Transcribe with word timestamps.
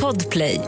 Podplay. 0.00 0.60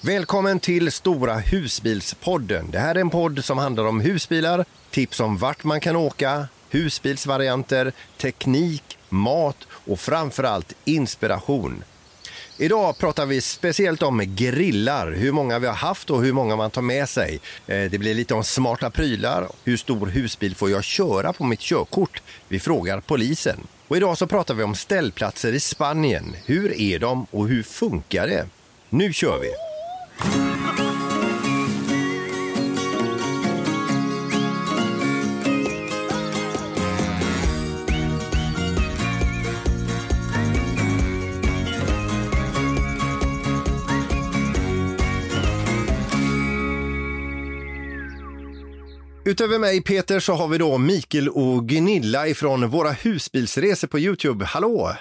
Välkommen 0.00 0.60
till 0.60 0.92
Stora 0.92 1.34
husbilspodden. 1.34 2.70
Det 2.70 2.78
här 2.78 2.94
är 2.94 3.00
en 3.00 3.10
podd 3.10 3.44
som 3.44 3.58
handlar 3.58 3.84
om 3.84 4.00
husbilar, 4.00 4.64
tips 4.90 5.20
om 5.20 5.38
vart 5.38 5.64
man 5.64 5.80
kan 5.80 5.96
åka, 5.96 6.48
husbilsvarianter, 6.70 7.92
teknik, 8.16 8.98
mat 9.08 9.56
och 9.70 10.00
framförallt 10.00 10.72
inspiration. 10.84 11.84
Idag 12.58 12.98
pratar 12.98 13.26
vi 13.26 13.40
speciellt 13.40 14.02
om 14.02 14.22
grillar, 14.26 15.12
hur 15.12 15.32
många 15.32 15.58
vi 15.58 15.66
har 15.66 15.74
haft 15.74 16.10
och 16.10 16.22
hur 16.22 16.32
många 16.32 16.56
man 16.56 16.70
tar 16.70 16.82
med 16.82 17.08
sig. 17.08 17.40
Eh, 17.66 17.90
det 17.90 17.98
blir 17.98 18.14
lite 18.14 18.34
om 18.34 18.44
smarta 18.44 18.90
prylar, 18.90 19.48
hur 19.64 19.76
stor 19.76 20.06
husbil 20.06 20.56
får 20.56 20.70
jag 20.70 20.84
köra 20.84 21.32
på 21.32 21.44
mitt 21.44 21.60
körkort? 21.60 22.22
Vi 22.48 22.60
frågar 22.60 23.00
polisen. 23.00 23.66
Och 23.90 23.96
idag 23.96 24.18
så 24.18 24.26
pratar 24.26 24.54
vi 24.54 24.62
om 24.62 24.74
ställplatser 24.74 25.52
i 25.52 25.60
Spanien. 25.60 26.36
Hur 26.46 26.80
är 26.80 26.98
de 26.98 27.26
och 27.30 27.48
hur 27.48 27.62
funkar 27.62 28.26
det? 28.26 28.46
Nu 28.90 29.12
kör 29.12 29.38
vi! 29.40 29.50
Utöver 49.30 49.58
mig 49.58 49.82
Peter 49.82 50.20
så 50.20 50.32
har 50.32 50.48
vi 50.48 50.58
då 50.58 50.78
Mikael 50.78 51.28
och 51.28 51.68
Gunilla 51.68 52.28
ifrån 52.28 52.68
våra 52.68 52.90
husbilsresor 52.90 53.88
på 53.88 53.98
Youtube. 53.98 54.44
Hallå! 54.44 54.92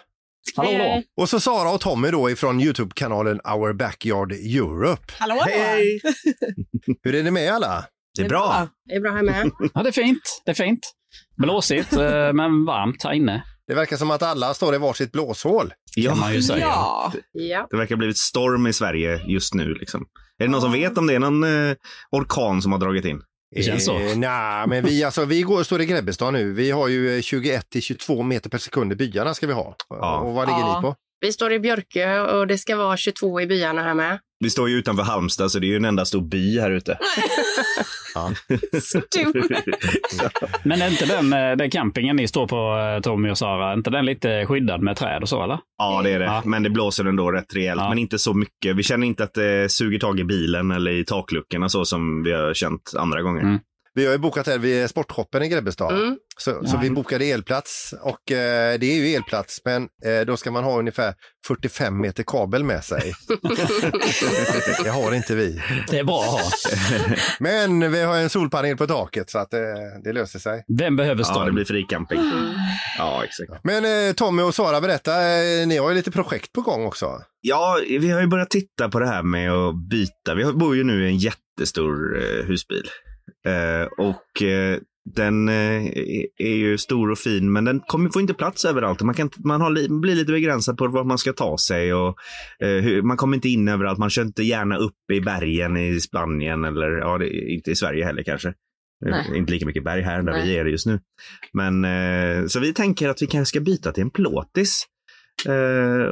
Hallå. 0.55 1.03
Och 1.17 1.29
så 1.29 1.39
Sara 1.39 1.71
och 1.71 1.81
Tommy 1.81 2.11
då 2.11 2.29
ifrån 2.29 2.61
Youtube-kanalen 2.61 3.39
Our 3.39 3.73
Backyard 3.73 4.31
Europe. 4.31 5.13
Hallå! 5.19 5.35
Hej! 5.45 6.01
Hur 7.03 7.15
är 7.15 7.23
det 7.23 7.31
med 7.31 7.53
alla? 7.53 7.85
Det 8.17 8.21
är 8.21 8.29
bra. 8.29 8.67
Det 8.85 8.95
är 8.95 8.99
bra 8.99 9.11
här 9.11 9.23
med. 9.23 9.51
Ja, 9.73 9.83
det 9.83 9.89
är 9.89 9.91
fint. 9.91 10.41
Det 10.45 10.51
är 10.51 10.55
fint. 10.55 10.91
Blåsigt, 11.37 11.93
eh, 11.93 12.33
men 12.33 12.65
varmt 12.65 13.03
här 13.03 13.13
inne. 13.13 13.43
Det 13.67 13.75
verkar 13.75 13.97
som 13.97 14.11
att 14.11 14.23
alla 14.23 14.53
står 14.53 14.75
i 14.75 14.77
varsitt 14.77 15.11
blåshål. 15.11 15.73
Kan 16.05 16.19
man 16.19 16.33
ju 16.33 16.41
säga. 16.41 16.59
Ja. 16.59 17.13
ja. 17.31 17.67
Det 17.69 17.77
verkar 17.77 17.95
ha 17.95 17.97
blivit 17.97 18.17
storm 18.17 18.67
i 18.67 18.73
Sverige 18.73 19.21
just 19.27 19.53
nu. 19.53 19.73
Liksom. 19.73 20.05
Är 20.37 20.45
det 20.45 20.51
någon 20.51 20.61
som 20.61 20.71
vet 20.71 20.97
om 20.97 21.07
det 21.07 21.15
är 21.15 21.19
någon 21.19 21.43
eh, 21.43 21.75
orkan 22.11 22.61
som 22.61 22.71
har 22.71 22.79
dragit 22.79 23.05
in? 23.05 23.21
Det 23.55 23.63
känns 23.63 23.85
så. 23.85 23.99
Eh, 23.99 24.17
nej, 24.17 24.67
men 24.67 24.83
vi, 24.85 25.03
alltså, 25.03 25.25
vi 25.25 25.41
går, 25.41 25.63
står 25.63 25.81
i 25.81 25.85
Grebbestad 25.85 26.33
nu. 26.33 26.53
Vi 26.53 26.71
har 26.71 26.87
ju 26.87 27.15
eh, 27.15 27.21
21 27.21 27.69
till 27.69 27.81
22 27.81 28.23
meter 28.23 28.49
per 28.49 28.57
sekund 28.57 28.91
i 28.91 28.95
byarna 28.95 29.33
ska 29.33 29.47
vi 29.47 29.53
ha. 29.53 29.75
Ja. 29.89 30.19
Och 30.19 30.33
vad 30.33 30.47
ligger 30.47 30.59
Ja. 30.59 30.75
ni 30.75 30.81
på? 30.81 30.95
Vi 31.21 31.31
står 31.31 31.53
i 31.53 31.59
Björkö 31.59 32.21
och 32.21 32.47
det 32.47 32.57
ska 32.57 32.75
vara 32.75 32.97
22 32.97 33.41
i 33.41 33.47
byarna 33.47 33.83
här 33.83 33.93
med. 33.93 34.19
Vi 34.39 34.49
står 34.49 34.69
ju 34.69 34.75
utanför 34.75 35.03
Halmstad 35.03 35.51
så 35.51 35.59
det 35.59 35.65
är 35.65 35.69
ju 35.69 35.75
en 35.75 35.85
enda 35.85 36.05
stor 36.05 36.21
by 36.21 36.59
här 36.59 36.71
ute. 36.71 36.97
Men 40.63 40.81
är 40.81 40.89
inte 40.89 41.05
den, 41.05 41.33
eh, 41.33 41.51
den 41.57 41.69
campingen 41.69 42.15
ni 42.15 42.27
står 42.27 42.47
på, 42.47 42.77
eh, 42.77 42.99
Tommy 43.01 43.29
och 43.29 43.37
Sara, 43.37 43.71
är 43.71 43.73
inte 43.73 43.89
den 43.89 44.05
lite 44.05 44.45
skyddad 44.45 44.81
med 44.81 44.97
träd 44.97 45.21
och 45.21 45.29
så 45.29 45.43
eller? 45.43 45.59
Ja, 45.77 46.01
det 46.03 46.09
är 46.09 46.19
det. 46.19 46.25
Ja. 46.25 46.41
Men 46.45 46.63
det 46.63 46.69
blåser 46.69 47.05
ändå 47.05 47.31
rätt 47.31 47.55
rejält. 47.55 47.81
Ja. 47.81 47.89
Men 47.89 47.97
inte 47.97 48.19
så 48.19 48.33
mycket. 48.33 48.75
Vi 48.75 48.83
känner 48.83 49.07
inte 49.07 49.23
att 49.23 49.33
det 49.33 49.71
suger 49.71 49.99
tag 49.99 50.19
i 50.19 50.23
bilen 50.23 50.71
eller 50.71 50.91
i 50.91 51.05
takluckorna 51.05 51.69
så 51.69 51.85
som 51.85 52.23
vi 52.23 52.31
har 52.31 52.53
känt 52.53 52.93
andra 52.97 53.21
gånger. 53.21 53.41
Mm. 53.41 53.59
Vi 53.93 54.05
har 54.05 54.11
ju 54.11 54.17
bokat 54.17 54.47
här 54.47 54.57
vid 54.57 54.89
Sportshoppen 54.89 55.43
i 55.43 55.49
Grebbestad. 55.49 55.91
Mm. 55.91 56.17
Så, 56.37 56.67
så 56.67 56.77
vi 56.77 56.89
bokade 56.89 57.25
elplats 57.25 57.93
och 58.01 58.31
eh, 58.31 58.79
det 58.79 58.85
är 58.85 58.95
ju 58.95 59.15
elplats 59.15 59.61
men 59.65 59.87
eh, 60.05 60.25
då 60.27 60.37
ska 60.37 60.51
man 60.51 60.63
ha 60.63 60.79
ungefär 60.79 61.13
45 61.47 62.01
meter 62.01 62.23
kabel 62.27 62.63
med 62.63 62.83
sig. 62.83 63.13
det 64.83 64.89
har 64.89 65.15
inte 65.15 65.35
vi. 65.35 65.61
Det 65.89 65.99
är 65.99 66.03
bra 66.03 66.21
att 66.21 66.27
ha. 66.27 66.41
Men 67.39 67.91
vi 67.91 68.01
har 68.01 68.17
en 68.17 68.29
solpanel 68.29 68.77
på 68.77 68.87
taket 68.87 69.29
så 69.29 69.39
att 69.39 69.53
eh, 69.53 69.59
det 70.03 70.13
löser 70.13 70.39
sig. 70.39 70.63
Vem 70.77 70.95
behöver 70.95 71.25
Ja, 71.27 71.45
det 71.45 71.51
blir 71.51 71.65
fri 71.65 71.83
camping. 71.83 72.19
Ja, 72.97 73.23
exakt. 73.23 73.63
Men 73.63 74.07
eh, 74.07 74.13
Tommy 74.13 74.43
och 74.43 74.55
Sara, 74.55 74.81
berätta, 74.81 75.11
eh, 75.11 75.67
ni 75.67 75.77
har 75.77 75.89
ju 75.89 75.95
lite 75.95 76.11
projekt 76.11 76.53
på 76.53 76.61
gång 76.61 76.85
också. 76.85 77.21
Ja, 77.41 77.79
vi 77.99 78.09
har 78.09 78.21
ju 78.21 78.27
börjat 78.27 78.49
titta 78.49 78.89
på 78.89 78.99
det 78.99 79.07
här 79.07 79.23
med 79.23 79.51
att 79.51 79.89
byta. 79.89 80.35
Vi 80.35 80.53
bor 80.53 80.75
ju 80.75 80.83
nu 80.83 81.05
i 81.05 81.07
en 81.07 81.17
jättestor 81.17 82.17
eh, 82.17 82.45
husbil. 82.45 82.89
Eh, 83.47 83.87
och 83.97 84.43
eh, 84.43 84.77
den 85.15 85.49
eh, 85.49 85.85
är 86.37 86.55
ju 86.55 86.77
stor 86.77 87.11
och 87.11 87.17
fin, 87.17 87.51
men 87.51 87.65
den 87.65 87.79
kommer, 87.79 88.09
får 88.09 88.21
inte 88.21 88.33
plats 88.33 88.65
överallt. 88.65 89.01
Man, 89.01 89.15
kan, 89.15 89.29
man 89.37 89.61
har, 89.61 89.69
li- 89.69 89.89
blir 89.89 90.15
lite 90.15 90.31
begränsad 90.31 90.77
på 90.77 90.87
var 90.87 91.03
man 91.03 91.17
ska 91.17 91.33
ta 91.33 91.57
sig. 91.57 91.93
Och, 91.93 92.15
hur, 92.59 93.01
man 93.01 93.17
kommer 93.17 93.35
inte 93.35 93.49
in 93.49 93.67
överallt. 93.67 93.99
Man 93.99 94.09
kör 94.09 94.21
inte 94.21 94.43
gärna 94.43 94.77
upp 94.77 95.11
i 95.13 95.21
bergen 95.21 95.77
i 95.77 95.99
Spanien 95.99 96.65
eller 96.65 96.91
ja, 96.97 97.17
det, 97.17 97.29
inte 97.29 97.71
i 97.71 97.75
Sverige 97.75 98.05
heller 98.05 98.23
kanske. 98.23 98.53
Nej. 99.05 99.25
Inte 99.35 99.51
lika 99.51 99.65
mycket 99.65 99.83
berg 99.83 100.01
här 100.01 100.23
där 100.23 100.31
Nej. 100.31 100.47
vi 100.47 100.57
är 100.57 100.65
just 100.65 100.85
nu. 100.85 100.99
Men 101.53 102.49
så 102.49 102.59
vi 102.59 102.73
tänker 102.73 103.09
att 103.09 103.21
vi 103.21 103.27
kanske 103.27 103.49
ska 103.49 103.59
byta 103.59 103.91
till 103.91 104.03
en 104.03 104.09
plåtis. 104.09 104.85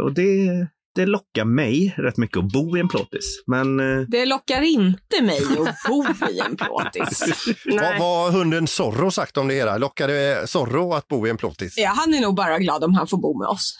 Och 0.03 0.13
det, 0.13 0.67
det 0.97 1.05
lockar 1.05 1.45
mig 1.45 1.93
rätt 1.97 2.17
mycket 2.17 2.37
att 2.37 2.51
bo 2.51 2.77
i 2.77 2.79
en 2.79 2.87
plåtis. 2.87 3.43
Men 3.47 3.79
eh, 3.79 4.05
Det 4.07 4.25
lockar 4.25 4.61
inte 4.61 5.21
mig 5.21 5.37
att 5.37 5.75
bo 5.87 6.05
i 6.31 6.39
en 6.39 6.57
plåtis. 6.57 7.23
Vad 7.65 7.97
har 7.97 8.31
hunden 8.31 8.67
Zorro 8.67 9.11
sagt 9.11 9.37
om 9.37 9.47
det 9.47 9.53
hela? 9.53 9.77
Lockar 9.77 10.07
det 10.07 10.49
Zorro 10.49 10.93
att 10.93 11.07
bo 11.07 11.27
i 11.27 11.29
en 11.29 11.37
plåtis? 11.37 11.73
Ja, 11.77 11.89
han 11.95 12.13
är 12.13 12.21
nog 12.21 12.35
bara 12.35 12.59
glad 12.59 12.83
om 12.83 12.93
han 12.93 13.07
får 13.07 13.17
bo 13.17 13.39
med 13.39 13.47
oss. 13.47 13.77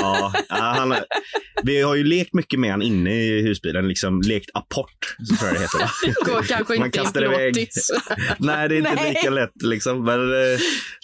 ja, 0.00 0.32
ja, 0.48 0.56
han, 0.76 0.94
vi 1.62 1.82
har 1.82 1.94
ju 1.94 2.04
lekt 2.04 2.34
mycket 2.34 2.60
med 2.60 2.70
han 2.70 2.82
inne 2.82 3.14
i 3.14 3.42
husbilen, 3.42 3.88
liksom 3.88 4.20
lekt 4.20 4.50
apport, 4.54 5.16
så 5.28 5.36
tror 5.36 5.48
jag 5.50 5.56
det 5.56 5.60
heter. 5.62 5.90
Det 6.06 6.30
går 6.32 6.42
kanske 6.42 6.78
Man 6.78 6.86
inte 6.86 6.98
i 6.98 7.00
en 7.00 7.04
kastar 7.04 7.24
iväg. 7.24 7.54
plåtis. 7.54 7.90
Nej, 8.38 8.68
det 8.68 8.74
är 8.74 8.78
inte 8.78 8.94
Nej. 8.94 9.08
lika 9.14 9.30
lätt 9.30 9.62
liksom. 9.62 10.04
Men, 10.04 10.20
eh, 10.32 10.58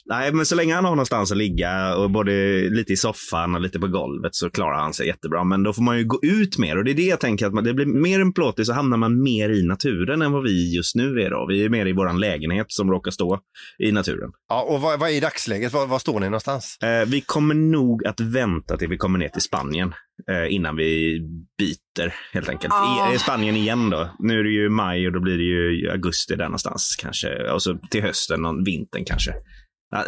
nej, 0.08 0.32
men 0.32 0.46
så 0.46 0.54
länge 0.54 0.74
han 0.74 0.84
har 0.84 0.90
någonstans 0.90 1.32
att 1.32 1.38
ligga 1.38 1.96
och 1.96 2.10
både 2.10 2.32
lite 2.70 2.92
i 2.92 2.96
soffan 2.96 3.54
och 3.54 3.60
lite 3.60 3.78
på 3.78 3.86
golvet 3.86 4.34
så 4.34 4.50
klarar 4.50 4.80
han 4.80 4.94
sig 4.94 5.06
jättebra. 5.06 5.44
Men 5.44 5.62
då 5.62 5.72
får 5.72 5.82
man 5.82 5.98
ju 5.98 6.04
gå 6.04 6.18
ut 6.22 6.58
mer 6.58 6.78
och 6.78 6.84
det 6.84 6.90
är 6.90 6.94
det 6.94 7.06
jag 7.06 7.20
tänker 7.20 7.46
att 7.46 7.54
man, 7.54 7.64
det 7.64 7.74
blir 7.74 7.86
mer 7.86 8.20
en 8.20 8.32
plåtis 8.32 8.66
så 8.66 8.72
hamnar 8.72 8.96
man 8.96 9.22
mer 9.22 9.48
i 9.48 9.62
naturen 9.62 10.22
än 10.22 10.32
vad 10.32 10.42
vi 10.42 10.76
just 10.76 10.94
nu 10.94 11.20
är 11.20 11.30
då. 11.30 11.46
Vi 11.48 11.64
är 11.64 11.68
mer 11.68 11.86
i 11.86 11.92
våran 11.92 12.20
lägenhet 12.20 12.66
som 12.68 12.90
råkar 12.90 13.10
stå 13.10 13.40
i 13.78 13.92
naturen. 13.92 14.30
Ja, 14.48 14.62
och 14.62 14.80
vad, 14.80 15.00
vad 15.00 15.10
är 15.10 15.20
dagsläget? 15.20 15.72
Var, 15.72 15.86
var 15.86 15.98
står 15.98 16.20
ni 16.20 16.26
någonstans? 16.26 16.78
Eh, 16.82 17.08
vi 17.08 17.20
kommer 17.20 17.54
nog 17.54 18.06
att 18.06 18.20
vänta 18.20 18.76
till 18.76 18.88
vi 18.88 18.96
kommer 18.96 19.18
ner 19.18 19.28
till 19.28 19.42
Spanien 19.42 19.94
eh, 20.30 20.54
innan 20.54 20.76
vi 20.76 21.20
byter 21.58 22.14
helt 22.32 22.48
enkelt. 22.48 22.74
Ah. 22.74 23.12
I, 23.12 23.14
I 23.14 23.18
Spanien 23.18 23.56
igen 23.56 23.90
då. 23.90 24.10
Nu 24.18 24.38
är 24.38 24.44
det 24.44 24.50
ju 24.50 24.68
maj 24.68 25.06
och 25.06 25.12
då 25.12 25.20
blir 25.20 25.38
det 25.38 25.44
ju 25.44 25.90
augusti 25.90 26.36
där 26.36 26.44
någonstans 26.44 26.96
kanske. 26.98 27.50
Och 27.52 27.62
så 27.62 27.78
till 27.90 28.02
hösten, 28.02 28.42
någon 28.42 28.64
vintern 28.64 29.04
kanske. 29.04 29.32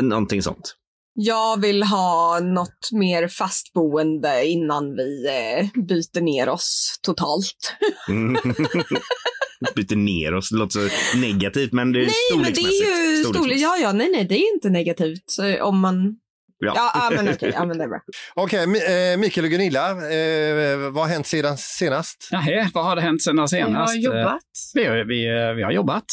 Någonting 0.00 0.42
sånt. 0.42 0.74
Jag 1.14 1.60
vill 1.60 1.82
ha 1.82 2.40
något 2.40 2.92
mer 2.92 3.28
fastboende 3.28 4.46
innan 4.46 4.96
vi 4.96 5.26
eh, 5.26 5.82
byter 5.82 6.20
ner 6.20 6.48
oss 6.48 6.98
totalt. 7.02 7.76
Mm. 8.08 8.34
Byter 9.76 9.96
ner 9.96 10.34
oss, 10.34 10.50
det 10.50 10.56
låter 10.56 10.88
så 10.88 11.18
negativt 11.18 11.72
men 11.72 11.92
det 11.92 11.98
är 11.98 12.06
Nej, 12.06 12.12
men 12.42 12.42
det 12.42 12.48
är 12.48 12.52
storleksmässigt. 12.52 13.10
ju 13.10 13.16
storlek. 13.16 13.36
Storleksmässigt. 13.36 13.62
Ja, 13.62 13.76
ja, 13.82 13.92
nej, 13.92 14.10
nej, 14.12 14.24
det 14.24 14.34
är 14.34 14.54
inte 14.54 14.70
negativt 14.70 15.36
om 15.62 15.78
man. 15.80 16.16
Ja. 16.60 16.72
Ja, 16.76 16.90
ja 16.94 17.16
men 17.22 17.34
okej, 17.34 17.52
ja, 17.54 17.64
men 17.66 17.78
det 17.78 17.84
är 17.84 17.88
bra. 17.88 18.00
Okej, 18.34 18.66
Mi- 18.66 19.12
eh, 19.12 19.18
Mikael 19.18 19.44
och 19.44 19.50
Gunilla, 19.50 19.90
eh, 19.90 20.90
vad 20.90 21.04
har 21.04 21.08
hänt 21.08 21.26
sedan 21.26 21.56
senast? 21.58 22.28
Jaha, 22.30 22.70
vad 22.74 22.84
har 22.84 22.96
det 22.96 23.02
hänt 23.02 23.22
Vi 23.32 23.48
senast? 23.48 23.94
har 23.94 23.94
jobbat. 24.00 24.42
Vi 24.74 24.84
har, 24.84 25.04
vi, 25.04 25.26
eh, 25.48 25.52
vi 25.54 25.62
har 25.62 25.70
jobbat 25.72 26.04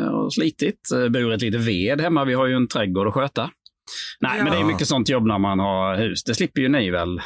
eh, 0.00 0.06
och 0.08 0.34
slitit, 0.34 0.80
eh, 0.94 1.08
burit 1.08 1.40
lite 1.42 1.58
ved 1.58 2.00
hemma. 2.00 2.24
Vi 2.24 2.34
har 2.34 2.46
ju 2.46 2.54
en 2.56 2.68
trädgård 2.68 3.08
att 3.08 3.14
sköta. 3.14 3.50
Nej, 4.20 4.38
Ja. 4.38 4.44
men 4.44 4.52
det 4.52 4.58
är 4.58 4.64
mycket 4.64 4.88
sånt 4.88 5.08
jobb 5.08 5.26
när 5.26 5.38
man 5.38 5.58
har 5.58 5.96
hus. 5.96 6.24
Det 6.24 6.34
slipper 6.34 6.60
ju 6.60 6.68
ni 6.68 6.90
väl, 6.90 7.18
eh, 7.18 7.24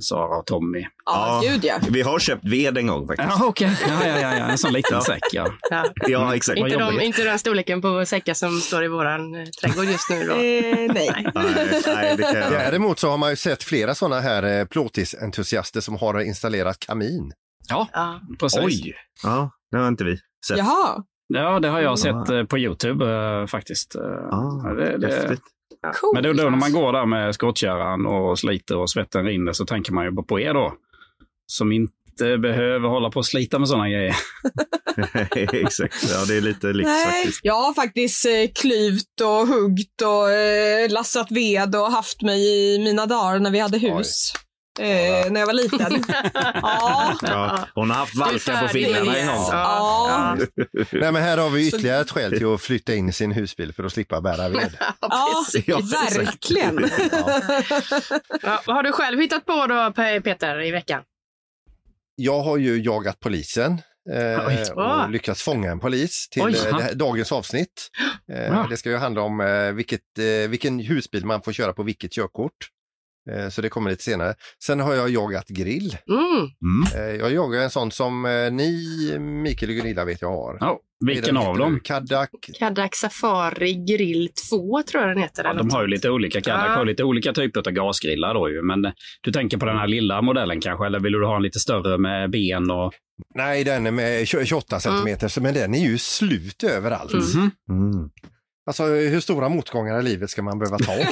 Sara 0.00 0.38
och 0.38 0.46
Tommy? 0.46 0.80
Ja, 1.06 1.40
Ja. 1.44 1.50
gud 1.52 1.64
ja. 1.64 1.78
Vi 1.90 2.02
har 2.02 2.18
köpt 2.18 2.44
ved 2.44 2.78
en 2.78 2.86
gång 2.86 3.06
faktiskt. 3.06 3.28
Ja, 3.38 3.46
okej. 3.46 3.76
Ja, 3.88 4.06
ja, 4.06 4.20
ja, 4.20 4.36
ja, 4.38 4.44
en 4.44 4.58
sån 4.58 4.72
liten 4.72 4.94
Ja. 4.94 5.00
säck, 5.04 5.22
ja. 5.32 5.46
Ja. 5.70 5.84
Ja, 6.08 6.34
exakt. 6.36 6.58
Inte, 6.58 6.76
de, 6.76 7.00
inte 7.00 7.24
den 7.24 7.38
storleken 7.38 7.80
på 7.80 8.06
säckar 8.06 8.34
som 8.34 8.60
står 8.60 8.84
i 8.84 8.88
våran 8.88 9.34
eh, 9.34 9.44
trädgård 9.62 9.84
just 9.84 10.10
nu. 10.10 10.24
Då. 10.26 10.32
Eh, 10.32 10.92
nej. 10.94 11.26
Nej, 11.34 11.82
nej, 11.86 12.16
det 12.16 12.22
kan 12.22 12.34
jag... 12.34 12.52
Däremot 12.52 12.98
så 12.98 13.10
har 13.10 13.18
man 13.18 13.30
ju 13.30 13.36
sett 13.36 13.62
flera 13.62 13.94
sådana 13.94 14.20
här 14.20 14.42
eh, 14.60 14.64
plåtisentusiaster 14.64 15.80
som 15.80 15.96
har 15.96 16.20
installerat 16.20 16.78
kamin. 16.80 17.32
Ja, 17.68 17.88
Ja. 17.92 18.20
precis. 18.40 18.60
Oj! 18.64 18.94
Ja, 19.22 19.50
det 19.70 19.78
har 19.78 19.88
inte 19.88 20.04
vi 20.04 20.18
sett. 20.48 20.58
Jaha, 20.58 21.02
Ja, 21.34 21.60
det 21.60 21.68
har 21.68 21.80
jag 21.80 21.98
sett 21.98 22.14
Ja. 22.28 22.38
eh, 22.38 22.44
på 22.44 22.58
Youtube 22.58 23.04
eh, 23.40 23.46
faktiskt. 23.46 23.94
Eh, 23.94 24.00
Ah, 24.02 24.62
ja, 24.64 24.70
det, 24.74 24.98
det, 24.98 25.36
coolt. 25.92 26.14
men 26.14 26.22
då, 26.22 26.32
då 26.32 26.50
när 26.50 26.58
man 26.58 26.72
går 26.72 26.92
där 26.92 27.06
med 27.06 27.34
skottkärran 27.34 28.06
och 28.06 28.38
sliter 28.38 28.76
och 28.76 28.90
svetten 28.90 29.24
rinner 29.24 29.52
så 29.52 29.66
tänker 29.66 29.92
man 29.92 30.04
ju 30.04 30.10
bara 30.10 30.26
på 30.26 30.40
er 30.40 30.54
då. 30.54 30.74
Som 31.46 31.72
inte 31.72 32.38
behöver 32.38 32.88
hålla 32.88 33.10
på 33.10 33.18
och 33.18 33.26
slita 33.26 33.58
med 33.58 33.68
sådana 33.68 33.88
grejer. 33.88 34.16
Exakt, 35.52 36.10
ja 36.10 36.24
det 36.24 36.36
är 36.36 36.40
lite 36.40 36.66
Nej, 36.66 37.04
faktiskt. 37.04 37.40
jag 37.42 37.54
har 37.54 37.74
faktiskt 37.74 38.26
eh, 38.26 38.32
klyvt 38.54 39.20
och 39.20 39.46
huggt 39.46 40.02
och 40.02 40.30
eh, 40.30 40.90
lassat 40.90 41.30
ved 41.30 41.76
och 41.76 41.92
haft 41.92 42.22
mig 42.22 42.40
i 42.74 42.78
mina 42.78 43.06
dagar 43.06 43.38
när 43.38 43.50
vi 43.50 43.58
hade 43.58 43.78
hus. 43.78 44.32
Eh, 44.78 45.30
när 45.30 45.40
jag 45.40 45.46
var 45.46 45.52
liten. 45.52 46.04
ja. 46.34 47.14
Ja, 47.22 47.68
hon 47.74 47.90
har 47.90 47.96
haft 47.96 48.14
valkar 48.16 48.60
på 48.62 48.68
fingrarna 48.68 49.16
en 49.16 49.26
det. 49.26 49.32
gång. 49.32 49.46
Ja. 49.50 50.36
Nej, 50.92 51.12
men 51.12 51.16
här 51.22 51.38
har 51.38 51.50
vi 51.50 51.68
ytterligare 51.68 52.00
ett 52.00 52.10
skäl 52.10 52.38
till 52.38 52.46
att 52.54 52.60
flytta 52.60 52.94
in 52.94 53.08
i 53.08 53.12
sin 53.12 53.32
husbil 53.32 53.72
för 53.72 53.84
att 53.84 53.92
slippa 53.92 54.20
bära 54.20 54.48
ved. 54.48 54.76
Ja, 55.00 55.44
Ja, 55.66 55.78
verkligen. 56.16 56.90
Ja, 58.42 58.62
vad 58.66 58.76
har 58.76 58.82
du 58.82 58.92
själv 58.92 59.20
hittat 59.20 59.44
på 59.46 59.66
då, 59.66 59.74
Pe- 59.74 60.20
Peter, 60.20 60.62
i 60.62 60.70
veckan? 60.70 61.02
Jag 62.16 62.40
har 62.40 62.56
ju 62.56 62.82
jagat 62.82 63.20
polisen 63.20 63.82
eh, 64.14 64.72
och 65.04 65.10
lyckats 65.10 65.42
fånga 65.42 65.70
en 65.70 65.80
polis 65.80 66.28
till 66.30 66.42
Oj. 66.42 66.56
eh, 66.66 66.78
här, 66.78 66.94
dagens 66.94 67.32
avsnitt. 67.32 67.88
Eh, 68.32 68.50
Bra. 68.50 68.66
det 68.70 68.76
ska 68.76 68.90
ju 68.90 68.96
handla 68.96 69.20
om 69.22 69.40
eh, 69.40 69.72
vilket, 69.72 70.00
eh, 70.18 70.48
vilken 70.50 70.78
husbil 70.80 71.26
man 71.26 71.42
får 71.42 71.52
köra 71.52 71.72
på 71.72 71.82
vilket 71.82 72.12
körkort. 72.12 72.52
Eh, 73.32 73.48
så 73.48 73.62
det 73.62 73.68
kommer 73.68 73.90
lite 73.90 74.02
senare. 74.02 74.34
Sen 74.64 74.80
har 74.80 74.94
jag 74.94 75.10
jagat 75.10 75.48
grill. 75.48 75.96
Mm. 76.10 76.50
Eh, 76.94 77.16
jag 77.20 77.32
jagar 77.32 77.60
en 77.62 77.70
sån 77.70 77.90
som 77.90 78.24
eh, 78.26 78.52
ni, 78.52 79.16
Mikael 79.18 79.70
och 79.70 79.76
Gunilla, 79.76 80.04
vet 80.04 80.22
jag 80.22 80.28
har. 80.30 80.56
Ja, 80.60 80.80
vilken 81.06 81.36
av 81.36 81.58
dem? 81.58 81.80
Cadillac. 81.84 82.28
Cadillac 82.58 82.90
Safari 82.94 83.72
Grill 83.72 84.28
2 84.50 84.82
tror 84.82 85.02
jag 85.02 85.10
den 85.10 85.22
heter. 85.22 85.44
Ja, 85.44 85.52
de 85.54 85.70
har 85.70 85.82
ju 85.82 85.88
lite 85.88 86.10
olika 86.10 86.40
Cadillac 86.40 86.66
Ja. 86.68 86.74
har 86.76 86.84
lite 86.84 87.04
olika 87.04 87.32
typer 87.32 87.60
av 87.68 87.72
gasgrillar 87.72 88.34
då 88.34 88.50
ju. 88.50 88.62
Men 88.62 88.92
du 89.22 89.32
tänker 89.32 89.58
på 89.58 89.66
den 89.66 89.78
här 89.78 89.86
lilla 89.86 90.22
modellen 90.22 90.60
kanske? 90.60 90.86
Eller 90.86 91.00
vill 91.00 91.12
du 91.12 91.26
ha 91.26 91.36
en 91.36 91.42
lite 91.42 91.58
större 91.58 91.98
med 91.98 92.30
ben 92.30 92.70
och... 92.70 92.92
Nej, 93.34 93.64
den 93.64 93.86
är 93.86 93.90
med 93.90 94.28
28 94.28 94.80
centimeter, 94.80 95.40
men 95.40 95.54
den 95.54 95.74
är 95.74 95.78
ju 95.90 95.98
slut 95.98 96.64
överallt. 96.64 97.12
Mm. 97.12 97.50
Mhm. 97.68 97.92
Mm. 97.94 98.10
Alltså 98.68 98.84
hur 98.84 99.20
stora 99.20 99.48
motgångar 99.48 100.00
i 100.00 100.02
livet 100.02 100.30
ska 100.30 100.42
man 100.42 100.58
behöva 100.58 100.78
ta? 100.78 100.92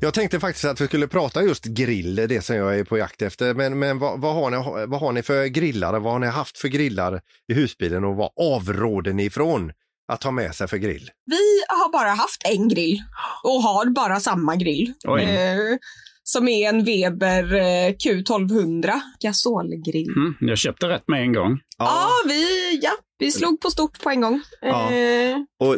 Jag 0.00 0.14
tänkte 0.14 0.40
faktiskt 0.40 0.64
att 0.64 0.80
vi 0.80 0.86
skulle 0.86 1.08
prata 1.08 1.42
just 1.42 1.64
grill, 1.64 2.14
det 2.14 2.44
som 2.44 2.56
jag 2.56 2.78
är 2.78 2.84
på 2.84 2.98
jakt 2.98 3.22
efter. 3.22 3.54
Men, 3.54 3.78
men 3.78 3.98
vad, 3.98 4.20
vad, 4.20 4.34
har 4.34 4.50
ni, 4.50 4.86
vad 4.86 5.00
har 5.00 5.12
ni 5.12 5.22
för 5.22 5.46
grillar? 5.46 6.00
Vad 6.00 6.12
har 6.12 6.18
ni 6.18 6.26
haft 6.26 6.58
för 6.58 6.68
grillar 6.68 7.20
i 7.48 7.54
husbilen 7.54 8.04
och 8.04 8.16
vad 8.16 8.30
avråder 8.40 9.12
ni 9.12 9.24
ifrån 9.24 9.72
att 10.12 10.20
ta 10.20 10.30
med 10.30 10.54
sig 10.54 10.68
för 10.68 10.76
grill? 10.76 11.10
Vi 11.26 11.62
har 11.68 11.92
bara 11.92 12.10
haft 12.10 12.42
en 12.44 12.68
grill 12.68 13.02
och 13.42 13.62
har 13.62 13.90
bara 13.90 14.20
samma 14.20 14.56
grill. 14.56 14.94
Oj. 15.04 15.22
Som 16.28 16.48
är 16.48 16.68
en 16.68 16.84
Weber 16.84 17.54
eh, 17.54 17.94
Q1200 17.94 18.92
gasolgrill. 19.22 20.08
Mm, 20.16 20.34
jag 20.40 20.58
köpte 20.58 20.88
rätt 20.88 21.08
med 21.08 21.20
en 21.22 21.32
gång. 21.32 21.58
Ja, 21.78 22.08
vi, 22.28 22.44
ja, 22.82 22.90
vi 23.18 23.30
slog 23.30 23.60
på 23.60 23.70
stort 23.70 24.02
på 24.02 24.10
en 24.10 24.20
gång. 24.20 24.40
Ja. 24.60 24.92
Eh, 24.92 25.36
Och 25.60 25.76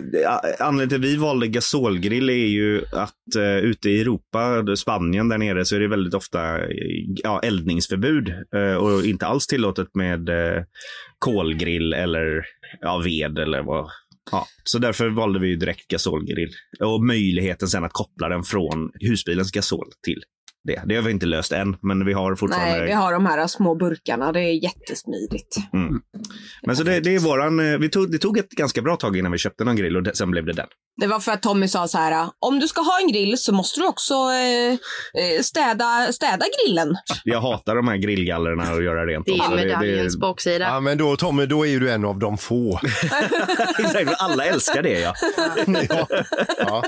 anledningen 0.59 0.89
till 0.89 0.97
att 0.99 1.05
vi 1.05 1.17
valde 1.17 1.49
gasolgrill 1.49 2.31
är 2.31 2.47
ju 2.47 2.85
att 2.93 3.37
eh, 3.37 3.56
ute 3.56 3.91
i 3.91 4.00
Europa, 4.00 4.77
Spanien 4.77 5.29
där 5.29 5.39
nere, 5.39 5.65
så 5.65 5.77
är 5.77 5.81
det 5.81 5.89
väldigt 5.89 6.15
ofta 6.15 6.59
ja, 7.25 7.41
eldningsförbud 7.43 8.29
eh, 8.56 8.75
och 8.75 9.05
inte 9.05 9.27
alls 9.27 9.47
tillåtet 9.47 9.89
med 9.95 10.29
eh, 10.29 10.62
kolgrill 11.19 11.93
eller 11.93 12.45
ja, 12.81 12.99
ved 12.99 13.39
eller 13.39 13.62
vad. 13.62 13.91
Ja, 14.33 14.47
så 14.65 14.79
därför 14.79 15.09
valde 15.09 15.39
vi 15.39 15.49
ju 15.49 15.56
direkt 15.56 15.89
gasolgrill 15.89 16.50
och 16.81 17.05
möjligheten 17.05 17.69
sen 17.69 17.85
att 17.85 17.93
koppla 17.93 18.29
den 18.29 18.43
från 18.43 18.91
husbilens 19.00 19.53
gasol 19.53 19.87
till 20.05 20.23
det. 20.64 20.82
Det 20.87 20.94
har 20.96 21.02
vi 21.02 21.10
inte 21.10 21.26
löst 21.26 21.52
än, 21.52 21.76
men 21.82 22.06
vi 22.06 22.12
har 22.12 22.37
fortfarande. 22.37 22.78
nej, 22.78 22.87
vi 22.87 22.93
har 22.93 23.12
de 23.12 23.26
här 23.26 23.46
små 23.46 23.75
burkarna. 23.75 24.32
Det 24.32 24.40
är 24.40 24.64
jättesmidigt. 24.64 25.56
Mm. 25.72 26.00
Men 26.66 26.76
så 26.76 26.82
det, 26.82 27.00
det 27.00 27.14
är 27.14 27.19
våran, 27.19 27.72
eh, 27.72 27.78
vi 27.78 27.88
tog, 27.88 28.12
det 28.12 28.19
tog 28.19 28.38
ett 28.38 28.50
ganska 28.50 28.82
bra 28.82 28.96
tag 28.96 29.16
innan 29.16 29.32
vi 29.32 29.38
köpte 29.38 29.64
någon 29.64 29.76
grill 29.76 29.96
och 29.96 30.02
det, 30.02 30.16
sen 30.16 30.31
blev 30.31 30.46
det 30.46 30.52
den. 30.52 30.66
Det 31.00 31.06
var 31.06 31.20
för 31.20 31.32
att 31.32 31.43
Tommy 31.43 31.69
sa 31.69 31.88
så 31.88 31.99
här, 31.99 32.28
om 32.38 32.58
du 32.60 32.69
ska 32.69 32.81
ha 32.81 33.00
en 33.00 33.12
grill 33.12 33.38
så 33.38 33.52
måste 33.52 33.81
du 33.81 33.87
också 33.87 34.14
eh, 34.14 34.72
eh, 35.22 35.40
städa, 35.43 36.12
städa 36.12 36.44
grillen. 36.58 36.96
Jag 37.25 37.40
hatar 37.40 37.76
de 37.76 37.88
här 37.88 37.96
grillgallerna 37.96 38.72
och 38.72 38.82
göra 38.82 39.06
rent. 39.06 39.26
Det 39.26 39.32
är 39.32 39.50
det, 39.50 39.56
medaljens 39.56 40.16
baksida. 40.16 40.64
Ja, 40.64 40.81
men 40.81 40.99
då 40.99 41.16
Tommy, 41.16 41.46
då 41.46 41.66
är 41.66 41.70
ju 41.70 41.81
du 41.81 41.90
en 41.90 42.04
av 42.04 42.19
de 42.19 42.38
få. 42.38 42.81
Exakt, 43.78 44.14
alla 44.19 44.44
älskar 44.44 44.82
det 44.82 45.00
ja. 45.00 45.14
ja. 45.88 46.06
Ja. 46.58 46.84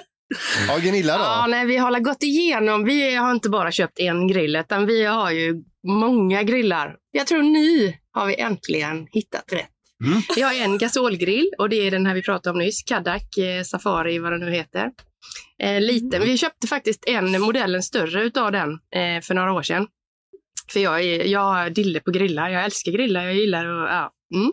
Ja, 0.68 0.78
Gunilla 0.78 1.18
då? 1.18 1.24
Ja, 1.24 1.46
nej, 1.48 1.66
vi 1.66 1.76
har 1.76 2.00
gått 2.00 2.22
igenom. 2.22 2.84
Vi 2.84 3.14
har 3.14 3.32
inte 3.32 3.50
bara 3.50 3.72
köpt 3.72 3.98
en 3.98 4.28
grill, 4.28 4.56
utan 4.56 4.86
vi 4.86 5.04
har 5.04 5.30
ju 5.30 5.54
många 5.86 6.42
grillar. 6.42 6.96
Jag 7.10 7.26
tror 7.26 7.42
nu 7.42 7.94
har 8.12 8.26
vi 8.26 8.40
äntligen 8.40 9.06
hittat 9.12 9.52
rätt. 9.52 9.68
Mm. 10.04 10.22
Vi 10.36 10.42
har 10.42 10.54
en 10.54 10.78
gasolgrill 10.78 11.50
och 11.58 11.68
det 11.68 11.76
är 11.76 11.90
den 11.90 12.06
här 12.06 12.14
vi 12.14 12.22
pratade 12.22 12.52
om 12.52 12.58
nyss, 12.58 12.82
Cadillac 12.82 13.38
eh, 13.38 13.62
Safari, 13.62 14.18
vad 14.18 14.32
den 14.32 14.40
nu 14.40 14.50
heter. 14.50 14.90
Eh, 15.62 15.80
liten. 15.80 16.22
Vi 16.22 16.38
köpte 16.38 16.66
faktiskt 16.66 17.04
en 17.06 17.40
modellen 17.40 17.82
större 17.82 18.22
utav 18.22 18.52
den 18.52 18.70
eh, 18.72 19.22
för 19.22 19.34
några 19.34 19.52
år 19.52 19.62
sedan. 19.62 19.86
För 20.72 20.80
jag, 20.80 21.00
är, 21.04 21.24
jag 21.24 21.40
har 21.40 21.70
dille 21.70 22.00
på 22.00 22.10
grillar. 22.10 22.50
Jag 22.50 22.64
älskar 22.64 22.92
grillar. 22.92 23.24
Jag 23.24 23.34
gillar 23.34 23.66
att... 23.66 23.90
Ja. 23.90 24.12
Mm. 24.34 24.52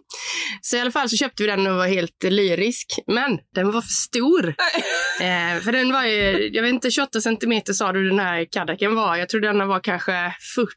Så 0.62 0.78
i 0.78 0.80
alla 0.80 0.92
fall 0.92 1.10
så 1.10 1.18
köpte 1.18 1.44
vi 1.44 1.50
den 1.50 1.68
och 1.68 1.78
var 1.78 1.88
helt 1.88 2.24
lyrisk. 2.24 3.00
Men 3.08 3.40
den 3.56 3.72
var 3.72 3.82
för 3.82 3.90
stor. 3.90 4.48
eh, 5.22 5.62
för 5.64 5.72
den 5.72 5.94
var 5.94 6.04
ju, 6.04 6.50
jag 6.54 6.64
vet 6.64 6.74
inte, 6.74 6.92
28 6.92 7.22
centimeter 7.22 7.74
sa 7.74 7.92
du 7.92 8.10
den 8.10 8.20
här 8.20 8.46
Cadillacen 8.52 8.96
var. 8.96 9.16
Jag 9.16 9.30
tror 9.30 9.42
den 9.42 9.68
var 9.68 9.80
kanske 9.80 10.36
40. 10.56 10.70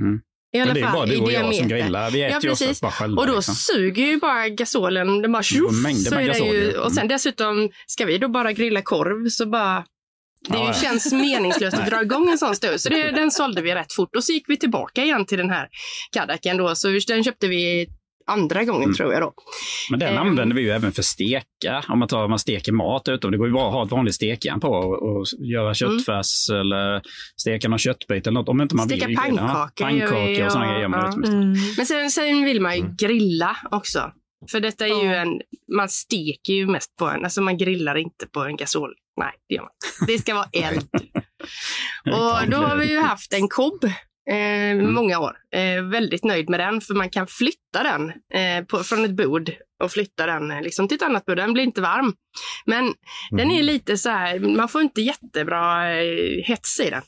Mm. 0.00 0.20
I 0.52 0.60
alla 0.60 0.66
Men 0.66 0.74
det 0.74 0.80
är 0.80 0.84
fall 0.84 0.94
bara 0.94 1.06
du 1.06 1.14
i 1.14 1.20
och 1.20 1.32
jag 1.32 1.54
som 1.54 1.68
grillar. 1.68 2.10
Vi 2.10 2.22
äter 2.22 2.32
Ja, 2.32 2.40
ju 2.42 2.48
precis. 2.48 2.66
oftast 2.66 2.80
bara 2.80 2.92
själva. 2.92 3.20
Och 3.20 3.26
då 3.26 3.34
liksom. 3.34 3.54
suger 3.54 4.06
ju 4.06 4.16
bara 4.16 4.48
gasolen, 4.48 5.22
den 5.22 5.32
bara 5.32 5.42
tjoff, 5.42 5.82
mängder 5.82 6.10
så 6.10 6.14
med 6.14 6.28
är 6.28 6.32
det 6.32 6.38
ju. 6.38 6.78
Och 6.78 6.92
sen 6.92 7.08
dessutom, 7.08 7.70
ska 7.86 8.04
vi 8.04 8.18
då 8.18 8.28
bara 8.28 8.52
grilla 8.52 8.82
korv 8.82 9.28
så 9.28 9.46
bara 9.46 9.84
det 10.48 10.54
Ja, 10.58 10.66
ja. 10.66 10.72
känns 10.72 11.12
meningslöst 11.12 11.76
att 11.78 11.86
dra 11.86 12.02
igång 12.02 12.30
en 12.30 12.38
sån 12.38 12.56
stund. 12.56 12.80
Så 12.80 12.88
det, 12.88 13.10
den 13.10 13.30
sålde 13.30 13.62
vi 13.62 13.74
rätt 13.74 13.92
fort. 13.92 14.16
Och 14.16 14.24
så 14.24 14.32
gick 14.32 14.44
vi 14.48 14.56
tillbaka 14.56 15.04
igen 15.04 15.26
till 15.26 15.38
den 15.38 15.50
här 15.50 15.68
Cadillacen 16.12 16.56
då. 16.56 16.74
Så 16.74 16.88
den 17.08 17.24
köpte 17.24 17.48
vi 17.48 17.86
andra 18.26 18.64
gången 18.64 18.82
Mm. 18.84 18.94
tror 18.94 19.12
jag 19.12 19.22
då. 19.22 19.32
Men 19.90 20.00
den 20.00 20.08
Ehm. 20.08 20.18
använder 20.26 20.56
vi 20.56 20.62
ju 20.62 20.70
även 20.70 20.92
för 20.92 21.02
steka. 21.02 21.84
Om 21.88 21.98
man 21.98 22.08
tar 22.08 22.28
man 22.28 22.38
steker 22.38 22.72
mat 22.72 23.08
utom. 23.08 23.30
Det 23.30 23.36
går 23.38 23.46
ju 23.46 23.52
bara 23.52 23.66
att 23.68 23.72
ha 23.74 23.84
ett 23.84 23.90
vanligt 23.90 24.14
stekjärn 24.14 24.60
på 24.60 24.68
och, 24.68 25.02
och 25.16 25.26
göra 25.52 25.74
köttfärs 25.74 26.50
eller 26.50 27.02
steka 27.40 27.68
någon 27.68 27.78
köttbit 27.78 28.26
eller 28.26 28.34
något. 28.40 28.48
Om 28.48 28.60
inte 28.60 28.74
man 28.76 28.86
Steka 28.88 29.06
vill. 29.06 29.16
pannkakor 29.16 29.48
Ja, 29.48 29.86
pannkakor 29.86 30.44
och 30.46 30.52
sådana 30.52 30.66
ja, 30.66 30.72
grejer. 30.72 30.88
Ja. 30.92 31.12
Mm. 31.32 31.54
Men 31.76 31.86
sen, 31.86 32.10
sen 32.10 32.44
vill 32.44 32.60
man 32.60 32.74
ju 32.76 32.80
Mm. 32.82 32.96
grilla 32.96 33.56
också. 33.70 34.12
För 34.50 34.60
detta 34.60 34.86
är 34.86 35.02
ju 35.04 35.14
en, 35.14 35.28
man 35.76 35.88
steker 35.88 36.52
ju 36.52 36.66
mest 36.66 36.96
på 36.96 37.06
en, 37.06 37.24
alltså 37.24 37.40
man 37.42 37.58
grillar 37.58 37.94
inte 37.96 38.26
på 38.26 38.40
en 38.40 38.56
gasol. 38.56 38.90
Nej, 39.20 39.32
det 39.48 39.54
gör 39.54 39.62
man 39.62 39.70
inte. 39.72 40.12
Det 40.12 40.18
ska 40.18 40.34
vara 40.34 40.48
eld. 40.52 40.88
Och 42.04 42.50
då 42.50 42.56
har 42.56 42.76
vi 42.76 42.90
ju 42.90 42.98
haft 42.98 43.32
en 43.32 43.48
kobb 43.48 43.84
eh, 44.30 44.74
många 44.76 45.18
år. 45.18 45.36
Eh, 45.54 45.82
väldigt 45.82 46.24
nöjd 46.24 46.50
med 46.50 46.60
den, 46.60 46.80
för 46.80 46.94
man 46.94 47.10
kan 47.10 47.26
flytta 47.26 47.82
den 47.82 48.08
eh, 48.10 48.64
på, 48.64 48.84
från 48.84 49.04
ett 49.04 49.16
bord 49.16 49.50
och 49.82 49.92
flytta 49.92 50.26
den 50.26 50.50
eh, 50.50 50.62
liksom, 50.62 50.88
till 50.88 50.96
ett 50.96 51.02
annat 51.02 51.24
bord. 51.24 51.36
Den 51.36 51.52
blir 51.52 51.64
inte 51.64 51.80
varm. 51.80 52.12
Men 52.66 52.94
den 53.30 53.50
är 53.50 53.62
lite 53.62 53.98
så 53.98 54.08
här, 54.08 54.38
man 54.38 54.68
får 54.68 54.82
inte 54.82 55.00
jättebra 55.00 55.92
eh, 56.00 56.44
hets 56.44 56.80
i 56.80 56.90
den. 56.90 57.02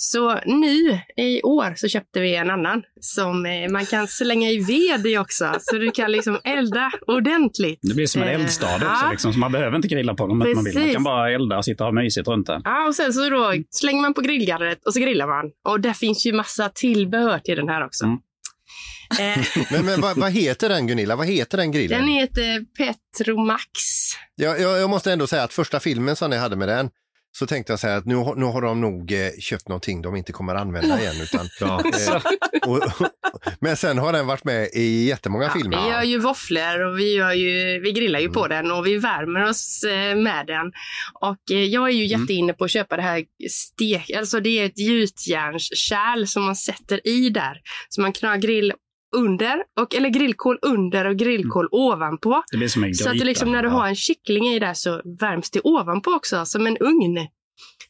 Så 0.00 0.40
nu 0.46 0.98
i 1.16 1.42
år 1.42 1.72
så 1.76 1.88
köpte 1.88 2.20
vi 2.20 2.34
en 2.34 2.50
annan 2.50 2.82
som 3.00 3.46
eh, 3.46 3.70
man 3.70 3.86
kan 3.86 4.08
slänga 4.08 4.50
i 4.50 4.58
ved 4.58 5.06
i 5.06 5.18
också. 5.18 5.54
Så 5.60 5.76
du 5.76 5.90
kan 5.90 6.12
liksom 6.12 6.38
elda 6.44 6.90
ordentligt. 7.06 7.78
Det 7.82 7.94
blir 7.94 8.06
som 8.06 8.22
en 8.22 8.28
Eh, 8.28 8.34
eldstad 8.34 8.74
också. 8.74 8.86
ja. 8.86 9.08
Liksom, 9.10 9.32
så 9.32 9.38
man 9.38 9.52
behöver 9.52 9.76
inte 9.76 9.88
grilla 9.88 10.14
på 10.14 10.26
dem 10.26 10.42
om 10.42 10.52
man 10.54 10.64
vill. 10.64 10.78
Man 10.78 10.92
kan 10.92 11.02
bara 11.02 11.30
elda 11.30 11.58
och 11.58 11.64
sitta 11.64 11.84
och 11.84 11.94
ha 11.94 12.02
mysigt 12.02 12.28
runt 12.28 12.46
den. 12.46 12.62
Ja, 12.64 12.86
och 12.88 12.94
sen 12.94 13.12
så 13.12 13.30
då 13.30 13.54
slänger 13.70 14.02
man 14.02 14.14
på 14.14 14.20
grillgallret 14.20 14.86
och 14.86 14.92
så 14.92 15.00
grillar 15.00 15.26
man. 15.26 15.50
Och 15.68 15.80
där 15.80 15.92
finns 15.92 16.26
ju 16.26 16.32
massa 16.32 16.68
tillbehör 16.68 17.38
till 17.38 17.56
den 17.56 17.68
här 17.68 17.84
också. 17.86 18.04
Mm. 18.04 18.18
Eh, 19.20 19.44
Men, 19.72 19.84
men 19.86 20.00
vad, 20.00 20.16
vad 20.18 20.32
heter 20.32 20.68
den 20.68 20.86
Gunilla? 20.86 21.16
Vad 21.16 21.26
heter 21.26 21.58
den 21.58 21.72
grillen? 21.72 22.00
den 22.00 22.08
heter 22.08 22.64
Petromax. 22.76 23.64
Jag, 24.34 24.60
jag, 24.60 24.78
jag 24.80 24.90
måste 24.90 25.12
ändå 25.12 25.26
säga 25.26 25.42
att 25.42 25.52
första 25.52 25.80
filmen 25.80 26.16
som 26.16 26.30
ni 26.30 26.36
hade 26.36 26.56
med 26.56 26.68
den 26.68 26.90
så 27.32 27.46
tänkte 27.46 27.72
jag 27.72 27.80
säga 27.80 27.96
att 27.96 28.06
nu, 28.06 28.14
har- 28.14 28.34
nu 28.36 28.44
har 28.44 28.62
de 28.62 28.80
nog 28.80 29.12
eh, 29.12 29.30
köpt 29.40 29.68
någonting 29.68 30.02
de 30.02 30.16
inte 30.16 30.32
kommer 30.32 30.54
använda 30.54 31.00
igen. 31.00 31.14
Utan, 31.22 31.48
Ja. 31.60 31.82
eh, 32.14 32.22
och, 32.68 32.82
men 33.60 33.76
sen 33.76 33.98
har 33.98 34.12
den 34.12 34.26
varit 34.26 34.44
med 34.44 34.68
i 34.74 35.06
jättemånga 35.08 35.44
Ja, 35.44 35.50
filmer. 35.50 35.84
vi 35.84 35.90
gör 35.90 36.02
ju 36.02 36.18
våfflor 36.18 36.80
och 36.80 36.98
vi, 36.98 37.14
gör 37.16 37.32
ju, 37.32 37.80
vi 37.80 37.92
grillar 37.92 38.20
ju 38.20 38.28
på 38.28 38.48
den 38.48 38.70
och 38.70 38.86
vi 38.86 38.96
värmer 38.96 39.48
oss 39.48 39.82
eh, 39.82 40.16
med 40.16 40.46
den. 40.46 40.66
Och 41.20 41.50
eh, 41.56 41.64
jag 41.64 41.88
är 41.88 41.92
ju 41.92 42.06
jätteinne 42.06 42.52
på 42.52 42.64
att 42.64 42.70
köpa 42.70 42.96
det 42.96 43.02
här 43.02 43.24
stek, 43.50 44.10
alltså 44.10 44.40
det 44.40 44.48
är 44.60 44.66
ett 44.66 44.78
gjutjärnskärl 44.78 46.26
som 46.26 46.44
man 46.44 46.56
sätter 46.56 47.06
i 47.08 47.30
där. 47.30 47.60
Så 47.88 48.00
man 48.00 48.12
kan 48.12 48.28
ha 48.30 48.36
grill 48.36 48.72
under, 49.16 49.62
och, 49.80 49.94
eller 49.94 50.08
grillkol 50.08 50.58
under 50.62 51.04
och 51.04 51.16
grillkol 51.16 51.68
ovanpå. 51.70 52.42
Det 52.50 52.56
blir 52.56 52.68
som 52.68 52.84
en 52.84 52.94
Så 52.94 53.08
att 53.08 53.12
gryta. 53.12 53.24
liksom, 53.24 53.52
när 53.52 53.62
du 53.62 53.68
har 53.68 53.88
en 53.88 53.96
kyckling 53.96 54.48
i 54.48 54.58
där 54.58 54.74
så 54.74 55.02
värms 55.20 55.50
det 55.50 55.60
ovanpå 55.64 56.10
också, 56.10 56.46
som 56.46 56.66
en 56.66 56.76
ugn. 56.80 57.28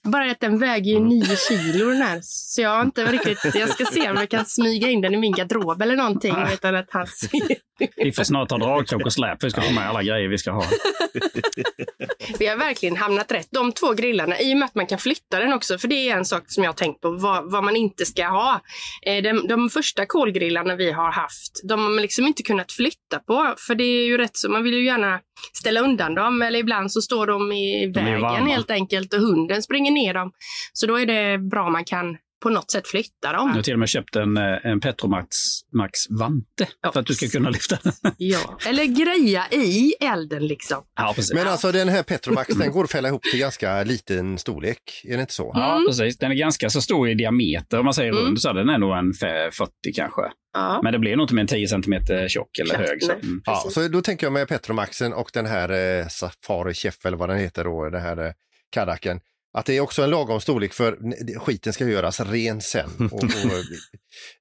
Bara 0.03 0.31
att 0.31 0.41
den 0.41 0.59
väger 0.59 0.93
ju 0.93 1.01
nio 1.01 1.37
kilo 1.37 1.89
den 1.91 2.03
här. 2.03 2.21
Så 2.23 2.63
jag 2.63 2.71
har 2.71 2.83
inte 2.83 3.05
riktigt, 3.05 3.55
jag 3.55 3.69
ska 3.69 3.85
se 3.85 4.11
om 4.11 4.17
jag 4.17 4.29
kan 4.29 4.45
smyga 4.45 4.89
in 4.89 5.01
den 5.01 5.15
i 5.15 5.17
min 5.17 5.33
garderob 5.33 5.83
eller 5.83 5.97
någonting 5.97 6.37
utan 6.53 6.77
att 6.77 6.89
han 6.91 7.07
ser. 7.07 7.69
Vi 7.97 8.13
får 8.13 8.25
snart 8.25 8.51
ha 8.51 8.59
dragkrok 8.59 9.07
och 9.07 9.13
släp. 9.13 9.45
Vi 9.45 9.51
ska 9.51 9.61
ha 9.61 9.71
med 9.71 9.89
alla 9.89 10.03
grejer 10.03 10.29
vi 10.29 10.39
ska 10.39 10.51
ha. 10.51 10.65
Vi 12.39 12.47
har 12.47 12.57
verkligen 12.57 12.97
hamnat 12.97 13.33
rätt. 13.33 13.49
De 13.51 13.73
två 13.73 13.93
grillarna, 13.93 14.41
i 14.41 14.55
och 14.55 14.59
med 14.59 14.67
att 14.67 14.75
man 14.75 14.87
kan 14.87 14.99
flytta 14.99 15.39
den 15.39 15.53
också, 15.53 15.79
för 15.79 15.89
det 15.89 15.95
är 15.95 16.17
en 16.17 16.25
sak 16.25 16.43
som 16.47 16.65
jag 16.65 16.71
har 16.71 16.77
tänkt 16.77 17.01
på, 17.01 17.11
vad, 17.11 17.53
vad 17.53 17.65
man 17.65 17.77
inte 17.77 18.07
ska 18.07 18.27
ha. 18.27 18.61
Eh, 19.07 19.23
de, 19.23 19.49
de 19.49 19.71
första 19.71 20.07
kolgrillarna 20.07 20.77
vi 20.77 20.93
har 20.93 21.13
haft, 21.13 21.61
de 21.69 21.81
har 21.81 21.91
man 21.91 22.03
liksom 22.03 22.27
inte 22.27 22.43
kunnat 22.43 22.73
flytta 22.73 23.19
på, 23.27 23.55
för 23.67 23.75
det 23.75 23.85
är 23.85 24.07
ju 24.07 24.19
rätt 24.19 24.37
så, 24.37 24.51
man 24.51 24.65
vill 24.65 24.75
ju 24.75 24.85
gärna 24.85 25.21
ställa 25.53 25.81
undan 25.81 26.15
dem, 26.15 26.43
eller 26.43 26.59
ibland 26.59 26.93
så 26.93 27.03
står 27.03 27.27
de 27.27 27.53
i 27.53 27.93
De 27.95 28.01
vägen 28.01 28.47
helt 28.47 28.71
enkelt 28.71 29.15
och 29.15 29.21
hunden 29.21 29.58
springer 29.63 29.93
ner 29.93 30.15
dem. 30.15 30.33
Så 30.73 30.87
då 30.87 31.01
är 31.01 31.07
det 31.07 31.39
bra 31.39 31.67
om 31.67 31.73
man 31.73 31.85
kan 31.85 32.17
på 32.43 32.51
något 32.51 32.71
sätt 32.71 32.89
flytta 32.89 33.33
dem. 33.33 33.49
Jag 33.49 33.55
har 33.55 33.63
till 33.63 33.73
och 33.73 33.79
med 33.79 33.89
köpt 33.89 34.17
en, 34.17 34.37
eh, 34.37 34.67
en 34.67 34.81
Petromax 34.81 35.37
Max 35.73 35.99
vante 36.11 36.69
Ja. 36.83 36.93
för 36.93 37.01
att 37.01 37.07
du 37.07 37.15
ska 37.15 37.29
kunna 37.29 37.51
lyfta 37.51 37.79
den. 37.83 37.93
Ja. 38.17 38.59
Eller 38.67 38.85
greja 38.85 39.45
i 39.51 39.93
elden 40.01 40.47
liksom. 40.47 40.83
Ja, 40.97 41.13
precis. 41.17 41.35
Men 41.35 41.49
alltså 41.49 41.73
den 41.73 41.89
här 41.89 42.03
Petromax, 42.03 42.55
den 42.55 42.73
går 42.73 42.85
att 42.85 42.91
fälla 42.91 43.09
ihop 43.09 43.23
till 43.23 43.41
ganska 43.41 43.85
liten 43.85 44.39
storlek. 44.39 45.03
Är 45.05 45.15
det 45.17 45.21
inte 45.21 45.35
så? 45.35 45.51
Ja, 45.55 45.83
precis. 45.89 46.19
Den 46.19 46.31
är 46.31 46.35
ganska 46.37 46.71
så 46.71 46.81
stor 46.81 47.09
i 47.09 47.15
diameter 47.15 47.79
om 47.79 47.85
man 47.85 47.95
säger 47.95 48.13
Mm. 48.13 48.25
rund. 48.25 48.41
Så 48.41 48.53
den 48.53 48.69
är 48.69 48.79
nog 48.79 48.97
en 48.99 49.11
f- 49.11 49.55
40 49.55 49.71
kanske. 49.95 50.23
Ja. 50.55 50.81
Men 50.83 50.93
det 50.93 50.99
blir 50.99 51.17
nog 51.17 51.25
inte 51.25 51.35
mer 51.35 51.43
än 51.43 51.47
10 51.49 51.69
centimeter 51.69 52.29
tjock 52.29 52.59
eller 52.59 52.75
hög. 52.75 53.03
Så. 53.03 53.13
Mm. 53.13 53.43
Ja, 53.45 53.67
så 53.71 53.89
då 53.89 54.03
tänker 54.03 54.27
jag 54.27 54.33
med 54.33 54.49
Petromaxen 54.49 55.13
och 55.13 55.31
den 55.33 55.47
här 55.47 55.99
eh, 56.01 56.07
Safari 56.09 56.75
Chef 56.75 57.07
eller 57.07 57.17
vad 57.17 57.29
den 57.29 57.39
heter 57.39 57.65
då, 57.65 57.89
den 57.91 58.03
här 58.03 58.27
eh, 58.27 58.33
Kadaken. 58.71 59.21
Att 59.59 59.67
det 59.67 59.77
är 59.77 59.81
också 59.81 60.03
en 60.03 60.11
lagom 60.11 60.41
storlek 60.41 60.73
för 60.73 60.99
skiten 61.39 61.73
ska 61.73 61.89
göras 61.89 62.21
ren 62.21 62.61
sen. 62.61 62.91
Och, 63.13 63.25
och, 63.25 63.31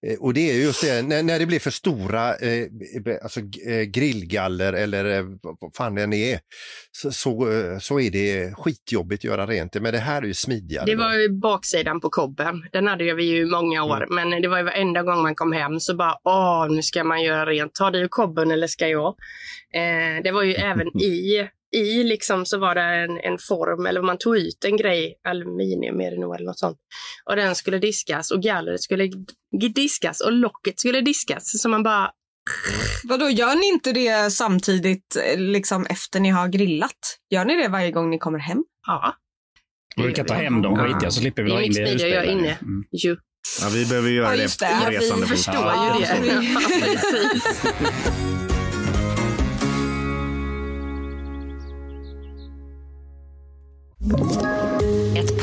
eh, 0.10 0.20
och 0.20 0.34
det 0.34 0.52
är 0.52 0.56
just 0.56 0.82
det, 0.82 1.02
när, 1.02 1.24
när 1.24 1.40
det 1.40 1.46
blir 1.46 1.60
för 1.60 1.72
stora 1.72 2.36
eh, 2.36 2.68
alltså, 3.24 3.40
eh, 3.40 3.82
grillgaller 3.82 4.74
eller 4.74 5.18
eh, 5.18 5.26
vad 5.42 5.76
fan 5.76 5.96
det 5.96 6.04
än 6.04 6.14
är, 6.14 6.40
så, 6.92 7.12
så, 7.12 7.48
så 7.82 8.00
är 8.00 8.12
det 8.12 8.54
skitjobbigt 8.58 9.20
att 9.20 9.24
göra 9.24 9.46
rent 9.46 9.74
det. 9.74 9.80
Men 9.80 9.94
det 9.94 10.00
här 10.00 10.22
är 10.22 10.26
ju 10.26 10.34
smidigare. 10.34 10.86
Det 10.86 10.96
var 10.96 11.14
ju 11.14 11.30
baksidan 11.30 12.02
på 12.02 12.10
kobben. 12.10 12.66
Den 12.72 12.88
hade 12.88 13.14
vi 13.14 13.24
ju 13.24 13.42
i 13.42 13.46
många 13.46 13.84
år. 13.84 14.06
Men 14.10 14.42
det 14.42 14.48
var 14.48 14.58
ju 14.58 14.64
varenda 14.64 15.04
gång 15.04 15.22
man 15.22 15.36
kom 15.36 15.52
hem 15.52 15.80
så 15.80 15.96
bara, 15.96 16.16
åh, 16.24 16.68
nu 16.70 16.84
ska 16.84 17.04
man 17.04 17.24
göra 17.24 17.46
rent. 17.46 17.76
Tar 17.76 17.92
du 17.92 18.08
kobben 18.08 18.52
eller 18.52 18.68
ska 18.68 18.88
jag? 18.88 19.16
Eh, 19.74 20.24
det 20.24 20.32
var 20.32 20.44
ju 20.44 20.54
även 20.72 20.88
i, 20.88 21.48
i 21.76 22.04
liksom 22.04 22.46
så 22.46 22.58
var 22.58 22.76
det 22.76 22.82
en, 22.82 23.20
en 23.20 23.38
form, 23.48 23.86
eller 23.86 24.02
man 24.02 24.18
tog 24.18 24.38
ut 24.38 24.66
en 24.66 24.78
grej, 24.78 25.16
aluminium 25.28 26.02
är 26.02 26.12
det 26.12 26.20
nog 26.20 26.36
eller 26.36 26.46
något 26.46 26.60
sånt. 26.60 26.78
Och 27.30 27.36
den 27.36 27.56
skulle 27.56 27.78
diskas 27.80 28.32
och 28.32 28.42
gallret 28.44 28.82
skulle 28.82 29.10
diskas 29.76 30.22
och 30.22 30.32
locket 30.32 30.80
skulle 30.80 31.02
diskas. 31.02 31.62
Så 31.62 31.70
man 31.70 31.84
bara, 31.84 32.12
Vadå, 33.04 33.30
gör 33.30 33.56
ni 33.56 33.68
inte 33.68 33.92
det 33.92 34.32
samtidigt 34.34 35.16
eh, 35.16 35.40
liksom 35.40 35.86
efter 35.90 36.20
ni 36.20 36.30
har 36.30 36.48
grillat? 36.48 37.18
Gör 37.30 37.46
ni 37.46 37.56
det 37.56 37.68
varje 37.68 37.92
gång 37.92 38.10
ni 38.10 38.18
kommer 38.18 38.40
hem? 38.40 38.64
ja. 38.88 39.16
Vi 39.96 40.14
kan 40.14 40.26
ta 40.26 40.34
hem 40.34 40.62
de 40.62 40.78
skitiga 40.78 41.12
så 41.12 41.20
slipper 41.22 41.44
vi 41.44 41.50
Det 41.50 41.56
är 41.56 41.60
dra 41.60 41.64
in 41.66 41.74
det 41.74 41.80
i 41.90 41.92
husbilen. 41.94 42.40
inne. 42.40 42.58
Mm. 42.62 42.84
Jo. 42.92 43.16
Ja, 43.62 43.70
vi 43.74 43.86
behöver 43.86 44.10
göra 44.10 44.36
Ja, 44.36 44.44
det 44.44 44.60
på 44.60 44.66
Ja, 44.66 44.90
vi 44.90 44.98
resande 44.98 45.28
förstår 45.28 45.56
ju 45.56 45.62
jag 45.62 46.22
det. 46.24 46.44
Ja, 46.54 46.62
precis. 46.82 47.62
Ett 54.08 54.57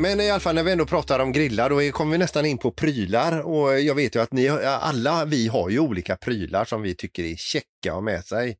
Men 0.00 0.20
i 0.20 0.30
alla 0.30 0.40
fall 0.40 0.54
när 0.54 0.62
vi 0.62 0.72
ändå 0.72 0.86
pratar 0.86 1.18
om 1.18 1.32
grillar, 1.32 1.70
då 1.70 1.92
kommer 1.92 2.12
vi 2.12 2.18
nästan 2.18 2.46
in 2.46 2.58
på 2.58 2.70
prylar 2.70 3.40
och 3.40 3.80
jag 3.80 3.94
vet 3.94 4.16
ju 4.16 4.22
att 4.22 4.32
ni 4.32 4.48
alla 4.48 5.24
vi 5.24 5.48
har 5.48 5.70
ju 5.70 5.78
olika 5.78 6.16
prylar 6.16 6.64
som 6.64 6.82
vi 6.82 6.94
tycker 6.94 7.24
är 7.24 7.36
käcka 7.36 7.66
att 7.84 7.92
ha 7.92 8.00
med 8.00 8.24
sig. 8.24 8.56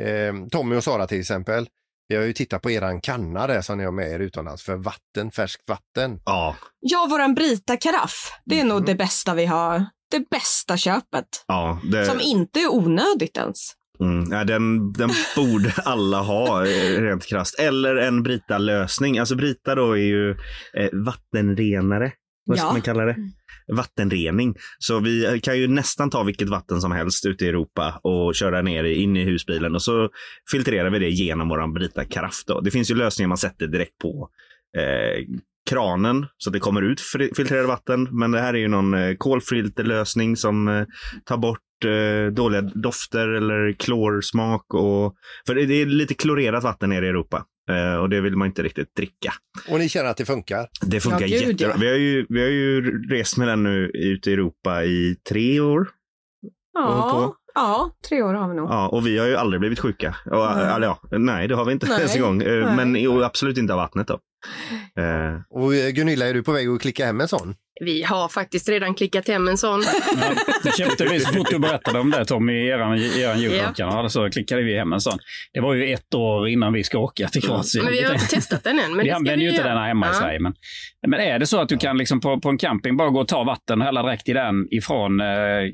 Eh, 0.00 0.34
Tommy 0.50 0.76
och 0.76 0.84
Sara 0.84 1.06
till 1.06 1.20
exempel. 1.20 1.68
Vi 2.08 2.16
har 2.16 2.22
ju 2.22 2.32
tittat 2.32 2.62
på 2.62 2.70
eran 2.70 3.00
kanna 3.00 3.46
där 3.46 3.62
som 3.62 3.78
ni 3.78 3.84
har 3.84 3.92
med 3.92 4.08
er 4.10 4.20
utomlands 4.20 4.62
för 4.62 4.76
vatten, 4.76 5.30
färskt 5.30 5.68
vatten. 5.68 6.20
Ja, 6.24 6.56
Ja, 6.80 7.06
våran 7.10 7.34
Brita-karaff. 7.34 8.32
Det 8.44 8.60
är 8.60 8.64
nog 8.64 8.86
det 8.86 8.94
bästa 8.94 9.34
vi 9.34 9.46
har. 9.46 9.86
Det 10.10 10.28
bästa 10.30 10.76
köpet. 10.76 11.44
ja. 11.46 11.80
Det, 11.92 12.06
Som 12.06 12.20
inte 12.20 12.60
är 12.60 12.74
onödigt 12.74 13.36
ens. 13.36 13.72
Mm, 14.00 14.32
ja, 14.32 14.44
den, 14.44 14.92
den 14.92 15.10
borde 15.36 15.72
alla 15.84 16.20
ha 16.20 16.66
eh, 16.66 17.02
rent 17.02 17.26
krasst. 17.26 17.58
Eller 17.60 17.96
en 17.96 18.22
Brita-lösning. 18.22 19.18
Alltså 19.18 19.36
Brita 19.36 19.74
då 19.74 19.92
är 19.92 20.02
ju 20.04 20.30
eh, 20.76 20.88
vattenrenare. 20.92 22.12
Vad 22.46 22.58
ska 22.58 22.66
Ja. 22.66 22.72
man 22.72 22.82
kalla 22.82 23.04
det? 23.04 23.16
Vattenrening. 23.72 24.54
Så 24.78 24.98
vi 25.00 25.40
kan 25.42 25.58
ju 25.58 25.68
nästan 25.68 26.10
ta 26.10 26.22
vilket 26.22 26.48
vatten 26.48 26.80
som 26.80 26.92
helst 26.92 27.26
ute 27.26 27.44
i 27.44 27.48
Europa 27.48 28.00
och 28.02 28.34
köra 28.34 28.62
ner 28.62 28.82
det 28.82 28.94
in 28.94 29.16
i 29.16 29.24
husbilen 29.24 29.74
och 29.74 29.82
så 29.82 30.08
filtrerar 30.50 30.90
vi 30.90 30.98
det 30.98 31.10
genom 31.10 31.48
våran 31.48 31.72
Brita 31.74 32.04
karaff. 32.04 32.44
Då. 32.46 32.60
Det 32.60 32.70
finns 32.70 32.90
ju 32.90 32.94
lösningar 32.94 33.28
man 33.28 33.38
sätter 33.38 33.66
direkt 33.66 33.98
på 33.98 34.28
eh, 34.78 35.24
kranen 35.70 36.26
så 36.38 36.50
att 36.50 36.52
det 36.54 36.60
kommer 36.60 36.82
ut 36.82 37.00
filtrerat 37.36 37.68
vatten. 37.68 38.08
Men 38.10 38.30
det 38.30 38.40
här 38.40 38.54
är 38.54 38.58
ju 38.58 38.68
någon 38.68 38.94
eh, 38.94 39.14
kolfilterlösning 39.14 40.36
som 40.36 40.68
eh, 40.68 40.84
tar 41.24 41.36
bort 41.36 41.58
eh, 41.84 42.32
dåliga 42.32 42.60
dofter 42.60 43.28
eller 43.28 43.72
klorsmak. 43.72 44.74
Och, 44.74 45.14
för 45.46 45.54
det, 45.54 45.74
är 45.74 45.86
lite 45.86 46.14
klorerat 46.14 46.64
vatten 46.64 46.90
nere 46.90 47.06
i 47.06 47.08
Europa 47.08 47.44
eh, 47.70 47.94
och 47.94 48.08
det 48.08 48.20
vill 48.20 48.36
man 48.36 48.46
inte 48.48 48.62
riktigt 48.62 48.96
dricka. 48.96 49.32
Och 49.68 49.78
ni 49.78 49.88
känner 49.88 50.10
att 50.10 50.16
det 50.16 50.24
funkar? 50.24 50.66
Det 50.86 51.00
funkar 51.00 51.20
Ja, 51.20 51.26
jättebra. 51.26 51.68
ja. 51.68 51.76
Vi, 51.80 51.88
har 51.88 51.96
ju, 51.96 52.26
vi 52.28 52.42
har 52.42 52.48
ju 52.48 52.98
rest 53.08 53.36
med 53.36 53.48
den 53.48 53.62
nu 53.62 53.90
ute 53.94 54.30
i 54.30 54.32
Europa 54.32 54.84
i 54.84 55.16
tre 55.28 55.60
år. 55.60 55.88
Ja, 56.74 57.34
ja, 57.54 57.96
tre 58.08 58.22
år 58.22 58.34
har 58.34 58.48
vi 58.48 58.54
nog. 58.54 58.70
Ja, 58.70 58.88
och 58.88 59.06
vi 59.06 59.18
har 59.18 59.26
ju 59.26 59.36
aldrig 59.36 59.60
blivit 59.60 59.80
sjuka. 59.80 60.16
Och, 60.24 60.56
Nej. 60.56 60.74
Eller, 60.74 60.86
ja, 60.86 61.00
nej, 61.10 61.48
det 61.48 61.54
har 61.54 61.64
vi 61.64 61.72
inte 61.72 61.86
Nej. 61.86 61.98
ens 61.98 62.16
en 62.16 62.22
gång. 62.22 62.42
Eh, 62.42 62.74
Nej. 62.76 62.86
Men 62.86 63.22
absolut 63.22 63.58
inte 63.58 63.72
av 63.72 63.78
vattnet 63.78 64.06
då. 64.06 64.18
Eh, 65.02 65.40
Och 65.50 65.74
eh, 65.74 65.90
Gunilla, 65.90 66.26
är 66.28 66.34
du 66.34 66.42
på 66.42 66.52
väg 66.52 66.68
att 66.68 66.80
klicka 66.80 67.06
hem 67.06 67.20
en 67.20 67.28
sån? 67.28 67.54
Vi 67.84 68.02
har 68.02 68.28
faktiskt 68.28 68.68
redan 68.68 68.94
klickat 68.94 69.28
hem 69.28 69.48
en 69.48 69.58
sån. 69.58 69.82
Ja, 70.20 70.34
det 70.62 70.76
köpte 70.76 71.04
vi 71.04 71.20
så 71.20 71.32
fort 71.32 71.50
du 71.50 71.58
berättade 71.58 71.98
om 71.98 72.10
det 72.10 72.24
Tommy 72.24 72.52
i 72.52 72.68
eran, 72.68 72.96
i 72.98 73.20
eran 73.20 73.38
Youtube-kanal. 73.38 74.10
Så 74.10 74.30
klickade 74.30 74.62
vi 74.62 74.78
hem 74.78 74.92
en 74.92 75.00
sån. 75.00 75.18
Det 75.54 75.60
var 75.60 75.74
ju 75.74 75.92
ett 75.92 76.14
år 76.14 76.48
innan 76.48 76.72
vi 76.72 76.84
ska 76.84 76.98
åka 76.98 77.28
till 77.28 77.42
Kroatien. 77.42 77.84
Men 77.84 77.92
vi 77.92 78.02
har 78.02 78.12
inte 78.14 78.26
testat 78.26 78.64
den 78.64 78.78
än. 78.78 78.96
Men 78.96 79.04
vi 79.04 79.10
använder 79.10 79.44
ju 79.44 79.50
inte 79.50 79.62
den 79.62 79.76
här 79.78 79.86
hemma 79.88 80.06
i 80.06 80.08
Ja. 80.12 80.14
Sverige. 80.18 80.40
Men, 80.40 80.54
men 81.06 81.20
är 81.20 81.38
det 81.38 81.46
så 81.46 81.60
att 81.60 81.68
du 81.68 81.76
kan 81.76 81.98
liksom 81.98 82.20
på, 82.20 82.40
på 82.40 82.48
en 82.48 82.58
camping 82.58 82.96
bara 82.96 83.10
gå 83.10 83.20
och 83.20 83.28
ta 83.28 83.44
vatten 83.44 83.80
och 83.80 83.84
hälla 83.86 84.02
direkt 84.02 84.28
i 84.28 84.32
den 84.32 84.68
ifrån 84.70 85.20
eh, 85.20 85.26
eh, 85.26 85.68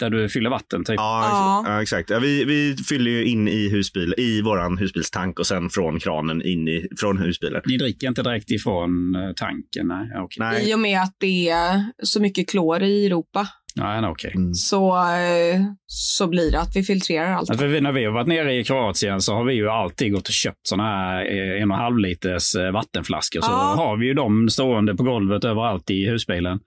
där 0.00 0.10
du 0.10 0.28
fyller 0.28 0.50
vatten? 0.50 0.84
Typ. 0.84 0.96
ja, 0.96 1.62
Ja. 1.66 1.72
ja, 1.72 1.82
exakt. 1.82 2.10
Ja, 2.10 2.18
vi, 2.18 2.44
vi 2.44 2.76
fyller 2.88 3.10
ju 3.10 3.24
in 3.24 3.48
i 3.48 3.68
husbil, 3.68 4.14
i 4.18 4.42
våran 4.42 4.78
husbilstank 4.78 5.38
och 5.38 5.46
sen 5.46 5.70
från 5.70 6.00
kranen 6.00 6.42
in 6.42 6.68
i, 6.68 6.88
från 7.00 7.18
husbilen. 7.18 7.62
Ni 7.66 7.76
dricker 7.76 8.08
inte 8.08 8.22
direkt 8.22 8.50
ifrån 8.50 9.14
eh, 9.14 9.32
tanken? 9.36 9.86
Nej, 9.88 10.10
ja, 10.14 10.22
okej. 10.22 10.36
Nej. 10.38 10.70
I 10.70 10.74
och 10.74 10.78
med 10.78 10.99
att 11.02 11.14
det 11.18 11.48
är 11.48 11.84
så 12.02 12.20
mycket 12.20 12.48
klor 12.50 12.82
i 12.82 13.06
Europa 13.06 13.48
Nej, 13.76 14.00
nej, 14.00 14.10
okej. 14.10 14.32
Mm. 14.36 14.54
så, 14.54 14.96
eh, 14.96 15.60
så 15.86 16.26
blir 16.26 16.50
det 16.52 16.60
att 16.60 16.76
vi 16.76 16.82
filtrerar 16.82 17.32
allt. 17.32 17.58
För 17.58 17.66
vi, 17.66 17.80
när 17.80 17.92
vi 17.92 18.04
har 18.04 18.12
varit 18.12 18.26
nere 18.26 18.54
i 18.54 18.64
Kroatien 18.64 19.20
så 19.20 19.34
har 19.34 19.44
vi 19.44 19.54
ju 19.54 19.68
alltid 19.70 20.12
gått 20.12 20.28
och 20.28 20.34
köpt 20.34 20.66
såna 20.68 20.82
här 20.82 21.24
eh, 21.24 21.62
en 21.62 21.70
och 21.70 21.76
en 21.76 21.82
halv 21.82 21.98
liters 21.98 22.54
eh, 22.54 22.70
vattenflaskor. 22.72 23.40
Så 23.40 23.50
Ja. 23.50 23.74
har 23.76 23.96
vi 23.96 24.06
ju 24.06 24.14
dem 24.14 24.48
stående 24.50 24.94
på 24.94 25.02
golvet 25.02 25.44
överallt 25.44 25.90
i 25.90 26.06
husbilen. 26.06 26.58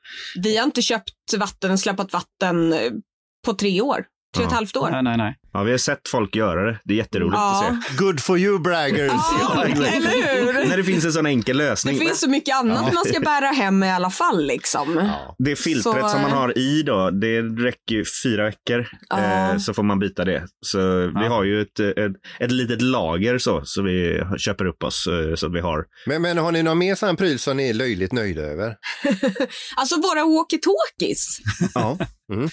Vi 0.43 0.57
har 0.57 0.63
inte 0.65 0.81
köpt 0.81 1.11
vatten, 1.37 1.77
släppt 1.77 2.13
vatten 2.13 2.75
på 3.45 3.53
tre 3.53 3.81
år. 3.81 4.05
Tre 4.35 4.45
och 4.45 4.51
ett 4.51 4.55
halvt 4.55 4.77
år. 4.77 4.89
Nej, 4.91 5.03
nej, 5.03 5.17
nej. 5.17 5.35
Ja, 5.53 5.63
vi 5.63 5.71
har 5.71 5.77
sett 5.77 6.07
folk 6.07 6.35
göra 6.35 6.71
det. 6.71 6.79
Det 6.83 6.93
är 6.93 6.97
jätteroligt 6.97 7.35
Ja. 7.37 7.65
att 7.71 7.83
se. 7.85 8.03
Good 8.03 8.19
for 8.19 8.37
you 8.39 8.59
braggers! 8.59 9.11
Ja, 9.41 9.63
eller 9.65 9.75
hur? 9.75 10.32
När 10.69 10.77
det 10.77 10.83
finns 10.83 11.05
en 11.05 11.13
sån 11.13 11.25
enkel 11.25 11.57
Det 11.57 11.63
lösning. 11.63 11.99
finns 11.99 12.19
så 12.19 12.29
mycket 12.29 12.55
annat 12.55 12.93
man 12.93 13.05
ska 13.05 13.19
bära 13.19 13.45
hem 13.47 13.83
i 13.83 13.91
alla 13.91 14.09
fall. 14.09 14.45
Liksom. 14.45 15.11
Det 15.37 15.55
filtret 15.55 16.01
Så, 16.03 16.09
som 16.09 16.21
man 16.21 16.31
har 16.31 16.57
i 16.57 16.83
då, 16.83 17.09
det 17.09 17.41
räcker 17.41 17.95
ju 17.95 18.03
fyra 18.23 18.45
veckor. 18.45 18.87
Ja. 19.09 19.51
Eh, 19.51 19.57
så 19.57 19.73
får 19.73 19.83
man 19.83 19.99
byta 19.99 20.25
det. 20.25 20.43
Så 20.65 20.77
vi 21.19 21.27
har 21.27 21.43
ju 21.43 21.61
ett, 21.61 21.79
ett, 21.79 22.11
ett 22.39 22.51
litet 22.51 22.81
lager 22.81 23.37
så, 23.37 23.61
så 23.65 23.81
vi 23.81 24.23
köper 24.37 24.65
upp 24.65 24.83
oss 24.83 25.07
eh, 25.07 25.35
så 25.35 25.49
vi 25.49 25.59
har. 25.59 25.85
Men, 26.05 26.21
men 26.21 26.37
har 26.37 26.51
ni 26.51 26.63
någon 26.63 26.77
mer 26.77 26.95
sån 26.95 27.15
pryl 27.15 27.39
som 27.39 27.57
ni 27.57 27.69
är 27.69 27.73
löjligt 27.73 28.11
nöjda 28.11 28.41
över? 28.41 28.75
Alltså 29.75 29.95
våra 29.95 30.21
walkie-talkies. 30.23 31.25
Ja. 31.73 31.97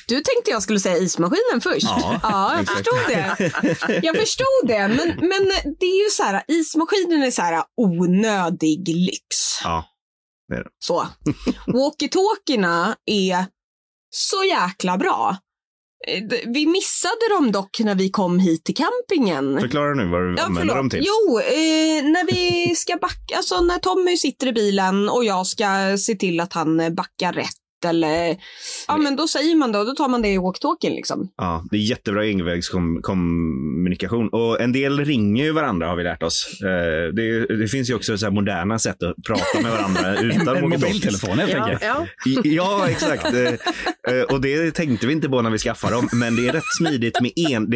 Du 0.08 0.14
tänkte 0.14 0.50
jag 0.50 0.62
skulle 0.62 0.80
säga 0.80 0.96
ismaskinen 0.98 1.60
först. 1.62 1.86
Ja, 1.86 2.20
jag 2.52 2.60
exakt. 2.60 2.78
förstod 2.78 3.08
det. 3.08 4.00
Jag 4.06 4.16
förstod 4.16 4.64
det. 4.66 4.88
Men, 4.88 5.28
men 5.28 5.46
det 5.80 5.86
är 5.86 6.04
ju 6.04 6.10
så 6.10 6.22
här, 6.22 6.42
ismaskinen 6.48 7.22
är 7.22 7.30
så 7.30 7.42
här 7.42 7.62
onödig 7.76 8.88
lyx. 8.88 9.26
Ja. 9.64 9.84
Så. 10.78 11.06
Walkie-talkierna 11.66 12.94
är 13.06 13.44
så 14.10 14.44
jäkla 14.44 14.98
bra. 14.98 15.36
Eh, 16.06 16.22
Vi 16.46 16.66
missade 16.66 17.28
dem 17.30 17.52
dock 17.52 17.80
när 17.80 17.94
vi 17.94 18.10
kom 18.10 18.38
hit 18.38 18.64
till 18.64 18.74
campingen. 18.76 19.60
Förklara 19.60 19.94
nu 19.94 20.06
vad 20.08 20.20
du 20.20 20.34
Ja, 20.38 20.44
använder 20.44 20.74
dem 20.74 20.90
till. 20.90 21.04
Jo, 21.06 21.38
eh, 21.40 22.04
när 22.04 22.26
vi 22.26 22.74
ska 22.76 22.96
backa, 22.96 23.36
alltså 23.36 23.60
när 23.60 23.78
Tommy 23.78 24.16
sitter 24.16 24.46
i 24.46 24.52
bilen 24.52 25.08
och 25.08 25.24
jag 25.24 25.46
ska 25.46 25.98
se 25.98 26.14
till 26.14 26.40
att 26.40 26.52
han 26.52 26.94
backar 26.94 27.32
rätt 27.32 27.56
eller, 27.84 28.36
ja 28.88 28.96
men 28.96 29.16
då 29.16 29.28
säger 29.28 29.56
man 29.56 29.72
det 29.72 29.78
och 29.78 29.86
då 29.86 29.92
tar 29.94 30.08
man 30.08 30.22
det 30.22 30.28
i 30.28 30.38
walkie-talkien 30.38 30.90
liksom. 30.94 31.30
Ja, 31.36 31.64
det 31.70 31.76
är 31.76 31.80
jättebra 31.80 32.26
envägskommunikation. 32.26 34.28
Och 34.28 34.60
en 34.60 34.72
del 34.72 35.04
ringer 35.04 35.44
ju 35.44 35.52
varandra 35.52 35.86
har 35.88 35.96
vi 35.96 36.02
lärt 36.04 36.22
oss. 36.22 36.60
Eh, 36.62 37.14
det, 37.14 37.46
det 37.46 37.68
finns 37.68 37.90
ju 37.90 37.94
också 37.94 38.18
så 38.18 38.26
här 38.26 38.30
moderna 38.32 38.78
sätt 38.78 39.02
att 39.02 39.14
prata 39.26 39.60
med 39.62 39.70
varandra 39.72 40.20
utan 40.20 40.56
En 40.56 40.64
walkie-talkies. 40.64 40.78
mobiltelefon 40.78 41.38
helt 41.38 41.52
Ja, 41.52 41.64
enkelt. 41.64 41.82
ja. 41.82 42.06
Ja, 42.44 42.88
exakt. 42.88 43.26
Eh, 44.08 44.14
eh, 44.16 44.22
Och 44.22 44.40
det 44.40 44.70
tänkte 44.70 45.06
vi 45.06 45.12
inte 45.12 45.28
på 45.28 45.42
när 45.42 45.50
vi 45.50 45.58
skaffade 45.58 45.94
dem, 45.94 46.08
men 46.12 46.36
det 46.36 46.48
är 46.48 46.52
rätt 46.52 46.62
smidigt 46.78 47.20
med 47.20 47.32
en... 47.50 47.66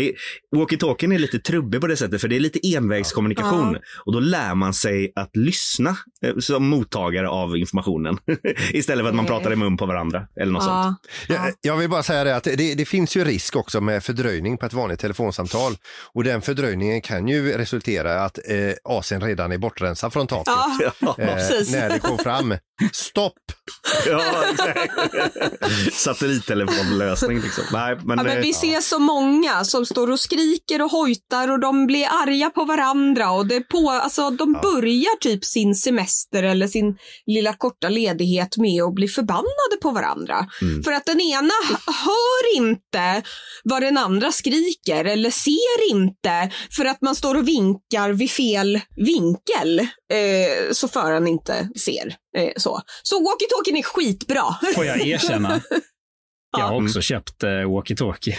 Walkie-talkien 0.57 1.15
är 1.15 1.19
lite 1.19 1.39
trubbig 1.39 1.81
på 1.81 1.87
det 1.87 1.97
sättet, 1.97 2.21
för 2.21 2.29
det 2.29 2.37
är 2.37 2.41
lite 2.41 2.75
envägskommunikation. 2.77 3.77
Och 4.07 4.13
då 4.13 4.21
lär 4.21 4.55
man 4.55 4.75
sig 4.75 5.13
att 5.17 5.37
lyssna 5.37 5.97
som 6.39 6.69
mottagare 6.69 7.29
av 7.29 7.57
informationen. 7.57 8.19
Istället 8.73 9.03
för 9.05 9.09
att 9.11 9.15
man 9.17 9.27
pratar 9.27 9.53
i 9.53 9.57
mun 9.57 9.77
på 9.77 9.87
varandra 9.87 9.94
eller 10.41 10.53
något 10.53 10.65
sånt. 10.65 10.97
Ja. 11.29 11.35
Jag, 11.35 11.55
jag 11.61 11.77
vill 11.77 11.91
bara 11.91 12.03
säga 12.03 12.25
det 12.25 12.37
att 12.37 12.45
det, 12.45 12.75
det 12.75 12.85
finns 12.85 13.17
ju 13.17 13.25
risk 13.25 13.57
också 13.57 13.81
med 13.81 14.05
fördröjning 14.05 14.59
på 14.59 14.67
ett 14.67 14.73
vanligt 14.73 15.01
telefonsamtal. 15.01 15.73
Och 16.13 16.25
den 16.25 16.43
fördröjningen 16.43 17.01
kan 17.01 17.29
ju 17.29 17.59
resultera 17.59 18.15
i 18.15 18.19
att 18.19 18.39
eh, 18.39 18.55
AC'n 18.85 19.21
redan 19.21 19.53
är 19.53 19.59
bortrensad 19.59 20.13
från 20.13 20.27
taket. 20.27 20.55
Ja, 21.01 21.17
Eh, 21.25 21.73
när 21.73 21.89
det 21.89 21.99
kom 21.99 22.19
fram. 22.19 22.55
Stopp! 22.93 23.33
Ja, 24.07 24.45
exakt. 24.51 24.93
Satellittelefonlösning 25.93 27.41
liksom. 27.41 27.65
Nej, 27.73 27.97
men, 28.05 28.19
Ja, 28.19 28.25
men 28.25 28.37
eh, 28.37 28.43
vi 28.43 28.53
ser 28.53 28.81
så 28.81 28.99
många 28.99 29.65
som 29.65 29.87
står 29.87 30.11
och 30.11 30.21
skriker 30.21 30.83
och 30.83 30.91
hojtar 30.91 31.51
och 31.51 31.61
de 31.61 31.87
blir 31.87 32.05
arga 32.05 32.51
på 32.51 32.65
varandra 32.65 33.31
och 33.31 33.47
det 33.47 33.61
på, 33.61 33.91
alltså, 33.91 34.31
de 34.31 34.53
börjar 34.53 35.19
typ 35.21 35.45
sin 35.45 35.75
semester 35.75 36.43
eller 36.43 36.67
sin 36.67 36.97
lilla 37.27 37.53
korta 37.53 37.89
ledighet 37.89 38.57
med 38.57 38.83
att 38.83 38.95
bli 38.95 39.09
förbannade 39.09 39.77
på 39.83 39.91
varandra. 39.91 40.47
För 40.85 40.93
att 40.93 41.07
den 41.07 41.21
ena 41.21 41.55
hör 41.87 42.57
inte 42.57 43.23
vad 43.65 43.83
den 43.83 43.99
andra 43.99 44.33
skriker 44.33 45.05
eller 45.05 45.31
ser 45.31 45.91
inte 45.91 46.51
för 46.77 46.85
att 46.85 47.03
man 47.03 47.15
står 47.15 47.35
och 47.35 47.49
vinkar 47.49 48.11
vid 48.11 48.31
fel 48.31 48.81
vinkel 48.97 49.79
eh, 49.81 50.73
så 50.73 50.89
föraren 50.89 51.27
inte 51.27 51.69
ser. 51.85 52.17
Eh, 52.37 52.53
så 52.65 52.81
så 53.03 53.21
walkie-talkien 53.25 53.77
är 53.77 53.83
skitbra. 53.83 54.45
Får 54.75 54.85
jag 54.85 55.07
erkänna? 55.07 55.61
Jag 56.57 56.65
har 56.65 56.83
också 56.85 57.01
köpt 57.01 57.43
eh, 57.43 57.49
walkie-talkie. 57.49 58.35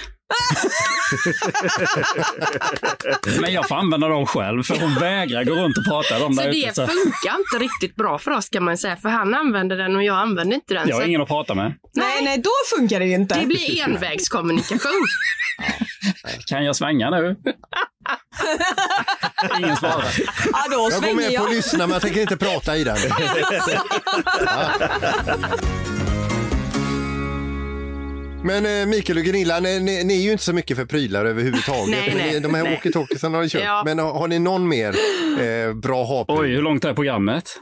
Men 3.41 3.53
jag 3.53 3.67
får 3.67 3.75
använda 3.75 4.08
dem 4.08 4.25
själv, 4.25 4.63
för 4.63 4.79
hon 4.79 4.96
vägrar 4.96 5.44
gå 5.44 5.53
runt 5.55 5.77
och 5.77 5.86
prata 5.86 6.20
dem 6.20 6.34
Så 6.34 6.41
där 6.41 6.51
det 6.51 6.58
ute. 6.58 6.74
Så 6.74 6.88
funkar 6.88 7.36
inte 7.39 7.58
riktigt 7.63 7.96
bra 7.96 8.17
för 8.20 8.32
oss 8.32 8.50
kan 8.50 8.63
man 8.63 8.77
säga. 8.77 8.96
För 8.98 9.10
han 9.10 9.34
använder 9.34 9.77
den 9.77 9.96
och 9.96 10.03
jag 10.03 10.17
använder 10.17 10.55
inte 10.55 10.74
den. 10.74 10.88
jag 10.88 10.96
har 10.96 11.01
så 11.01 11.08
ingen 11.08 11.22
att 11.22 11.27
prata 11.27 11.55
med. 11.55 11.74
Nej, 11.94 12.24
nej, 12.24 12.38
då 12.38 12.50
funkar 12.77 13.00
det 13.00 13.05
ju 13.05 13.13
inte. 13.13 13.39
det 13.39 13.46
blir 13.46 13.84
envägskommunikation. 13.84 15.08
Kan 16.48 16.65
jag 16.65 16.75
svänga 16.75 17.10
nu? 17.10 17.36
Ingen 19.60 19.75
svarar. 19.77 20.05
Ja, 20.53 20.64
då 20.72 20.75
Jag 20.75 20.79
går 20.81 20.92
svänger 20.92 21.16
med 21.16 21.27
på 21.27 21.33
jag. 21.33 21.44
att 21.46 21.51
lyssna 21.51 21.77
men 21.88 21.94
jag 21.94 22.01
tänker 22.01 22.22
inte 22.22 22.38
prata 22.38 22.77
i 22.77 22.83
den. 22.83 22.98
Ja. 24.46 24.72
Men 28.46 28.66
eh, 28.66 28.88
Mikael 28.88 29.18
och 29.18 29.24
Gunilla, 29.24 29.60
ni, 29.60 29.79
ni, 29.79 30.03
ni 30.03 30.18
är 30.20 30.22
ju 30.22 30.31
inte 30.31 30.44
så 30.44 30.53
mycket 30.53 30.77
för 30.77 30.86
prylar 30.86 31.25
överhuvudtaget. 31.25 31.90
Nej, 31.90 32.14
nej, 32.18 32.40
De 32.40 32.53
här 32.53 32.64
nej. 32.64 32.72
walkie-talkiesen 32.75 33.34
har 33.34 33.42
ni 33.42 33.50
köpt. 33.50 33.64
Ja. 33.66 33.81
Men 33.86 34.00
har, 34.00 34.14
har 34.14 34.27
ni 34.27 34.40
någon 34.40 34.68
mer 34.68 34.96
eh, 35.40 35.74
bra 35.74 36.03
ha-pryl? 36.03 36.40
Oj, 36.40 36.55
hur 36.55 36.62
långt 36.62 36.86
är 36.86 36.94
programmet? 36.94 37.50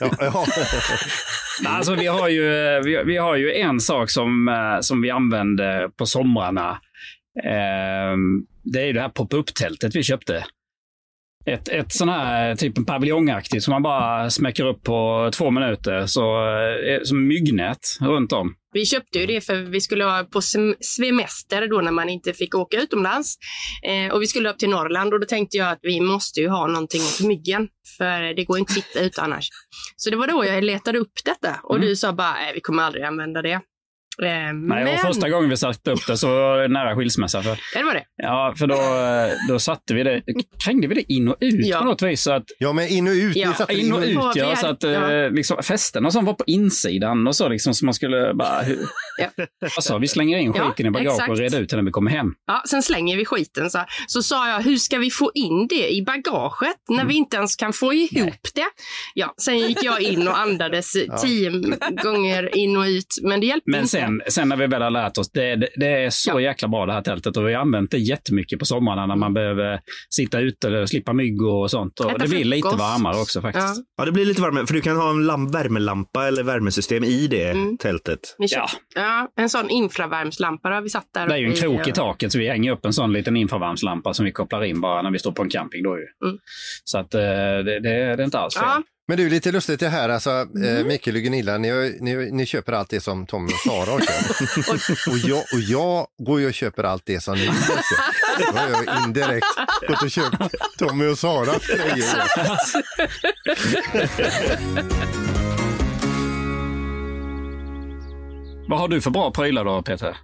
Ja, 0.00 0.10
ja. 0.20 0.46
Nej, 1.62 1.72
Alltså, 1.72 1.94
vi, 1.94 2.06
har 2.06 2.28
ju, 2.28 2.42
vi, 2.84 3.02
vi 3.06 3.16
har 3.16 3.36
ju 3.36 3.52
en 3.54 3.80
sak 3.80 4.10
som, 4.10 4.48
eh, 4.48 4.80
som 4.80 5.02
vi 5.02 5.10
använde 5.10 5.90
på 5.96 6.06
somrarna. 6.06 6.70
Eh, 7.44 8.16
det 8.64 8.80
är 8.80 8.86
ju 8.86 8.92
det 8.92 9.00
här 9.00 9.08
pop-up-tältet 9.08 9.96
vi 9.96 10.02
köpte. 10.02 10.44
Ett, 11.46 11.68
ett 11.68 11.92
sån 11.92 12.08
här 12.08 12.56
typ 12.56 12.78
en 12.78 12.84
paviljongaktigt 12.84 13.64
som 13.64 13.72
man 13.72 13.82
bara 13.82 14.30
smäcker 14.30 14.66
upp 14.66 14.82
på 14.82 15.30
två 15.34 15.50
minuter. 15.50 16.06
Så, 16.06 16.46
eh, 16.88 17.02
som 17.02 17.28
myggnät 17.28 17.78
runt 18.00 18.32
om. 18.32 18.54
Vi 18.74 18.86
köpte 18.86 19.18
ju 19.18 19.26
det 19.26 19.40
för 19.40 19.54
vi 19.56 19.80
skulle 19.80 20.04
ha 20.04 20.24
på 20.32 20.40
sem- 20.40 20.74
semester 20.96 21.68
då 21.68 21.80
när 21.80 21.92
man 21.92 22.08
inte 22.08 22.32
fick 22.32 22.54
åka 22.54 22.76
utomlands. 22.80 23.36
Eh, 23.88 24.12
och 24.14 24.22
vi 24.22 24.26
skulle 24.26 24.50
upp 24.50 24.58
till 24.58 24.70
Norrland 24.70 25.14
och 25.14 25.20
då 25.20 25.26
tänkte 25.26 25.56
jag 25.56 25.68
att 25.70 25.78
vi 25.82 26.00
måste 26.00 26.40
ju 26.40 26.48
ha 26.48 26.66
någonting 26.66 27.00
åt 27.02 27.20
myggen. 27.28 27.68
För 27.98 28.34
det 28.36 28.44
går 28.44 28.58
inte 28.58 28.70
att 28.70 28.74
sitta 28.84 29.00
ute 29.00 29.22
annars. 29.22 29.48
Så 29.96 30.10
det 30.10 30.16
var 30.16 30.26
då 30.26 30.44
jag 30.44 30.64
letade 30.64 30.98
upp 30.98 31.12
detta 31.24 31.60
och 31.62 31.80
du 31.80 31.96
sa 31.96 32.12
bara, 32.12 32.32
nej 32.32 32.52
vi 32.54 32.60
kommer 32.60 32.82
aldrig 32.82 33.04
använda 33.04 33.42
det. 33.42 33.60
Eh, 34.22 34.28
Nej, 34.28 34.52
men... 34.54 34.94
och 34.94 35.00
första 35.00 35.28
gången 35.30 35.50
vi 35.50 35.56
satte 35.56 35.90
upp 35.90 36.06
det 36.06 36.16
så 36.16 36.28
var 36.28 36.58
det 36.58 36.68
nära 36.68 36.96
skilsmässa. 36.96 37.42
För, 37.42 37.50
Ja, 37.50 37.56
det 37.80 37.84
var 37.84 37.94
det. 37.94 38.04
ja, 38.16 38.54
för 38.58 38.66
då, 38.66 38.74
eh, 38.74 39.32
då 39.48 39.58
satte 39.58 39.94
vi 39.94 40.02
det, 40.02 40.22
krängde 40.64 40.86
vi 40.86 40.94
det 40.94 41.12
in 41.12 41.28
och 41.28 41.36
ut 41.40 41.66
Ja. 41.66 41.78
på 41.78 41.84
något 41.84 42.02
vis. 42.02 42.22
Så 42.22 42.32
att, 42.32 42.44
ja, 42.58 42.72
men 42.72 42.88
in 42.88 43.06
och 43.08 43.12
ut. 43.12 43.36
Ja, 43.36 43.52
satte 43.54 43.74
in 43.74 43.92
och 43.92 44.00
ut, 44.02 44.08
Ja, 44.14 44.32
vi 44.34 44.40
ja. 44.40 44.46
hade- 44.46 44.56
Så 44.60 44.66
att 44.66 44.84
eh, 44.84 44.90
ja. 44.90 45.28
liksom, 45.28 45.56
och 46.06 46.12
sånt 46.12 46.26
var 46.26 46.34
på 46.34 46.44
insidan 46.46 47.26
och 47.26 47.36
så 47.36 47.48
liksom. 47.48 47.74
Så 47.74 47.84
man 47.84 47.94
skulle 47.94 48.34
bara... 48.34 48.62
Hur, 48.62 48.78
Ja. 49.18 49.44
alltså, 49.76 49.98
vi 49.98 50.08
slänger 50.08 50.38
in 50.38 50.52
Ja, 50.56 50.64
skiten 50.70 50.86
i 50.86 50.90
bagaget 50.90 51.28
och 51.30 51.38
reder 51.38 51.60
ut 51.60 51.70
det 51.70 51.76
när 51.76 51.82
vi 51.82 51.90
kommer 51.90 52.10
hem. 52.10 52.26
Ja, 52.46 52.62
sen 52.68 52.82
slänger 52.82 53.16
vi 53.16 53.24
skiten. 53.24 53.70
Så, 53.70 53.84
så 54.06 54.22
sa 54.22 54.48
jag, 54.48 54.60
hur 54.60 54.76
ska 54.76 54.98
vi 54.98 55.10
få 55.10 55.30
in 55.34 55.66
det 55.68 55.92
i 55.92 56.02
bagaget 56.02 56.76
när 56.88 56.96
Mm. 56.96 57.08
vi 57.08 57.14
inte 57.14 57.36
ens 57.36 57.56
kan 57.56 57.72
få 57.72 57.92
ihop 57.94 58.34
det? 58.54 58.64
Ja, 59.14 59.34
sen 59.42 59.58
gick 59.58 59.82
jag 59.84 60.02
in 60.02 60.28
och 60.28 60.38
andades 60.38 60.92
tio 61.22 61.50
gånger 62.02 62.56
in 62.56 62.76
och 62.76 62.84
ut, 62.84 63.06
men 63.22 63.40
det 63.40 63.46
hjälpte 63.46 63.70
Men 63.70 63.80
inte. 63.80 63.88
Sen, 64.04 64.22
sen 64.28 64.48
när 64.48 64.56
vi 64.56 64.66
väl 64.66 64.82
har 64.82 64.90
lärt 64.90 65.18
oss, 65.18 65.30
det, 65.32 65.56
det, 65.56 65.68
det 65.76 65.86
är 66.04 66.10
så 66.10 66.30
Ja. 66.30 66.40
jäkla 66.40 66.68
bra 66.68 66.86
det 66.86 66.92
här 66.92 67.02
tältet 67.02 67.36
och 67.36 67.48
vi 67.48 67.54
har 67.54 67.60
använt 67.60 67.90
det 67.90 67.98
jättemycket 67.98 68.58
på 68.58 68.64
somrarna 68.64 69.06
när 69.06 69.16
man 69.16 69.34
behöver 69.34 69.80
sitta 70.10 70.40
ute 70.40 70.68
och 70.80 70.88
slippa 70.88 71.12
mygg 71.12 71.42
och 71.42 71.70
sånt. 71.70 72.00
Och 72.00 72.10
Äta 72.10 72.18
det 72.18 72.28
blir 72.28 72.44
lite 72.44 72.68
varmare 72.68 73.16
också 73.20 73.40
faktiskt. 73.40 73.66
Ja. 73.76 73.82
Ja, 73.96 74.04
det 74.04 74.12
blir 74.12 74.24
lite 74.24 74.42
varmare, 74.42 74.66
för 74.66 74.74
du 74.74 74.80
kan 74.80 74.96
ha 74.96 75.10
en 75.10 75.26
lamp, 75.26 75.54
värmelampa 75.54 76.26
eller 76.28 76.42
värmesystem 76.42 77.04
i 77.04 77.26
det 77.26 77.50
Mm. 77.50 77.78
tältet. 77.78 78.20
Köpte, 78.50 78.76
ja. 78.94 79.28
en 79.36 79.48
sån 79.48 79.70
infravärmslampa 79.70 80.68
har 80.68 80.82
vi 80.82 80.88
satt 80.88 81.06
där. 81.14 81.26
Det 81.26 81.34
är 81.34 81.38
ju 81.38 81.46
en 81.46 81.52
krok 81.56 81.86
i 81.86 81.90
eh, 81.90 81.94
taket 81.94 82.32
så 82.32 82.38
vi 82.38 82.48
hänger 82.48 82.72
upp 82.72 82.84
en 82.84 82.92
sån 82.92 83.12
liten 83.12 83.36
infravärmslampa 83.36 84.14
som 84.14 84.24
vi 84.24 84.32
kopplar 84.32 84.64
in 84.64 84.80
bara 84.80 85.02
när 85.02 85.10
vi 85.10 85.18
står 85.18 85.32
på 85.32 85.42
en 85.42 85.48
camping. 85.48 85.82
Då 85.82 85.98
ju. 85.98 86.28
Mm. 86.28 86.38
Så 86.84 86.98
att 86.98 87.14
eh, 87.14 87.20
det, 87.20 87.62
det, 87.62 87.80
det 87.80 87.90
är 87.90 88.22
inte 88.24 88.38
alls 88.38 88.54
fel. 88.54 88.64
Ja, 88.66 88.82
Men 89.12 89.16
det 89.16 89.24
är 89.24 89.30
lite 89.30 89.52
lustigt 89.52 89.80
det 89.80 89.88
här, 89.88 90.08
alltså, 90.08 90.30
Mm. 90.30 90.76
eh, 90.76 90.84
Mikael 90.84 91.16
och 91.16 91.22
Gunilla, 91.22 91.58
ni, 91.58 91.98
ni, 92.00 92.30
ni 92.32 92.46
köper 92.46 92.72
allt 92.72 92.88
det 92.90 93.00
som 93.00 93.26
Tommy 93.26 93.52
och 93.52 93.58
Sara 93.58 93.90
har 93.90 94.00
köpt. 94.00 95.08
och, 95.08 95.18
jag, 95.18 95.38
och 95.38 95.60
jag 95.60 96.06
går 96.18 96.40
ju 96.40 96.46
och 96.46 96.54
köper 96.54 96.84
allt 96.84 97.02
det 97.06 97.20
som 97.20 97.34
ni 97.34 97.46
har 97.46 97.54
köpt. 97.54 98.52
Då 98.52 98.58
har 98.58 98.68
jag 98.68 99.04
indirekt 99.04 99.46
gått 99.88 100.02
och 100.02 100.10
köpt 100.10 100.54
Tommy 100.78 101.06
och 101.06 101.18
Saras 101.18 101.66
grejer. 101.66 102.22
Vad 108.68 108.80
har 108.80 108.88
du 108.88 109.00
för 109.00 109.10
bra 109.10 109.30
prylar 109.30 109.64
då 109.64 109.82
Peter? 109.82 110.16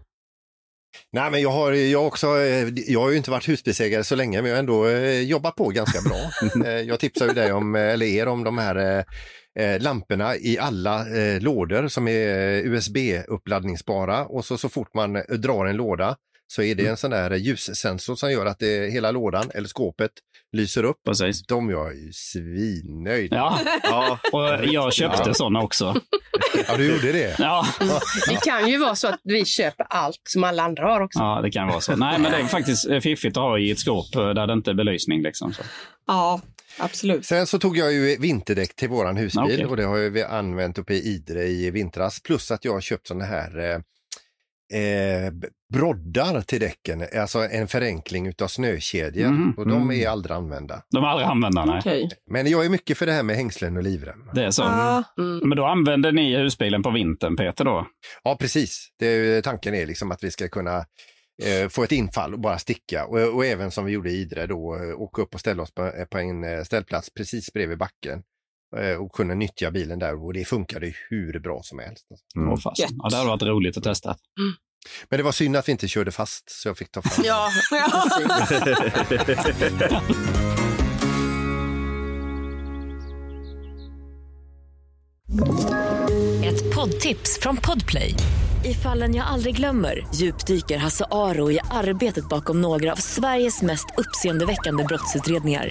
Nej, 1.12 1.30
men 1.30 1.42
jag 1.42 1.50
har, 1.50 1.72
jag, 1.72 2.06
också, 2.06 2.26
eh, 2.26 2.68
jag 2.86 3.00
har 3.00 3.10
ju 3.10 3.16
inte 3.16 3.30
varit 3.30 3.48
husbilsägare 3.48 4.04
så 4.04 4.16
länge, 4.16 4.42
men 4.42 4.48
jag 4.48 4.56
har 4.56 4.60
ändå 4.60 4.86
eh, 4.86 5.20
jobbat 5.20 5.56
på 5.56 5.68
ganska 5.68 6.00
bra. 6.00 6.30
Eh, 6.66 6.80
jag 6.80 7.00
tipsar 7.00 7.28
ju 7.28 7.34
dig 7.34 7.52
om, 7.52 7.74
eller 7.74 8.06
er 8.06 8.28
om 8.28 8.44
de 8.44 8.58
här 8.58 9.04
eh, 9.58 9.80
lamporna 9.80 10.36
i 10.36 10.58
alla 10.58 11.18
eh, 11.18 11.40
lådor 11.40 11.88
som 11.88 12.08
är 12.08 12.62
USB-uppladdningsbara 12.66 14.24
och 14.24 14.44
så, 14.44 14.58
så 14.58 14.68
fort 14.68 14.94
man 14.94 15.12
drar 15.28 15.66
en 15.66 15.76
låda 15.76 16.16
så 16.46 16.62
är 16.62 16.74
det 16.74 16.86
en 16.86 16.96
sån 16.96 17.10
där 17.10 17.34
ljussensor 17.34 18.16
som 18.16 18.32
gör 18.32 18.46
att 18.46 18.58
det, 18.58 18.92
hela 18.92 19.10
lådan 19.10 19.50
eller 19.54 19.68
skåpet 19.68 20.10
lyser 20.52 20.84
upp. 20.84 20.96
Precis. 21.04 21.42
De 21.46 21.70
jag 21.70 21.86
är 21.90 21.94
ju 22.06 22.12
svinnöjd. 22.12 23.32
Ja, 23.32 23.58
Ja, 23.82 24.18
och 24.32 24.64
jag 24.66 24.92
köpte 24.92 25.22
Ja. 25.26 25.34
sådana 25.34 25.62
också. 25.62 26.00
Ja, 26.68 26.76
du 26.76 26.92
gjorde 26.92 27.12
det? 27.12 27.36
Ja, 27.38 27.66
Det 28.28 28.36
kan 28.44 28.68
ju 28.70 28.78
vara 28.78 28.94
så 28.94 29.08
att 29.08 29.20
vi 29.24 29.44
köper 29.44 29.86
allt 29.90 30.20
som 30.28 30.44
alla 30.44 30.62
andra 30.62 30.84
har 30.84 31.00
också. 31.00 31.18
ja, 31.18 31.40
det 31.42 31.50
kan 31.50 31.68
vara 31.68 31.80
så. 31.80 31.96
Nej, 31.96 32.18
men 32.18 32.32
det 32.32 32.38
är 32.38 32.44
faktiskt 32.44 32.88
eh, 32.88 33.00
fiffigt 33.00 33.36
att 33.36 33.42
ha 33.42 33.58
i 33.58 33.70
ett 33.70 33.78
skåp 33.78 34.14
eh, 34.14 34.28
där 34.28 34.46
det 34.46 34.52
inte 34.52 34.70
är 34.70 34.74
belysning. 34.74 35.22
Liksom, 35.22 35.52
så. 35.52 35.62
Ja, 36.06 36.40
absolut. 36.78 37.26
Sen 37.26 37.46
så 37.46 37.58
tog 37.58 37.76
jag 37.76 37.92
ju 37.92 38.16
vinterdäck 38.20 38.76
till 38.76 38.88
våran 38.88 39.16
husbil 39.16 39.44
Okej. 39.44 39.66
och 39.66 39.76
det 39.76 39.84
har 39.84 39.96
ju 39.96 40.10
vi 40.10 40.22
använt 40.22 40.78
uppe 40.78 40.94
i 40.94 40.98
Idre 41.14 41.44
i 41.44 41.70
vintras. 41.70 42.20
Plus 42.22 42.50
att 42.50 42.64
jag 42.64 42.72
har 42.72 42.80
köpt 42.80 43.06
sådana 43.06 43.24
här 43.24 43.82
eh, 44.72 45.32
broddar 45.74 46.40
till 46.42 46.60
däcken, 46.60 47.04
alltså 47.20 47.38
en 47.38 47.68
förenkling 47.68 48.26
utav 48.26 48.48
snökedjor. 48.48 49.28
Mhm. 49.30 49.54
Och 49.56 49.68
de 49.68 49.82
Mm. 49.82 50.00
är 50.02 50.08
aldrig 50.08 50.36
använda. 50.36 50.82
De 50.90 51.04
är 51.04 51.08
aldrig 51.08 51.28
använda, 51.28 51.64
nej. 51.64 51.78
Okej. 51.78 52.08
Men 52.30 52.46
jag 52.46 52.64
är 52.64 52.68
mycket 52.68 52.98
för 52.98 53.06
det 53.06 53.12
här 53.12 53.22
med 53.22 53.36
hängslen 53.36 53.76
och 53.76 53.82
livrem. 53.82 54.30
Det 54.34 54.44
är 54.44 54.50
så. 54.50 54.62
Ja, 54.62 55.04
Mm. 55.18 55.48
Men 55.48 55.56
då 55.56 55.64
använder 55.64 56.12
ni 56.12 56.36
husbilen 56.36 56.82
på 56.82 56.90
vintern, 56.90 57.36
Peter? 57.36 57.64
då? 57.64 57.86
Ja, 58.24 58.36
precis. 58.40 58.88
Det, 58.98 59.42
tanken 59.42 59.74
är 59.74 59.86
liksom 59.86 60.10
att 60.10 60.24
vi 60.24 60.30
ska 60.30 60.48
kunna 60.48 60.76
eh, 61.44 61.68
få 61.68 61.82
ett 61.84 61.92
infall 61.92 62.34
och 62.34 62.40
bara 62.40 62.58
sticka. 62.58 63.04
Och, 63.06 63.34
och 63.34 63.46
även 63.46 63.70
som 63.70 63.84
vi 63.84 63.92
gjorde 63.92 64.10
i 64.10 64.20
Idre 64.20 64.46
då, 64.46 64.74
eh, 64.76 65.00
åka 65.00 65.22
upp 65.22 65.34
och 65.34 65.40
ställa 65.40 65.62
oss 65.62 65.74
på, 65.74 65.92
på 66.10 66.18
en 66.18 66.44
eh, 66.44 66.62
ställplats 66.62 67.14
precis 67.14 67.52
bredvid 67.52 67.78
backen. 67.78 68.22
Eh, 68.76 68.96
och 69.02 69.12
kunna 69.12 69.34
nyttja 69.34 69.70
bilen 69.70 69.98
där 69.98 70.24
och 70.24 70.32
det 70.32 70.44
funkade 70.44 70.92
hur 71.10 71.38
bra 71.40 71.60
som 71.62 71.78
helst. 71.78 72.06
Mm. 72.36 72.48
Åh, 72.52 72.58
fasen. 72.60 72.82
Gött. 72.82 72.92
Ja, 73.02 73.08
det 73.08 73.16
hade 73.16 73.28
varit 73.28 73.42
roligt 73.42 73.76
att 73.76 73.84
testa. 73.84 74.16
Men 75.08 75.18
det 75.18 75.22
var 75.22 75.32
synd 75.32 75.56
att 75.56 75.68
vi 75.68 75.72
inte 75.72 75.88
körde 75.88 76.10
fast 76.10 76.50
så 76.50 76.68
jag 76.68 76.78
fick 76.78 76.90
ta 76.90 77.02
fram 77.02 77.24
Ja. 77.26 77.50
Ett 86.44 86.74
poddtips 86.74 87.38
från 87.40 87.56
Podplay. 87.56 88.14
I 88.64 88.74
fallen 88.74 89.14
jag 89.14 89.26
aldrig 89.26 89.56
glömmer 89.56 90.06
djupdyker 90.14 90.78
Hasse 90.78 91.04
Aro 91.10 91.50
i 91.50 91.58
arbetet 91.70 92.28
bakom 92.28 92.60
några 92.60 92.92
av 92.92 92.96
Sveriges 92.96 93.62
mest 93.62 93.86
uppseendeväckande 93.96 94.84
brottsutredningar. 94.84 95.70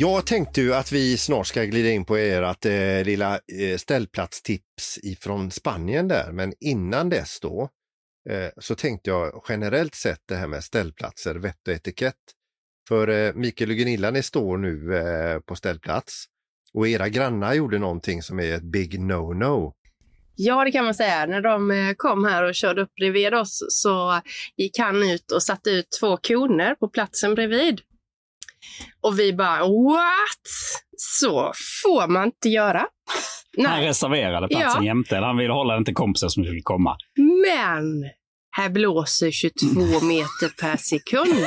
Jag 0.00 0.26
tänkte 0.26 0.60
ju 0.60 0.74
att 0.74 0.92
vi 0.92 1.16
snart 1.16 1.46
ska 1.46 1.64
glida 1.64 1.90
in 1.90 2.04
på 2.04 2.16
ert 2.16 2.66
eh, 2.66 3.04
lilla 3.04 3.34
eh, 3.34 3.76
ställplatstips 3.76 4.98
ifrån 5.02 5.50
Spanien 5.50 6.08
där, 6.08 6.32
men 6.32 6.52
innan 6.60 7.08
dess 7.08 7.40
då 7.40 7.68
eh, 8.30 8.48
så 8.60 8.74
tänkte 8.74 9.10
jag 9.10 9.44
generellt 9.48 9.94
sett 9.94 10.20
det 10.28 10.34
här 10.34 10.46
med 10.46 10.64
ställplatser, 10.64 11.34
vett 11.34 11.68
och 11.68 11.74
etikett. 11.74 12.14
För 12.88 13.08
eh, 13.08 13.34
Mikael 13.34 13.70
och 13.70 13.76
Gunilla, 13.76 14.10
ni 14.10 14.22
står 14.22 14.58
nu 14.58 14.96
eh, 14.96 15.40
på 15.40 15.56
ställplats 15.56 16.24
och 16.72 16.88
era 16.88 17.08
grannar 17.08 17.54
gjorde 17.54 17.78
någonting 17.78 18.22
som 18.22 18.40
är 18.40 18.54
ett 18.54 18.72
big 18.72 19.00
no-no. 19.00 19.72
Ja, 20.36 20.64
det 20.64 20.72
kan 20.72 20.84
man 20.84 20.94
säga. 20.94 21.26
När 21.26 21.40
de 21.40 21.70
eh, 21.70 21.94
kom 21.96 22.24
här 22.24 22.44
och 22.44 22.54
körde 22.54 22.82
upp 22.82 22.94
bredvid 22.94 23.34
oss 23.34 23.66
så 23.68 24.20
gick 24.56 24.78
han 24.78 25.10
ut 25.10 25.32
och 25.32 25.42
satte 25.42 25.70
ut 25.70 25.86
två 26.00 26.16
koner 26.16 26.74
på 26.74 26.88
platsen 26.88 27.34
bredvid. 27.34 27.80
Och 29.00 29.18
vi 29.18 29.32
bara, 29.32 29.58
what? 29.60 30.46
Så 30.96 31.52
får 31.82 32.06
man 32.08 32.24
inte 32.24 32.48
göra. 32.48 32.78
Han 33.56 33.64
Nej, 33.64 33.86
reserverade 33.88 34.48
platsen 34.48 34.82
Ja. 34.84 34.84
jämte. 34.84 35.16
Han 35.16 35.36
ville 35.36 35.52
hålla 35.52 35.74
den 35.74 35.84
till 35.84 35.94
kompisar 35.94 36.28
som 36.28 36.44
skulle 36.44 36.60
komma. 36.62 36.96
men 37.16 38.10
här 38.50 38.68
blåser 38.68 39.30
22 39.30 39.66
meter 40.06 40.60
per 40.60 40.76
sekund 40.76 41.46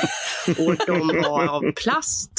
och 0.68 0.76
de 0.88 1.08
var 1.08 1.48
av 1.48 1.72
plast. 1.84 2.32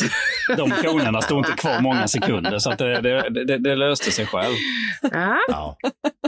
De 0.56 0.70
konerna 0.70 1.22
stod 1.22 1.38
inte 1.38 1.52
kvar 1.52 1.80
många 1.80 2.08
sekunder, 2.08 2.58
så 2.58 2.74
det, 2.74 3.00
det, 3.00 3.44
det, 3.44 3.58
det 3.58 3.74
löste 3.74 4.10
sig 4.10 4.26
själv. 4.26 4.54
Ja. 5.02 5.38
Ja. 5.48 5.76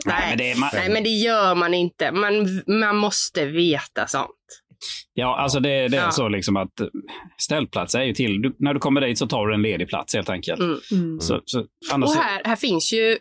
Nej, 0.04 0.28
men 0.28 0.38
det 0.38 0.58
man, 0.58 0.70
Nej, 0.74 0.88
men 0.90 1.02
det 1.02 1.08
gör 1.10 1.54
man 1.54 1.74
inte. 1.74 2.12
Man, 2.12 2.62
man 2.80 2.96
måste 2.96 3.46
veta 3.46 4.06
sånt. 4.06 4.30
Ja, 5.14 5.36
alltså 5.36 5.60
det, 5.60 5.88
det 5.88 5.96
är 5.96 6.02
Ja. 6.02 6.10
så 6.10 6.28
liksom 6.28 6.56
att 6.56 6.80
eh, 6.80 6.86
ställplats 7.42 7.94
är 7.94 8.02
ju 8.02 8.12
till. 8.14 8.42
Du, 8.42 8.56
när 8.58 8.74
du 8.74 8.80
kommer 8.80 9.00
dit 9.00 9.18
så 9.18 9.26
tar 9.26 9.46
du 9.46 9.54
en 9.54 9.62
ledig 9.62 9.88
plats 9.88 10.14
helt 10.14 10.28
enkelt. 10.28 10.60
Mm. 10.60 10.78
Mm. 10.92 11.20
Så, 11.20 11.40
så, 11.44 11.64
annars 11.92 12.08
Och 12.10 12.16
här, 12.22 12.42
här 12.44 12.56
finns 12.56 12.92
ju 12.92 13.18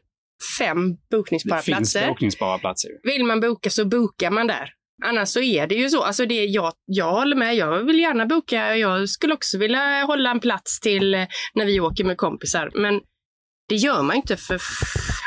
fem 0.60 0.96
bokningsbara 1.12 1.58
det 1.60 1.64
finns 1.64 1.94
platser. 1.94 2.08
bokningsbara 2.08 2.58
platser. 2.58 2.92
Vill 3.04 3.24
man 3.26 3.40
boka 3.40 3.70
så 3.70 3.86
bokar 3.86 4.32
man 4.32 4.48
där. 4.48 4.70
Annars 5.06 5.30
så 5.30 5.42
är 5.42 5.68
det 5.68 5.76
ju 5.76 5.90
så. 5.90 6.04
Alltså 6.04 6.26
det, 6.26 6.46
jag, 6.46 6.74
jag 6.86 7.12
håller 7.12 7.36
med. 7.36 7.56
Jag 7.56 7.84
vill 7.84 8.00
gärna 8.00 8.26
boka. 8.26 8.78
Jag 8.78 9.10
skulle 9.10 9.34
också 9.34 9.58
vilja 9.58 10.04
hålla 10.04 10.32
en 10.32 10.40
plats 10.40 10.80
till 10.80 11.14
eh, 11.14 11.24
när 11.54 11.66
vi 11.66 11.80
åker 11.80 12.04
med 12.04 12.18
kompisar. 12.18 12.72
Men 12.76 13.02
det 13.70 13.76
gör 13.76 14.02
man 14.04 14.16
inte 14.16 14.38
för 14.38 14.60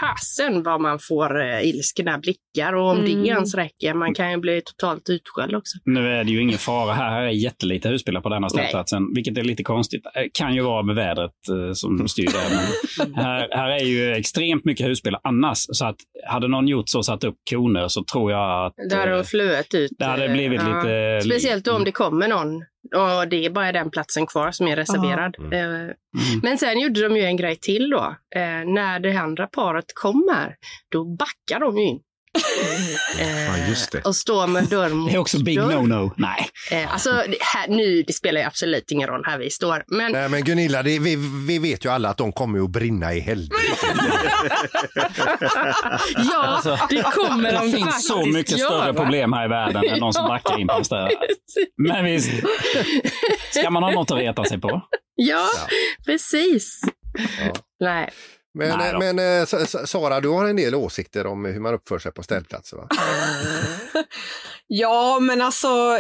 fasen 0.01 0.63
vad 0.63 0.81
man 0.81 0.99
får 0.99 1.41
eh, 1.43 1.69
ilskna 1.69 2.19
blickar 2.19 2.73
och 2.73 2.91
om 2.91 2.99
Mm. 2.99 3.23
det 3.23 3.29
ens 3.29 3.55
räcker. 3.55 3.95
Man 3.95 4.15
kan 4.15 4.31
ju 4.31 4.37
bli 4.37 4.63
totalt 4.65 5.09
utskälld 5.09 5.55
också. 5.55 5.79
Nu 5.85 6.09
är 6.13 6.25
det 6.25 6.31
ju 6.31 6.43
ingen 6.43 6.59
fara 6.59 6.93
här. 6.93 7.11
Här 7.11 7.23
är 7.23 7.29
jättelite 7.31 7.89
husbilar 7.89 8.21
på 8.21 8.29
denna 8.29 8.49
ställplatsen, 8.49 9.15
vilket 9.15 9.39
är 9.39 9.43
lite 9.43 9.63
konstigt. 9.63 10.03
Det 10.15 10.29
kan 10.33 10.55
ju 10.55 10.63
vara 10.63 10.83
med 10.83 10.95
vädret 10.97 11.31
eh, 11.51 11.73
som 11.73 12.09
styr 12.09 12.27
det. 12.27 13.21
Här, 13.23 13.49
här 13.57 13.69
är 13.71 13.85
ju 13.85 14.13
extremt 14.13 14.65
mycket 14.65 14.87
husbilar 14.87 15.21
annars. 15.25 15.59
Så 15.59 15.85
att 15.87 15.97
hade 16.27 16.49
någon 16.49 16.69
gjort 16.69 16.89
så 16.89 16.99
och 16.99 17.07
satt 17.07 17.25
upp 17.25 17.37
koner 17.51 17.89
så 17.89 18.05
tror 18.13 18.33
jag 18.33 18.67
att... 18.67 18.73
Där 18.91 19.07
har 19.07 19.19
eh, 19.19 19.23
flöt 19.23 19.75
ut. 19.75 19.91
det 19.99 20.05
hade 20.05 20.25
eh, 20.25 20.33
blivit 20.33 20.61
ja. 20.63 20.77
lite... 20.77 21.21
Speciellt 21.25 21.65
då 21.65 21.73
om 21.73 21.85
det 21.85 21.93
kommer 21.93 22.29
någon 22.29 22.57
och 22.95 23.29
det 23.29 23.45
är 23.47 23.51
bara 23.51 23.73
den 23.73 23.91
platsen 23.91 24.27
kvar 24.27 24.51
som 24.51 24.69
är 24.69 24.77
reserverad. 24.77 25.37
Eh, 25.53 25.95
Mm. 26.17 26.41
Men 26.43 26.59
sen 26.59 26.81
gjorde 26.81 27.09
de 27.09 27.17
ju 27.17 27.23
en 27.23 27.37
grej 27.37 27.57
till 27.57 27.91
då. 27.91 28.17
Eh, 28.37 28.65
när 28.67 29.01
det 29.01 29.17
andra 29.17 29.47
paret 29.47 29.85
kom 29.95 30.29
här, 30.35 30.57
då 30.89 31.05
backar 31.05 31.61
de 31.61 31.79
ju 31.79 31.85
in. 31.85 32.01
Eh, 33.19 33.47
Ja, 33.47 33.69
just 33.69 33.93
det. 33.93 34.01
Och 34.01 34.17
står 34.17 34.47
med 34.47 34.65
dörren 34.65 34.97
mot 34.97 35.11
Det 35.11 35.17
är 35.17 35.19
också 35.19 35.39
big 35.39 35.59
dörr. 35.59 35.73
no-no. 35.73 36.11
Nej. 36.17 36.49
Eh, 36.71 36.93
alltså, 36.93 37.11
det 37.11 37.37
här, 37.41 37.69
nu, 37.69 38.03
det 38.03 38.13
spelar 38.13 38.41
ju 38.41 38.47
absolut 38.47 38.91
ingen 38.91 39.09
roll 39.09 39.23
här 39.27 39.39
vi 39.39 39.51
står. 39.51 39.85
Men 39.87 40.13
Nej 40.13 40.29
men 40.29 40.45
Gunilla, 40.45 40.83
det, 40.83 40.99
vi, 40.99 41.17
vi 41.49 41.59
vet 41.59 41.85
ju 41.85 41.89
alla 41.91 42.09
att 42.09 42.17
de 42.17 42.33
kommer 42.33 42.65
att 42.65 42.71
brinna 42.71 43.15
i 43.15 43.21
helvete. 43.21 43.55
ja, 46.17 46.61
det 46.91 47.03
kommer 47.03 47.53
Det 47.53 47.59
de 47.59 47.73
finns 47.73 47.85
faktiskt 47.85 48.09
så 48.09 48.27
mycket 48.27 48.59
göra. 48.59 48.71
större 48.81 48.95
problem 48.95 49.33
här 49.33 49.45
i 49.45 49.49
världen 49.49 49.85
än 49.89 50.01
de 50.01 50.13
som 50.13 50.29
backar 50.29 50.59
in 50.61 50.67
på 50.69 50.75
en 50.75 50.85
ställe. 50.85 51.11
Men 51.89 52.05
visst, 52.05 52.31
ska 53.51 53.71
man 53.71 53.83
ha 53.83 53.91
något 53.91 54.11
att 54.11 54.19
reta 54.19 54.45
sig 54.45 54.61
på? 54.61 54.83
Ja, 55.15 55.49
precis. 56.07 56.81
Ja. 57.19 57.53
Nej. 57.81 58.11
Men, 58.59 58.79
Nej 58.79 59.13
men 59.15 59.41
eh, 59.41 59.47
Sa- 59.47 59.67
Sa- 59.67 59.87
Sara, 59.87 60.21
du 60.21 60.29
har 60.29 60.45
en 60.45 60.57
del 60.57 60.75
åsikter 60.75 61.27
om 61.27 61.45
hur 61.45 61.61
man 61.61 61.75
uppför 61.75 61.99
sig 61.99 62.13
på 62.13 62.23
ställplatser 62.23 62.77
va? 62.77 62.89
Ja, 64.67 65.19
men 65.21 65.43
alltså... 65.43 65.99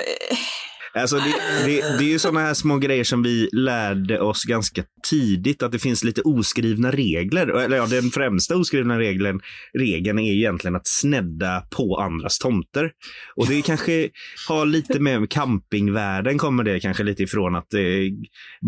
Alltså 0.96 1.16
det, 1.16 1.34
det, 1.66 1.98
det 1.98 2.04
är 2.04 2.08
ju 2.08 2.18
sådana 2.18 2.40
här 2.40 2.54
små 2.54 2.78
grejer 2.78 3.04
som 3.04 3.22
vi 3.22 3.48
lärde 3.52 4.20
oss 4.20 4.44
ganska 4.44 4.82
tidigt, 5.10 5.62
att 5.62 5.72
det 5.72 5.78
finns 5.78 6.04
lite 6.04 6.22
oskrivna 6.22 6.90
regler. 6.90 7.46
Eller 7.46 7.76
ja, 7.76 7.86
den 7.86 8.10
främsta 8.10 8.56
oskrivna 8.56 8.98
regeln, 8.98 9.40
regeln 9.78 10.18
är 10.18 10.32
egentligen 10.32 10.76
att 10.76 10.86
snedda 10.86 11.62
på 11.76 11.96
andras 11.96 12.38
tomter. 12.38 12.90
Och 13.36 13.46
det 13.46 13.62
kanske 13.62 14.08
har 14.48 14.66
lite 14.66 15.00
med 15.00 15.30
campingvärlden 15.30 16.38
kommer 16.38 16.64
det 16.64 16.80
kanske 16.80 17.02
lite 17.02 17.22
ifrån 17.22 17.54
att 17.56 17.74
eh, 17.74 17.80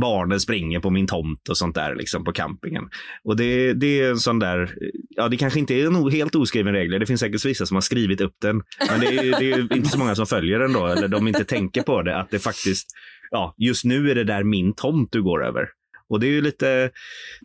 barnen 0.01 0.41
springer 0.41 0.81
på 0.81 0.91
min 0.91 1.07
tomt 1.07 1.49
och 1.49 1.57
sånt 1.59 1.75
där 1.75 1.95
liksom 1.95 2.25
på 2.25 2.33
campingen. 2.33 2.85
Och 3.25 3.37
det, 3.37 3.73
det 3.73 4.01
är 4.01 4.11
en 4.11 4.19
sån 4.19 4.39
där, 4.39 4.75
ja 5.09 5.29
det 5.29 5.37
kanske 5.37 5.59
inte 5.59 5.75
är 5.75 5.87
en 5.87 6.11
helt 6.11 6.35
oskriven 6.35 6.73
regel, 6.75 7.01
det 7.01 7.07
finns 7.07 7.21
säkert 7.21 7.45
vissa 7.45 7.67
som 7.67 7.75
har 7.75 7.81
skrivit 7.83 8.21
upp 8.21 8.35
den, 8.43 8.63
men 8.91 9.01
det 9.01 9.07
är, 9.07 9.25
ju- 9.25 9.33
det 9.33 9.51
är 9.53 9.77
inte 9.77 9.89
så 9.89 9.99
många 9.99 10.15
som 10.15 10.27
följer 10.27 10.59
den 10.59 10.73
då, 10.73 10.87
eller 10.87 11.09
de 11.09 11.29
inte 11.29 11.45
tänker 11.45 11.83
på 11.83 12.03
det, 12.03 12.18
att 12.21 12.31
det 12.31 12.39
faktiskt, 12.39 12.87
ja 13.31 13.55
just 13.59 13.85
nu 13.85 14.11
är 14.11 14.15
det 14.15 14.25
där 14.25 14.45
min 14.45 14.75
tomt 14.75 15.09
du 15.13 15.23
går 15.23 15.45
över. 15.47 15.67
Och 16.09 16.21
det 16.21 16.27
är 16.27 16.31
ju 16.31 16.41
lite, 16.41 16.91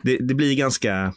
det, 0.03 0.17
det 0.17 0.33
blir 0.33 0.55
ganska 0.55 1.13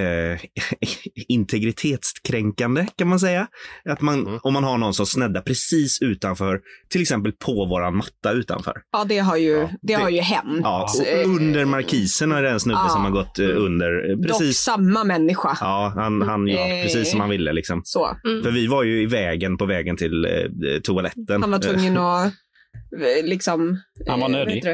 eh, 0.00 0.40
integritetskränkande 1.28 2.86
kan 2.98 3.08
man 3.08 3.20
säga. 3.20 3.46
Att 3.88 4.00
man, 4.00 4.40
Om 4.42 4.52
man 4.52 4.64
har 4.64 4.78
någon 4.78 4.94
som 4.94 5.06
sneddar 5.06 5.40
precis 5.40 6.02
utanför, 6.02 6.60
till 6.90 7.02
exempel 7.02 7.32
på 7.32 7.52
våran 7.66 7.96
matta 7.96 8.32
utanför. 8.32 8.72
Ja, 8.92 9.04
det 9.04 9.18
har 9.18 9.36
ju, 9.36 9.68
det 9.82 9.92
har 9.94 10.10
ju 10.10 10.20
hänt. 10.20 10.60
Ja, 10.62 10.88
under 11.24 11.64
markisen 11.64 12.32
är 12.32 12.42
det 12.42 12.50
en 12.50 12.60
snubbe 12.60 12.80
Ja. 12.84 12.88
som 12.88 13.02
har 13.04 13.10
gått 13.10 13.38
eh, 13.38 13.46
under. 13.48 14.10
eh, 14.10 14.16
Dock 14.16 14.26
Precis. 14.26 14.58
samma 14.58 15.04
människa. 15.04 15.56
Ja, 15.60 15.92
han, 15.96 16.22
han 16.22 16.48
ja, 16.48 16.58
Eh. 16.68 16.82
precis 16.82 17.10
som 17.10 17.20
han 17.20 17.30
ville. 17.30 17.52
Liksom. 17.52 17.80
Så. 17.84 18.16
För 18.42 18.50
vi 18.50 18.66
var 18.66 18.82
ju 18.82 19.02
i 19.02 19.06
vägen 19.06 19.56
på 19.58 19.66
vägen 19.66 19.96
till 19.96 20.24
eh, 20.24 20.30
toaletten. 20.82 21.42
Han 21.42 21.50
var 21.50 21.58
tvungen 21.58 21.96
att 21.98 22.32
liksom... 23.22 23.78
Han 24.06 24.20
var 24.20 24.28
eh, 24.28 24.32
nödig. 24.32 24.64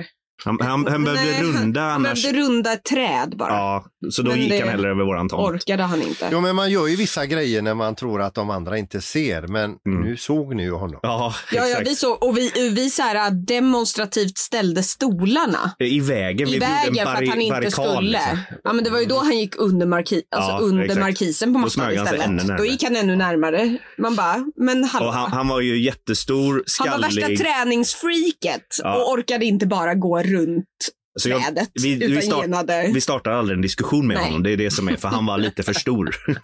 Det? 0.44 0.50
Han, 0.50 0.58
han, 0.60 0.86
han 0.86 1.04
behövde 1.04 1.24
Nej, 1.24 1.42
runda 1.42 1.80
han, 1.80 1.90
annars. 1.90 2.24
Han 2.24 2.32
behövde 2.32 2.40
runda 2.52 2.72
ett 2.72 2.84
träd 2.84 3.34
bara. 3.36 3.52
Ja, 3.52 3.84
så 4.10 4.22
då 4.22 4.30
Men 4.30 4.40
gick 4.40 4.60
han 4.60 4.68
hellre 4.68 4.90
över 4.90 5.04
våran 5.04 5.28
tomt. 5.28 5.42
Orkade 5.54 5.82
han 5.82 6.02
inte. 6.02 6.28
Jo, 6.32 6.40
men 6.40 6.56
man 6.56 6.70
gör 6.70 6.86
ju 6.86 6.96
vissa 6.96 7.26
grejer 7.26 7.62
när 7.62 7.74
man 7.74 7.94
tror 7.94 8.22
att 8.22 8.34
de 8.34 8.50
andra 8.50 8.78
inte 8.78 9.00
ser, 9.00 9.42
men 9.46 9.74
nu 9.84 10.16
såg 10.16 10.54
ni 10.54 10.62
ju 10.62 10.72
honom. 10.72 11.00
Ja, 11.02 11.34
Ja, 11.52 11.66
ja, 11.66 11.78
vi 11.84 11.94
så, 11.94 12.12
och 12.12 12.36
vi, 12.38 12.70
vi 12.74 12.90
så 12.90 13.02
här, 13.02 13.30
demonstrativt 13.30 14.38
ställde 14.38 14.82
stolarna 14.82 15.70
I 15.78 16.00
vägen. 16.00 16.48
i 16.48 16.52
vi 16.52 16.58
vägen 16.58 16.94
för 16.94 17.12
att 17.22 17.28
han 17.28 17.40
inte 17.40 17.54
barrikad, 17.54 17.72
skulle. 17.72 18.00
liksom. 18.10 18.38
Ja, 18.64 18.72
men 18.72 18.84
det 18.84 18.90
var 18.90 19.00
ju 19.00 19.06
då 19.06 19.18
han 19.18 19.38
gick 19.38 19.56
under, 19.58 19.86
marki, 19.86 20.22
alltså 20.36 20.50
Ja, 20.50 20.58
under 20.60 20.84
exakt. 20.84 21.00
markisen 21.00 21.52
på 21.52 21.58
mattan 21.58 21.84
han 21.84 21.94
istället. 22.38 22.58
Då 22.58 22.64
gick 22.64 22.82
han 22.84 22.96
ännu 22.96 23.16
närmare. 23.16 23.78
Man 23.98 24.16
bara, 24.16 24.44
men 24.56 24.84
hallå. 24.84 25.06
Och 25.06 25.12
han, 25.12 25.32
han 25.32 25.48
var 25.48 25.60
ju 25.60 25.82
jättestor, 25.84 26.52
Han 26.54 26.62
skallig. 26.66 26.92
var 26.92 26.98
värsta 27.28 27.44
träningsfreaket 27.44 28.66
Ja. 28.82 28.96
och 28.96 29.12
orkade 29.12 29.44
inte 29.44 29.66
bara 29.66 29.94
gå 29.94 30.22
runt 30.28 30.64
Så 31.20 31.28
jag- 31.28 31.42
trädet 31.44 31.68
vi, 31.82 31.94
utan 31.96 32.10
vi, 32.10 32.22
start, 32.22 32.42
genade. 32.42 32.90
vi 32.94 33.00
startar 33.00 33.30
aldrig 33.32 33.56
en 33.56 33.62
diskussion 33.62 34.06
med 34.06 34.16
Nej. 34.16 34.24
honom. 34.26 34.42
Det 34.42 34.52
är 34.52 34.56
det 34.56 34.70
som 34.70 34.88
är, 34.88 34.96
för 34.96 35.08
han 35.08 35.26
var 35.26 35.38
lite 35.38 35.62
för 35.62 35.72
stor. 35.72 36.16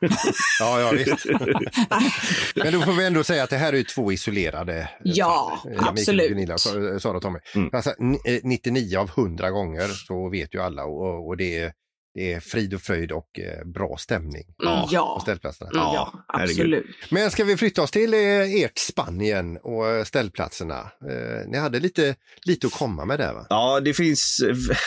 Ja, 0.60 0.80
ja 0.80 0.90
visst. 0.90 1.26
Men 2.54 2.72
då 2.72 2.80
får 2.80 2.92
vi 2.92 3.04
ändå 3.06 3.24
säga 3.24 3.42
att 3.44 3.50
det 3.50 3.56
här 3.56 3.72
är 3.72 3.76
ju 3.76 3.84
två 3.84 4.12
isolerade 4.12 4.90
Ja, 5.04 5.60
fall. 5.62 5.72
Eh, 5.72 5.88
absolut. 5.88 6.28
Gunilla, 6.28 6.58
Sa- 6.58 6.98
Sara 7.00 7.16
och 7.16 7.22
Tommy. 7.22 7.38
Mm. 7.54 7.70
Alltså, 7.72 7.94
ni- 7.98 8.20
eh, 8.24 8.40
99 8.42 8.96
av 8.98 9.10
100 9.10 9.50
gånger 9.50 9.88
så 9.88 10.30
vet 10.30 10.54
ju 10.54 10.60
alla 10.62 10.84
och, 10.84 11.28
och 11.28 11.36
det, 11.36 11.58
är, 11.58 11.72
det 12.14 12.32
är 12.32 12.40
frid 12.40 12.74
och 12.74 12.80
fröjd 12.80 13.12
och 13.12 13.40
eh, 13.40 13.64
bra 13.66 13.96
stämning 13.98 14.44
på 14.62 14.88
Ja, 14.90 15.18
ställplatserna. 15.22 15.70
ja, 15.74 16.24
herregud. 16.28 16.50
absolut. 16.50 16.86
Men 17.10 17.30
ska 17.30 17.44
vi 17.44 17.56
flytta 17.56 17.82
oss 17.82 17.90
till 17.90 18.14
eh, 18.14 18.20
ert 18.64 18.78
Spanien 18.78 19.56
och 19.62 19.88
eh, 19.88 20.04
ställplatserna? 20.04 20.78
Eh, 21.10 21.48
ni 21.48 21.58
hade 21.58 21.80
lite, 21.80 22.14
lite 22.46 22.66
att 22.66 22.72
komma 22.72 23.04
med 23.04 23.18
där 23.18 23.32
va? 23.34 23.46
Ja, 23.48 23.80
det 23.80 23.94
finns, 23.94 24.38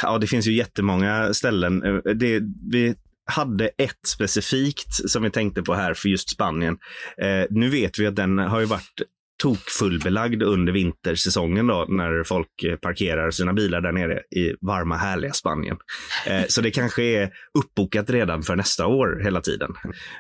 ja, 0.02 0.18
det 0.18 0.28
finns 0.28 0.48
ju 0.48 0.54
jättemånga 0.54 1.34
ställen. 1.34 1.80
Det, 2.16 2.42
vi 2.72 2.96
hade 3.30 3.68
ett 3.68 4.08
specifikt 4.08 5.10
som 5.10 5.24
vi 5.24 5.30
tänkte 5.32 5.62
på 5.64 5.74
här 5.74 5.94
för 5.94 6.10
just 6.10 6.30
Spanien. 6.30 6.78
Eh, 7.22 7.46
nu 7.50 7.70
vet 7.70 8.00
vi 8.00 8.08
att 8.08 8.16
den 8.16 8.38
har 8.38 8.60
ju 8.60 8.66
varit 8.66 9.02
tokfullbelagd 9.38 10.44
under 10.44 10.74
vintersäsongen 10.74 11.68
då, 11.68 11.86
när 11.90 12.24
folk 12.24 12.64
eh, 12.64 12.76
parkerar 12.76 13.32
sina 13.32 13.54
bilar 13.54 13.82
där 13.82 13.92
nere 13.92 14.20
i 14.20 14.56
varma, 14.62 14.98
härliga 14.98 15.34
Spanien. 15.34 15.78
Eh, 16.26 16.44
så 16.48 16.62
det 16.62 16.72
kanske 16.72 17.04
är 17.04 17.30
uppbokat 17.60 18.10
redan 18.10 18.44
för 18.44 18.56
nästa 18.56 18.88
år 18.88 19.22
hela 19.24 19.42
tiden. 19.42 19.70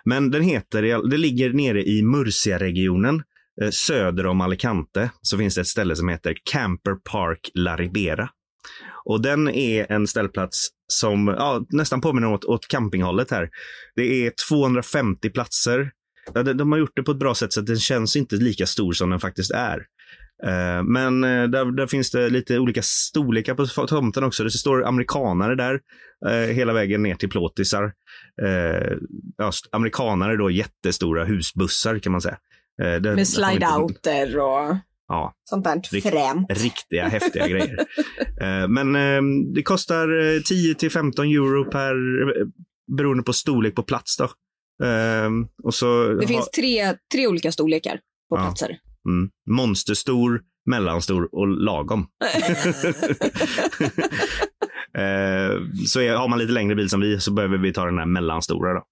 Men 0.06 0.32
den 0.32 0.41
heter, 0.41 1.10
det 1.10 1.17
ligger 1.17 1.53
nere 1.53 1.84
i 1.84 2.03
Murcia-regionen. 2.03 3.23
Eh, 3.62 3.69
söder 3.69 4.25
om 4.25 4.41
Alicante 4.41 5.12
så 5.21 5.38
finns 5.38 5.56
det 5.56 5.62
ett 5.62 5.67
ställe 5.67 5.95
som 5.95 6.10
heter 6.10 6.36
Camper 6.51 6.95
Park 7.12 7.49
La 7.53 7.75
Ribera. 7.75 8.30
Och 9.06 9.21
den 9.21 9.49
är 9.49 9.91
en 9.91 10.08
ställplats 10.08 10.67
som 10.88 11.27
ja, 11.27 11.65
nästan 11.69 12.01
påminner 12.01 12.34
åt, 12.34 12.45
åt 12.45 12.67
campinghållet 12.67 13.32
här. 13.32 13.49
Det 13.95 14.25
är 14.25 14.32
250 14.49 15.30
platser. 15.30 15.91
Ja, 16.33 16.43
de, 16.43 16.53
de 16.53 16.71
har 16.71 16.79
gjort 16.79 16.95
det 16.95 17.03
på 17.03 17.11
ett 17.11 17.17
bra 17.19 17.35
sätt 17.35 17.53
så 17.53 17.59
att 17.59 17.65
den 17.65 17.77
känns 17.79 18.15
inte 18.15 18.35
lika 18.35 18.65
stor 18.65 18.93
som 18.93 19.09
den 19.09 19.19
faktiskt 19.19 19.51
är. 19.51 19.77
Eh, 20.43 20.83
men 20.83 21.23
eh, 21.23 21.43
där, 21.43 21.77
där 21.77 21.87
finns 21.87 22.11
det 22.11 22.29
lite 22.29 22.59
olika 22.59 22.81
storlekar 22.83 23.53
på 23.55 23.87
tomten 23.87 24.23
också. 24.23 24.43
Det 24.43 24.51
står 24.51 24.85
amerikanare 24.85 25.55
där 25.55 25.79
eh, 26.29 26.55
hela 26.55 26.73
vägen 26.73 27.03
ner 27.03 27.15
till 27.15 27.29
plåtisar. 27.29 27.93
Ja, 29.37 29.51
amerikanare 29.71 30.37
då, 30.37 30.51
jättestora 30.51 31.25
husbussar 31.25 31.99
kan 31.99 32.11
man 32.11 32.21
säga. 32.21 32.37
Har 32.83 32.99
Med 33.15 33.19
slide-outer 33.27 34.37
och 34.37 34.77
Ja, 35.09 35.33
sånt 35.49 35.63
där 35.63 35.81
Rikt- 35.91 36.09
fränt. 36.09 36.47
riktiga 36.63 37.07
häftiga 37.07 37.47
grejer. 37.47 37.77
Men 38.67 38.93
det 39.53 39.63
kostar 39.63 40.35
eh, 40.35 40.41
10 40.41 40.75
till 40.75 40.91
15 40.91 41.25
euro 41.25 41.71
per, 41.71 41.95
beroende 42.97 43.23
på 43.23 43.33
storlek 43.33 43.75
på 43.75 43.83
plats 43.83 44.17
då. 44.17 44.29
Eh, 44.83 45.29
Och 45.63 45.73
så 45.73 46.07
Det 46.07 46.15
ha- 46.15 46.27
finns 46.27 46.49
tre, 46.51 46.93
tre 47.13 47.27
olika 47.27 47.51
storlekar 47.51 47.99
på 48.29 48.37
Ja. 48.37 48.41
platser. 48.41 48.77
mm, 49.09 49.29
monsterstor, 49.49 50.41
mellanstor 50.69 51.29
och 51.35 51.47
lagom. 51.47 52.07
Eh, 54.97 55.61
så 55.87 55.99
är, 56.01 56.15
har 56.15 56.27
man 56.27 56.39
lite 56.39 56.51
längre 56.51 56.75
bil 56.75 56.89
som 56.89 56.99
vi 57.01 57.19
så 57.19 57.31
behöver 57.33 57.57
vi 57.57 57.73
ta 57.73 57.85
den 57.85 57.97
här 57.97 58.05
mellanstora. 58.05 58.73
Då. 58.73 58.83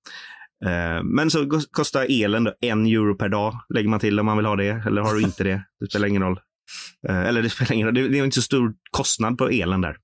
Eh, 0.70 1.04
Men 1.04 1.30
så 1.32 1.40
kos- 1.46 1.68
kostar 1.72 2.06
elen 2.10 2.44
då 2.44 2.54
en 2.62 2.86
euro 2.86 3.16
per 3.18 3.30
dag. 3.30 3.54
Lägger 3.74 3.90
man 3.90 4.00
till 4.00 4.20
om 4.20 4.26
man 4.26 4.38
vill 4.38 4.46
ha 4.46 4.56
det 4.56 4.84
eller 4.88 5.02
har 5.02 5.14
du 5.14 5.22
inte 5.22 5.44
det. 5.44 5.64
Det 5.80 5.90
spelar 5.90 6.08
ingen 6.08 6.22
roll. 6.24 6.40
Eh, 7.10 7.20
Eller 7.28 7.42
det 7.42 7.50
spelar 7.50 7.74
ingen 7.74 7.88
roll. 7.88 7.94
Det 7.96 8.08
det 8.08 8.20
är 8.20 8.24
inte 8.24 8.36
så 8.36 8.42
stor 8.42 8.74
kostnad 8.92 9.38
på 9.38 9.50
elen 9.50 9.82
där. 9.82 9.98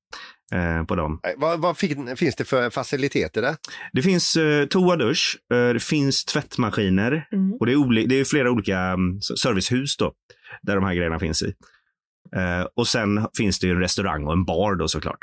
Eh, 0.52 0.84
På 0.86 0.96
dem. 0.96 1.20
Vad, 1.38 1.60
vad 1.60 1.78
fin, 1.78 2.18
finns 2.18 2.36
det 2.36 2.46
för 2.46 2.70
faciliteter 2.70 3.42
där? 3.42 3.56
Det 3.94 4.02
finns 4.02 4.36
eh, 4.36 4.66
toa, 4.66 4.96
dusch, 4.96 5.38
eh, 5.54 5.74
det 5.74 5.84
finns 5.84 6.26
tvättmaskiner 6.26 7.28
Mm. 7.32 7.54
och 7.54 7.66
det 7.66 7.72
är, 7.72 7.76
oli- 7.76 8.06
det 8.08 8.16
är 8.20 8.26
flera 8.26 8.52
olika 8.52 8.80
mm, 8.80 9.22
servicehus 9.22 9.98
då, 9.98 10.14
där 10.62 10.76
de 10.76 10.84
här 10.84 10.94
grejerna 10.94 11.20
finns 11.20 11.44
i. 11.44 11.54
Eh, 12.36 12.68
och 12.76 12.88
sen 12.88 13.28
finns 13.38 13.60
det 13.60 13.68
ju 13.68 13.74
en 13.74 13.80
restaurang 13.80 14.26
och 14.28 14.34
en 14.34 14.46
bar 14.46 14.76
då 14.76 14.88
såklart. 14.88 15.20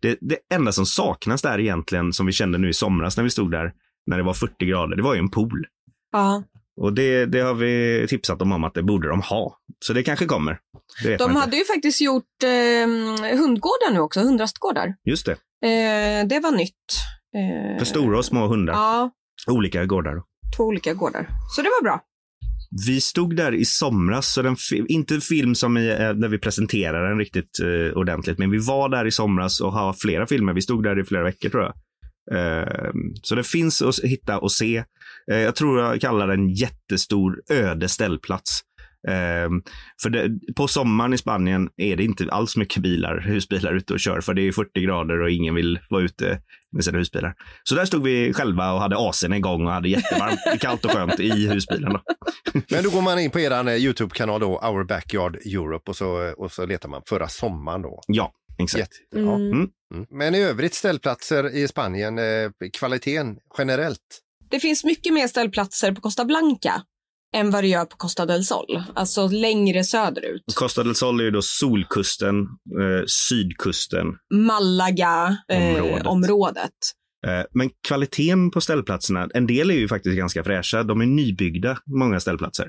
Det, 0.00 0.18
det 0.20 0.38
enda 0.54 0.72
som 0.72 0.86
saknas 0.86 1.42
där 1.42 1.58
egentligen, 1.60 2.12
som 2.12 2.26
vi 2.26 2.32
kände 2.32 2.58
nu 2.58 2.68
i 2.68 2.72
somras 2.74 3.16
när 3.16 3.24
vi 3.24 3.30
stod 3.30 3.50
där, 3.50 3.72
när 4.06 4.16
det 4.16 4.22
var 4.22 4.34
40 4.34 4.66
grader, 4.66 4.96
det 4.96 5.02
var 5.02 5.14
ju 5.14 5.18
en 5.20 5.30
pool. 5.30 5.66
Ja. 6.12 6.42
Och 6.80 6.92
det, 6.92 7.26
det 7.26 7.40
har 7.40 7.54
vi 7.54 8.06
tipsat 8.08 8.38
dem 8.38 8.52
om 8.52 8.64
att 8.64 8.74
det 8.74 8.82
borde 8.82 9.08
de 9.08 9.20
ha. 9.22 9.58
Så 9.84 9.92
det 9.92 10.02
kanske 10.02 10.26
kommer. 10.26 10.58
Det 11.02 11.16
De 11.16 11.36
hade 11.36 11.56
ju 11.56 11.64
faktiskt 11.64 12.00
gjort 12.00 12.42
eh, 12.44 13.38
hundgårdar 13.38 13.92
nu 13.92 14.00
också, 14.00 14.20
hundrastgårdar. 14.20 14.94
Just 15.04 15.26
det, 15.26 15.36
Eh, 15.64 16.26
det 16.26 16.40
var 16.40 16.52
nytt. 16.52 16.74
Eh, 17.36 17.78
för 17.78 17.84
stora 17.84 18.18
och 18.18 18.24
små 18.24 18.46
hundar. 18.46 18.72
Ja, 18.74 19.10
Olika 19.46 19.84
gårdar. 19.84 20.22
två 20.56 20.64
olika 20.64 20.94
gårdar. 20.94 21.28
Så 21.56 21.62
det 21.62 21.68
var 21.68 21.82
bra. 21.82 22.00
Vi 22.86 23.00
stod 23.00 23.36
där 23.36 23.54
i 23.54 23.64
somras, 23.64 24.32
så 24.32 24.42
den 24.42 24.56
inte 24.88 25.20
film 25.20 25.54
som 25.54 25.76
i, 25.76 25.88
eh, 25.88 25.96
där 26.10 26.28
vi 26.28 26.38
presenterar 26.38 27.08
den 27.08 27.18
riktigt 27.18 27.60
eh, 27.60 27.96
ordentligt, 27.98 28.38
men 28.38 28.50
vi 28.50 28.58
var 28.58 28.88
där 28.88 29.06
i 29.06 29.10
somras 29.10 29.60
och 29.60 29.72
har 29.72 29.92
flera 29.92 30.26
filmer. 30.26 30.52
Vi 30.52 30.62
stod 30.62 30.82
där 30.84 31.00
i 31.00 31.04
flera 31.04 31.24
veckor 31.24 31.48
tror 31.48 31.62
jag. 31.62 31.74
Eh, 32.32 32.90
så 33.22 33.34
det 33.34 33.44
finns 33.44 33.82
att 33.82 33.98
hitta 33.98 34.38
och 34.38 34.52
se. 34.52 34.84
Eh, 35.30 35.38
jag 35.38 35.56
tror 35.56 35.80
jag 35.80 36.00
kallar 36.00 36.28
den 36.28 36.48
jättestor 36.48 37.42
öde 37.50 37.88
ställplats. 37.88 38.60
Eh, 39.08 39.50
för 40.02 40.10
det, 40.10 40.30
på 40.56 40.68
sommaren 40.68 41.12
i 41.14 41.18
Spanien 41.18 41.68
är 41.76 41.96
det 41.96 42.04
inte 42.04 42.28
alls 42.30 42.56
mycket 42.56 42.82
bilar, 42.82 43.20
husbilar 43.20 43.74
ute 43.74 43.92
och 43.92 44.00
kör, 44.00 44.20
för 44.20 44.34
det 44.34 44.42
är 44.42 44.52
40 44.52 44.80
grader 44.80 45.22
och 45.22 45.30
ingen 45.30 45.54
vill 45.54 45.78
vara 45.90 46.02
ute 46.02 46.40
med 46.72 46.84
sina 46.84 46.98
husbilar. 46.98 47.34
Så 47.62 47.74
där 47.74 47.84
stod 47.84 48.02
vi 48.02 48.32
själva 48.32 48.72
och 48.72 48.80
hade 48.80 48.96
AC'n 48.96 49.36
igång 49.36 49.66
och 49.66 49.72
hade 49.72 49.88
jättevarmt, 49.88 50.38
kallt 50.60 50.84
och 50.84 50.90
skönt 50.90 51.20
i 51.20 51.48
husbilen. 51.48 51.92
Men 52.70 52.84
då 52.84 52.90
går 52.90 53.02
man 53.02 53.18
in 53.18 53.30
på 53.30 53.40
er 53.40 53.68
Youtube-kanal 53.68 54.40
då, 54.40 54.58
Our 54.58 54.84
Backyard 54.84 55.36
Europe 55.36 55.90
och 55.90 55.96
så, 55.96 56.34
och 56.36 56.52
så 56.52 56.66
letar 56.66 56.88
man 56.88 57.02
förra 57.08 57.28
sommaren 57.28 57.82
då. 57.82 58.00
Ja, 58.06 58.32
exakt. 58.58 58.80
Jätte, 58.80 58.96
ja. 59.10 59.34
Mm. 59.34 59.52
Mm. 59.52 59.70
Mm. 59.94 60.06
Men 60.10 60.34
i 60.34 60.42
övrigt 60.42 60.74
ställplatser 60.74 61.56
i 61.56 61.68
Spanien, 61.68 62.18
eh, 62.18 62.50
kvaliteten 62.78 63.38
generellt? 63.58 64.22
Det 64.50 64.60
finns 64.60 64.84
mycket 64.84 65.12
mer 65.12 65.26
ställplatser 65.26 65.92
på 65.92 66.00
Costa 66.00 66.24
Blanca 66.24 66.82
än 67.36 67.50
vad 67.50 67.64
det 67.64 67.68
gör 67.68 67.84
på 67.84 67.96
Costa 67.96 68.26
del 68.26 68.44
Sol, 68.44 68.82
alltså 68.94 69.28
längre 69.28 69.84
söderut. 69.84 70.42
Costa 70.54 70.84
del 70.84 70.94
Sol 70.94 71.20
är 71.20 71.24
ju 71.24 71.30
då 71.30 71.42
solkusten, 71.42 72.40
eh, 72.80 73.04
sydkusten. 73.06 74.06
Malaga-området. 74.34 76.06
Området. 76.06 76.06
Eh, 76.06 76.10
området. 76.10 76.72
Eh, 77.26 77.44
men 77.54 77.70
kvaliteten 77.88 78.50
på 78.50 78.60
ställplatserna, 78.60 79.28
en 79.34 79.46
del 79.46 79.70
är 79.70 79.74
ju 79.74 79.88
faktiskt 79.88 80.16
ganska 80.16 80.44
fräscha. 80.44 80.82
De 80.82 81.00
är 81.00 81.06
nybyggda, 81.06 81.78
många 81.86 82.20
ställplatser. 82.20 82.68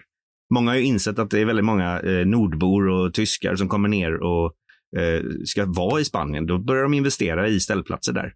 Många 0.54 0.72
har 0.72 0.78
ju 0.78 0.84
insett 0.84 1.20
att 1.20 1.30
det 1.30 1.40
är 1.40 1.46
väldigt 1.46 1.66
många 1.66 2.00
eh, 2.00 2.26
nordbor 2.26 2.88
och 2.88 3.14
tyskar 3.14 3.56
som 3.56 3.70
kommer 3.70 3.90
ner 3.90 4.24
och 4.24 4.54
eh, 4.98 5.22
ska 5.46 5.66
vara 5.66 6.02
i 6.02 6.06
Spanien. 6.06 6.46
Då 6.46 6.58
börjar 6.58 6.84
de 6.84 6.94
investera 6.94 7.48
i 7.48 7.60
ställplatser 7.60 8.14
där. 8.14 8.34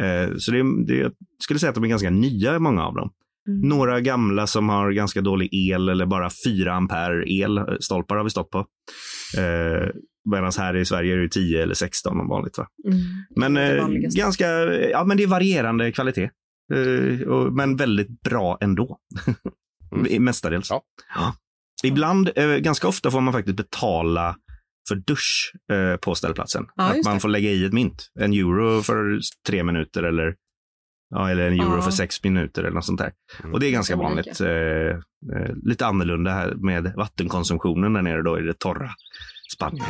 Eh, 0.00 0.36
så 0.36 0.50
det, 0.50 0.86
det, 0.86 0.96
jag 0.96 1.12
skulle 1.38 1.60
säga 1.60 1.70
att 1.70 1.74
de 1.74 1.84
är 1.84 1.88
ganska 1.88 2.10
nya, 2.10 2.58
många 2.58 2.84
av 2.86 2.94
dem. 2.94 3.10
Mm. 3.48 3.68
Några 3.68 4.00
gamla 4.00 4.46
som 4.46 4.68
har 4.68 4.92
ganska 4.92 5.20
dålig 5.20 5.48
el 5.52 5.88
eller 5.88 6.06
bara 6.06 6.30
4 6.44 6.72
ampere 6.72 7.24
elstolpar 7.42 8.16
har 8.16 8.24
vi 8.24 8.30
stått 8.30 8.50
på. 8.50 8.58
Eh, 9.38 9.88
Medan 10.30 10.52
här 10.58 10.76
i 10.76 10.84
Sverige 10.84 11.14
är 11.14 11.18
det 11.18 11.28
10 11.28 11.62
eller 11.62 11.74
16 11.74 12.20
om 12.20 12.28
vanligt. 12.28 12.58
Va? 12.58 12.66
Mm. 12.86 13.00
Men 13.36 13.54
Det 13.54 13.78
eh, 13.78 13.88
ganska, 14.16 14.48
ja 14.90 15.04
men 15.04 15.16
det 15.16 15.22
är 15.22 15.26
varierande 15.26 15.92
kvalitet. 15.92 16.30
Eh, 16.74 17.28
och, 17.28 17.52
men 17.52 17.76
väldigt 17.76 18.20
bra 18.22 18.58
ändå. 18.60 18.98
Mm. 19.92 20.24
Mestadels. 20.24 20.70
Ja. 20.70 20.82
Ja. 21.14 21.34
Ibland, 21.84 22.30
eh, 22.36 22.56
ganska 22.56 22.88
ofta 22.88 23.10
får 23.10 23.20
man 23.20 23.32
faktiskt 23.32 23.56
betala 23.56 24.36
för 24.88 24.94
dusch 24.94 25.52
eh, 25.72 25.96
på 25.96 26.14
ställplatsen. 26.14 26.66
Ja, 26.76 26.84
att 26.84 27.04
man 27.04 27.14
det. 27.14 27.20
får 27.20 27.28
lägga 27.28 27.50
i 27.50 27.64
ett 27.64 27.72
mynt. 27.72 28.10
En 28.20 28.32
euro 28.32 28.82
för 28.82 29.18
tre 29.46 29.62
minuter 29.64 30.02
eller, 30.02 30.34
ja, 31.10 31.30
eller 31.30 31.46
en 31.46 31.60
euro 31.60 31.76
Ja. 31.76 31.82
för 31.82 31.90
sex 31.90 32.24
minuter 32.24 32.62
eller 32.62 32.74
något 32.74 32.84
sånt 32.86 33.00
där. 33.00 33.12
Mm. 33.40 33.54
Och 33.54 33.60
det 33.60 33.66
är 33.66 33.70
ganska 33.70 33.96
vanligt. 33.96 34.40
Eh, 34.40 34.48
eh, 34.48 35.54
lite 35.62 35.86
annorlunda 35.86 36.30
här 36.30 36.54
med 36.54 36.92
vattenkonsumtionen 36.96 37.92
där 37.92 38.02
nere 38.02 38.22
då 38.22 38.38
i 38.38 38.42
det 38.42 38.58
torra 38.58 38.90
Spanien. 39.54 39.86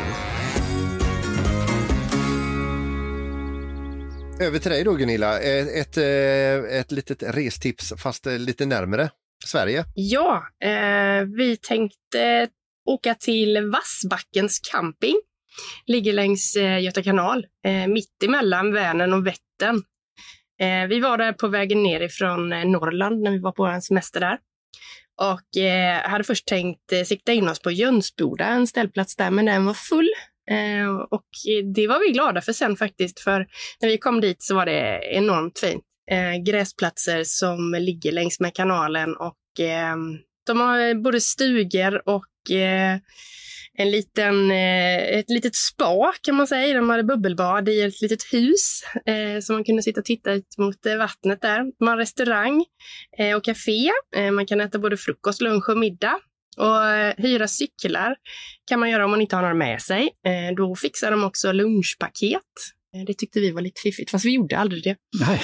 Över 4.40 4.58
till 4.58 4.70
dig 4.70 4.84
då 4.84 4.94
Gunilla, 4.94 5.40
Eh, 5.42 5.66
ett, 5.66 5.96
eh, 5.96 6.78
ett 6.80 6.92
litet 6.92 7.22
restips 7.22 7.92
fast 7.96 8.26
lite 8.26 8.66
närmare 8.66 9.10
Sverige. 9.46 9.84
Ja, 9.94 10.46
eh, 10.64 11.24
vi 11.36 11.56
tänkte 11.56 12.48
åka 12.86 13.14
till 13.14 13.70
Vassbackens 13.70 14.60
camping. 14.72 15.20
Ligger 15.86 16.12
längs 16.12 16.56
eh, 16.56 16.82
Göta 16.82 17.02
kanal, 17.02 17.46
eh, 17.64 17.86
mitt 17.86 18.22
emellan 18.24 18.72
Vänern 18.72 19.12
och 19.12 19.26
Vättern. 19.26 19.82
Eh, 20.60 20.88
vi 20.88 21.00
var 21.00 21.18
där 21.18 21.32
på 21.32 21.48
vägen 21.48 21.82
ner 21.82 22.00
ifrån 22.00 22.52
eh, 22.52 22.64
Norrland 22.64 23.22
när 23.22 23.30
vi 23.30 23.38
var 23.38 23.52
på 23.52 23.62
vår 23.62 23.80
semester 23.80 24.20
där. 24.20 24.38
Och 25.20 25.62
eh, 25.62 26.10
hade 26.10 26.24
först 26.24 26.46
tänkt 26.46 26.92
eh, 26.92 27.02
sikta 27.02 27.32
in 27.32 27.48
oss 27.48 27.62
på 27.62 27.70
Jönsboda, 27.70 28.44
en 28.44 28.66
ställplats 28.66 29.16
där, 29.16 29.30
men 29.30 29.44
den 29.44 29.64
var 29.64 29.74
full. 29.74 30.08
Eh, 30.50 30.96
och 31.10 31.26
det 31.74 31.86
var 31.86 32.00
vi 32.06 32.12
glada 32.12 32.40
för 32.40 32.52
sen 32.52 32.76
faktiskt, 32.76 33.20
för 33.20 33.46
när 33.80 33.88
vi 33.88 33.98
kom 33.98 34.20
dit 34.20 34.42
så 34.42 34.54
var 34.54 34.66
det 34.66 35.00
enormt 35.12 35.58
fint. 35.58 35.84
Eh, 36.10 36.42
gräsplatser 36.46 37.24
som 37.24 37.76
ligger 37.80 38.12
längs 38.12 38.40
med 38.40 38.54
kanalen 38.54 39.16
och 39.16 39.64
eh, 39.64 39.96
de 40.46 40.60
har 40.60 41.02
både 41.02 41.20
stugor 41.20 42.08
och 42.08 42.24
en 43.76 43.90
liten, 43.90 44.50
eh, 44.50 45.18
ett 45.18 45.30
litet 45.30 45.54
spa 45.54 46.12
kan 46.22 46.34
man 46.34 46.46
säga. 46.46 46.76
De 46.76 46.90
hade 46.90 47.04
bubbelbad 47.04 47.68
i 47.68 47.82
ett 47.82 48.00
litet 48.00 48.32
hus 48.32 48.82
eh, 49.06 49.40
så 49.40 49.52
man 49.52 49.64
kunde 49.64 49.82
sitta 49.82 50.00
och 50.00 50.04
titta 50.04 50.32
ut 50.32 50.58
mot 50.58 50.86
eh, 50.86 50.96
vattnet 50.96 51.40
där. 51.42 51.72
De 51.78 51.88
har 51.88 51.96
restaurang 51.96 52.64
eh, 53.18 53.36
och 53.36 53.44
café. 53.44 53.90
Eh, 54.16 54.30
man 54.30 54.46
kan 54.46 54.60
äta 54.60 54.78
både 54.78 54.96
frukost, 54.96 55.40
lunch 55.40 55.68
och 55.68 55.78
middag. 55.78 56.18
Och 56.56 56.84
eh, 56.84 57.14
hyra 57.18 57.48
cyklar 57.48 58.16
kan 58.68 58.80
man 58.80 58.90
göra 58.90 59.04
om 59.04 59.10
man 59.10 59.20
inte 59.20 59.36
har 59.36 59.42
några 59.42 59.54
med 59.54 59.82
sig. 59.82 60.10
Eh, 60.26 60.54
då 60.56 60.76
fixar 60.76 61.10
de 61.10 61.24
också 61.24 61.52
lunchpaket. 61.52 62.40
Eh, 62.96 63.04
det 63.06 63.14
tyckte 63.14 63.40
vi 63.40 63.50
var 63.50 63.60
lite 63.60 63.80
fiffigt, 63.80 64.10
fast 64.10 64.24
vi 64.24 64.34
gjorde 64.34 64.58
aldrig 64.58 64.84
det. 64.84 64.96
Nej. 65.20 65.40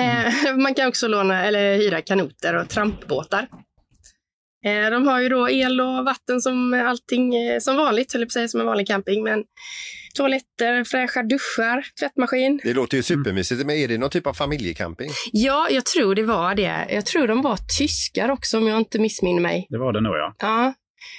Eh, 0.00 0.56
man 0.56 0.74
kan 0.74 0.88
också 0.88 1.08
låna 1.08 1.44
eller 1.44 1.76
hyra 1.76 2.00
kanoter 2.00 2.54
och 2.54 2.68
trampbåtar. 2.68 3.48
Eh, 4.64 4.90
de 4.90 5.06
har 5.06 5.20
ju 5.20 5.28
då 5.28 5.50
el 5.50 5.80
och 5.80 6.04
vatten 6.04 6.40
som 6.40 6.74
allting 6.74 7.34
eh, 7.34 7.58
som 7.60 7.76
vanligt, 7.76 8.12
höll 8.12 8.22
jag 8.22 8.28
på 8.28 8.30
att 8.30 8.32
säga, 8.32 8.48
som 8.48 8.60
en 8.60 8.66
vanlig 8.66 8.86
camping. 8.86 9.22
Men 9.22 9.44
toaletter, 10.14 10.84
fräscha 10.84 11.22
duschar, 11.22 11.86
tvättmaskin. 12.00 12.60
Det 12.62 12.74
låter 12.74 12.96
ju 12.96 13.02
supermysigt, 13.02 13.66
men 13.66 13.76
är 13.76 13.88
det 13.88 13.98
någon 13.98 14.10
typ 14.10 14.26
av 14.26 14.34
familjecamping? 14.34 15.10
Ja, 15.32 15.68
jag 15.70 15.84
tror 15.84 16.14
det 16.14 16.22
var 16.22 16.54
det. 16.54 16.86
Jag 16.90 17.06
tror 17.06 17.28
de 17.28 17.42
var 17.42 17.58
tyskar 17.78 18.28
också 18.28 18.58
om 18.58 18.68
jag 18.68 18.78
inte 18.78 18.98
missminner 18.98 19.42
mig. 19.42 19.66
Det 19.68 19.78
var 19.78 19.92
det 19.92 20.00
nog 20.00 20.16
ja. 20.16 20.34
Ja. 20.38 20.74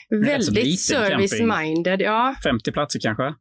är 0.10 0.20
rätt 0.26 0.46
så 0.46 0.54
Väldigt 0.54 0.80
service-minded. 0.80 2.02
Ja, 2.02 2.36
50 2.44 2.72
platser 2.72 3.00
kanske? 3.00 3.34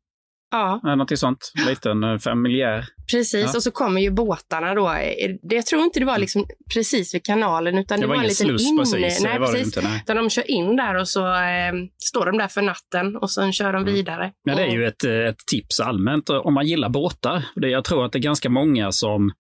Ja, 0.53 0.95
något 0.95 1.19
sånt. 1.19 1.53
Liten 1.69 2.05
eh, 2.05 2.19
familjär. 2.19 2.85
precis. 3.13 3.35
Ja. 3.53 3.57
Och 3.57 3.63
så 3.63 3.71
kommer 3.71 4.01
ju 4.01 4.11
båtarna 4.11 4.75
då. 4.75 4.89
Eh, 4.89 5.31
det- 5.43 5.55
Jag 5.55 5.67
tror 5.67 5.83
inte 5.83 6.01
det 6.01 6.07
var 6.07 6.19
liksom 6.19 6.47
precis 6.75 7.15
vid 7.15 7.25
kanalen, 7.25 7.79
utan 7.79 8.01
Det 8.01 8.05
det, 8.05 8.09
var 8.09 8.15
en 8.15 8.21
ingen 8.21 8.29
liten 8.29 8.47
sluss 8.47 8.67
inne... 8.69 8.79
precis. 8.79 9.23
Nej, 9.25 9.39
var 9.39 9.47
precis. 9.47 9.67
inte. 9.67 9.89
Nej. 9.89 10.01
Utan 10.05 10.17
de 10.17 10.31
kör 10.31 10.51
in 10.51 10.77
där 10.77 10.95
och 10.95 11.09
så 11.09 11.27
eh, 11.27 11.73
står 12.05 12.27
de 12.27 12.39
där 12.39 12.49
för 12.49 12.63
natten 12.63 13.17
och 13.17 13.31
sen 13.31 13.53
kör 13.53 13.73
de 13.73 13.85
vidare. 13.85 14.33
Men 14.47 14.57
det 14.57 14.63
är 14.63 14.71
ju 14.73 14.87
ett, 14.87 15.05
eh, 15.05 15.13
ett 15.13 15.39
tips 15.51 15.81
allmänt 15.81 16.31
eh, 16.31 16.37
om 16.37 16.55
man 16.55 16.67
gillar 16.67 16.89
båtar. 16.89 17.45
Det, 17.57 17.69
jag 17.69 17.85
tror 17.85 18.05
att 18.05 18.13
det 18.13 18.19
är 18.19 18.21
ganska 18.21 18.49
många 18.51 18.93
som 18.93 19.33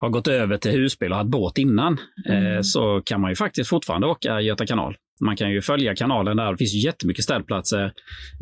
har 0.00 0.08
gått 0.08 0.28
över 0.28 0.56
till 0.56 0.70
husbil 0.70 1.10
och 1.12 1.18
haft 1.18 1.30
båt 1.30 1.58
innan. 1.58 1.92
Eh, 2.28 2.60
så 2.62 3.02
kan 3.04 3.20
man 3.20 3.30
ju 3.30 3.36
faktiskt 3.36 3.70
fortfarande 3.70 4.06
åka 4.06 4.40
Göta 4.40 4.66
kanal. 4.66 4.96
Man 5.20 5.36
kan 5.36 5.50
ju 5.50 5.62
följa 5.62 5.94
kanalen 5.94 6.36
där. 6.36 6.52
Det 6.52 6.58
finns 6.58 6.74
ju 6.74 6.78
jättemycket 6.78 7.24
ställplatser 7.24 7.92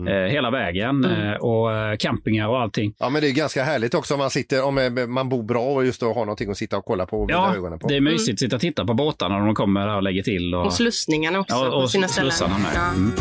eh, 0.08 0.14
hela 0.14 0.50
vägen 0.50 1.04
eh, 1.04 1.32
och 1.34 1.72
eh, 1.72 1.96
campingar 1.96 2.48
och 2.48 2.60
allting. 2.60 2.94
Ja, 2.98 3.08
men 3.10 3.22
det 3.22 3.28
är 3.28 3.32
ganska 3.32 3.64
härligt 3.64 3.94
också 3.94 4.14
om 4.14 4.20
man 4.20 4.30
sitter, 4.30 4.64
om 4.64 5.06
man 5.08 5.28
bor 5.28 5.42
bra 5.42 5.62
och 5.64 5.84
just 5.86 6.00
då 6.00 6.06
har 6.06 6.20
någonting 6.20 6.50
att 6.50 6.56
sitta 6.58 6.76
och 6.78 6.84
kolla 6.84 7.06
på 7.06 7.20
och 7.20 7.30
Ja, 7.30 7.54
ögonen 7.54 7.78
på. 7.78 7.88
det 7.88 7.96
är 7.96 8.00
mysigt 8.00 8.34
att 8.36 8.38
sitta 8.38 8.56
och 8.56 8.60
titta 8.62 8.84
på 8.86 8.94
båtarna 8.94 9.38
när 9.38 9.46
de 9.46 9.54
kommer 9.54 9.96
och 9.96 10.02
lägger 10.02 10.22
till. 10.22 10.54
Och, 10.54 10.66
Och 10.66 10.72
slussningarna 10.72 11.38
också 11.40 11.54
ja, 11.54 11.70
på 11.70 11.76
och 11.76 11.90
sina 11.90 12.08
ställen. 12.08 12.30
slussarna 12.32 12.58
med. 12.58 12.70
Ja. 12.74 12.88
Mm. 12.90 13.12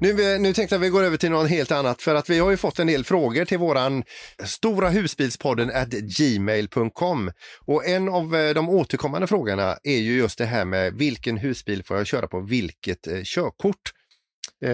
Nu, 0.00 0.38
nu 0.38 0.52
tänkte 0.52 0.74
jag 0.74 0.80
att 0.80 0.86
vi 0.86 0.90
går 0.90 1.02
över 1.02 1.16
till 1.16 1.30
något 1.30 1.50
helt 1.50 1.70
annat 1.70 2.02
för 2.02 2.14
att 2.14 2.30
vi 2.30 2.38
har 2.38 2.50
ju 2.50 2.56
fått 2.56 2.78
en 2.78 2.86
del 2.86 3.04
frågor 3.04 3.44
till 3.44 3.58
våran 3.58 4.04
stora 4.44 4.88
husbilspodden 4.88 5.70
at 5.70 5.88
gmail.com 5.88 7.30
och 7.66 7.86
en 7.86 8.08
av 8.08 8.36
eh, 8.36 8.54
de 8.54 8.68
återkommande 8.68 9.26
frågorna 9.26 9.76
är 9.82 9.98
ju 9.98 10.16
just 10.16 10.38
det 10.38 10.44
här 10.46 10.64
med 10.64 10.94
vilken 10.94 11.36
husbil 11.36 11.84
får 11.84 11.96
jag 11.96 12.06
köra 12.06 12.28
på 12.28 12.40
vilket 12.40 13.06
eh, 13.06 13.20
körkort? 13.24 13.92
Eh, 14.64 14.70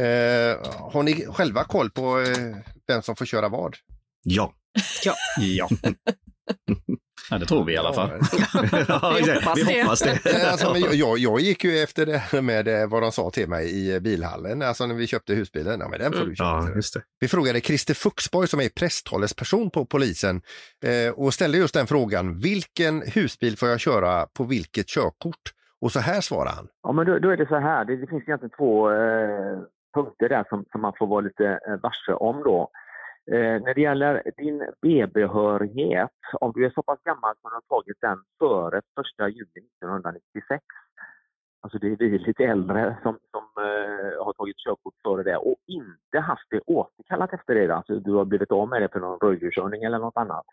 har 0.93 1.03
ni 1.03 1.27
själva 1.27 1.65
koll 1.65 1.91
på 1.91 2.21
eh, 2.21 2.57
vem 2.89 3.03
som 3.03 3.17
får 3.17 3.27
köra 3.27 3.49
vad? 3.49 3.77
Ja. 4.23 4.55
Ja. 5.05 5.15
ja, 5.39 5.69
det 7.31 7.47
tror 7.47 7.65
vi 7.65 7.73
i 7.73 7.77
alla 7.77 7.93
fall. 7.93 8.11
ja, 8.89 9.17
Vi 9.25 9.33
hoppas 9.35 9.59
vi 9.59 9.63
det. 9.75 9.83
hoppas 9.83 10.01
det. 10.03 10.49
Alltså, 10.51 10.73
men 10.73 10.81
jag- 10.99 11.19
jag, 11.19 11.41
gick 11.41 11.65
ju 11.65 11.79
efter 11.79 12.07
det 12.07 12.17
här 12.19 12.41
med 12.43 12.69
eh, 12.69 12.89
vad 12.89 13.03
de 13.03 13.13
sa 13.13 13.31
till 13.31 13.49
mig 13.49 13.67
i 13.67 13.95
eh, 13.95 14.01
bilhallen, 14.01 14.63
alltså 14.63 14.87
när 14.87 14.95
vi 14.95 15.07
köpte 15.07 15.35
husbilen. 15.35 15.81
Ja, 15.81 15.89
men 15.89 15.99
den 15.99 16.13
får 16.13 16.27
du 16.27 16.35
köra. 16.37 16.47
Ja, 16.69 16.75
just 16.75 16.95
det. 16.95 17.03
Vi 17.21 17.29
frågade 17.29 17.61
Christer 17.61 17.95
Fuxborg 17.95 18.49
som 18.49 18.61
är 18.61 18.69
presstalesperson 18.69 19.71
på 19.71 19.87
polisen 19.87 20.43
eh, 20.85 21.13
och 21.15 21.35
ställde 21.35 21.59
just 21.59 21.75
den 21.75 21.87
frågan. 21.87 22.39
Vilken 22.41 23.03
husbil 23.03 23.57
får 23.59 23.69
jag 23.69 23.81
köra 23.81 24.27
på 24.27 24.45
vilket 24.45 24.87
körkort? 24.87 25.43
Och 25.81 25.93
så 25.93 26.01
här 26.01 26.21
svarar 26.21 26.51
han. 26.57 26.69
Ja, 26.83 26.93
men 26.93 27.07
då, 27.07 27.19
då 27.19 27.31
är 27.31 27.37
det 27.37 27.49
så 27.49 27.59
här. 27.59 27.85
Det, 27.85 27.97
det 27.97 28.07
finns 28.07 28.23
egentligen 28.23 28.51
två 28.59 28.91
eh, 28.91 29.59
punkter 29.95 30.29
där 30.29 30.45
som, 30.49 30.65
som 30.73 30.81
man 30.81 30.93
får 30.99 31.07
vara 31.07 31.21
lite 31.21 31.45
eh, 31.69 31.77
varse 31.83 32.13
om 32.13 32.43
då. 32.43 32.71
Eh, 33.33 33.63
när 33.63 33.75
det 33.75 33.81
gäller 33.81 34.23
din 34.37 34.67
B-behörighet, 34.83 36.19
om 36.41 36.53
du 36.55 36.67
är 36.67 36.71
så 36.71 36.83
pass 36.83 37.03
gammal 37.05 37.35
som 37.41 37.51
du 37.51 37.55
har 37.55 37.81
tagit 37.81 37.97
den 38.01 38.19
före 38.39 38.79
1 38.79 38.85
juli 39.35 39.67
1996. 39.81 40.65
Alltså 41.61 41.79
det 41.79 41.87
är 41.87 41.97
vi 41.97 42.19
lite 42.19 42.45
äldre 42.45 42.97
som, 43.03 43.19
som 43.31 43.65
eh, 43.65 44.25
har 44.25 44.33
tagit 44.33 44.57
körkort 44.57 44.95
före 45.05 45.23
det 45.23 45.37
och 45.37 45.57
inte 45.67 46.19
haft 46.19 46.47
det 46.51 46.61
återkallat 46.67 47.33
efter 47.33 47.55
det. 47.55 47.75
Alltså 47.75 48.01
du 48.01 48.13
har 48.13 48.25
blivit 48.25 48.53
av 48.53 48.69
med 48.69 48.83
det 48.83 48.89
för 48.93 49.01
någon 49.01 49.19
röjkörning 49.19 49.83
eller 49.83 49.99
något 49.99 50.17
annat. 50.17 50.47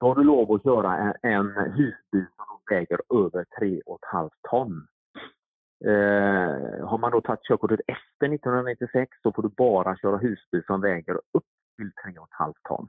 Då 0.00 0.06
har 0.06 0.14
du 0.14 0.24
lov 0.24 0.52
att 0.52 0.62
köra 0.62 0.96
en, 0.96 1.14
en 1.22 1.72
husbil 1.72 2.26
som 2.36 2.60
väger 2.70 3.00
över 3.14 3.44
3,5 3.60 4.30
ton. 4.50 4.86
Eh, 5.84 6.86
har 6.86 6.98
man 6.98 7.10
då 7.10 7.20
tagit 7.20 7.42
körkortet 7.42 7.80
efter 7.86 8.34
1996 8.34 9.10
så 9.22 9.32
får 9.32 9.42
du 9.42 9.48
bara 9.48 9.96
köra 9.96 10.16
husbil 10.16 10.62
som 10.66 10.80
väger 10.80 11.14
upp 11.14 11.49
till 11.80 11.92
3,5 12.12 12.52
ton. 12.68 12.88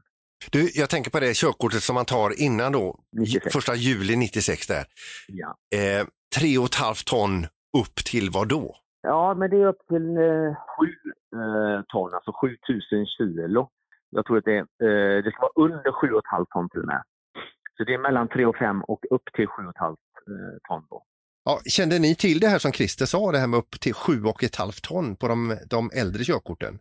Du, 0.52 0.70
jag 0.74 0.90
tänker 0.90 1.12
på 1.12 1.20
det 1.20 1.36
körkortet 1.36 1.84
som 1.84 1.96
man 1.96 2.06
tar 2.06 2.30
innan 2.48 2.72
då, 2.72 2.86
96. 3.12 3.54
första 3.54 3.76
juli 3.76 4.16
96 4.16 4.68
där. 4.68 4.84
Ja. 5.28 5.50
Eh, 5.78 6.04
tre 6.38 6.58
och 6.58 6.66
ett 6.66 6.82
halvt 6.86 7.06
ton 7.08 7.34
upp 7.82 7.96
till 8.12 8.30
vad 8.30 8.48
då? 8.48 8.76
Ja, 9.02 9.34
men 9.34 9.50
det 9.50 9.58
är 9.58 9.66
upp 9.66 9.84
till 9.88 10.08
eh, 10.18 10.52
7 10.80 10.86
eh, 11.40 11.80
ton, 11.92 12.14
alltså 12.14 12.32
7000 12.42 13.06
kilo. 13.18 13.70
Jag 14.10 14.26
tror 14.26 14.38
att 14.38 14.46
det, 14.46 14.58
eh, 14.58 15.18
det 15.24 15.32
ska 15.32 15.42
vara 15.42 15.66
under 15.66 15.92
7,5 15.92 16.46
ton 16.54 16.70
till 16.70 16.80
och 16.80 16.88
med. 16.88 17.04
Så 17.78 17.84
det 17.84 17.94
är 17.94 17.98
mellan 17.98 18.28
3 18.28 18.46
och 18.46 18.58
5 18.58 18.82
och 18.82 19.06
upp 19.12 19.28
till 19.36 19.48
7,5 19.48 19.90
eh, 19.90 19.96
ton 20.68 20.84
då. 20.90 21.04
Ja, 21.44 21.60
kände 21.66 22.00
ni 22.00 22.16
till 22.16 22.40
det 22.40 22.48
här 22.48 22.60
som 22.60 22.72
Christer 22.72 23.06
sa, 23.06 23.32
det 23.32 23.38
här 23.38 23.48
med 23.48 23.58
upp 23.58 23.80
till 23.80 23.94
sju 23.94 24.24
och 24.24 24.44
ett 24.44 24.56
halvt 24.56 24.84
ton 24.84 25.16
på 25.16 25.28
de, 25.28 25.58
de 25.70 25.90
äldre 26.02 26.24
körkorten? 26.24 26.80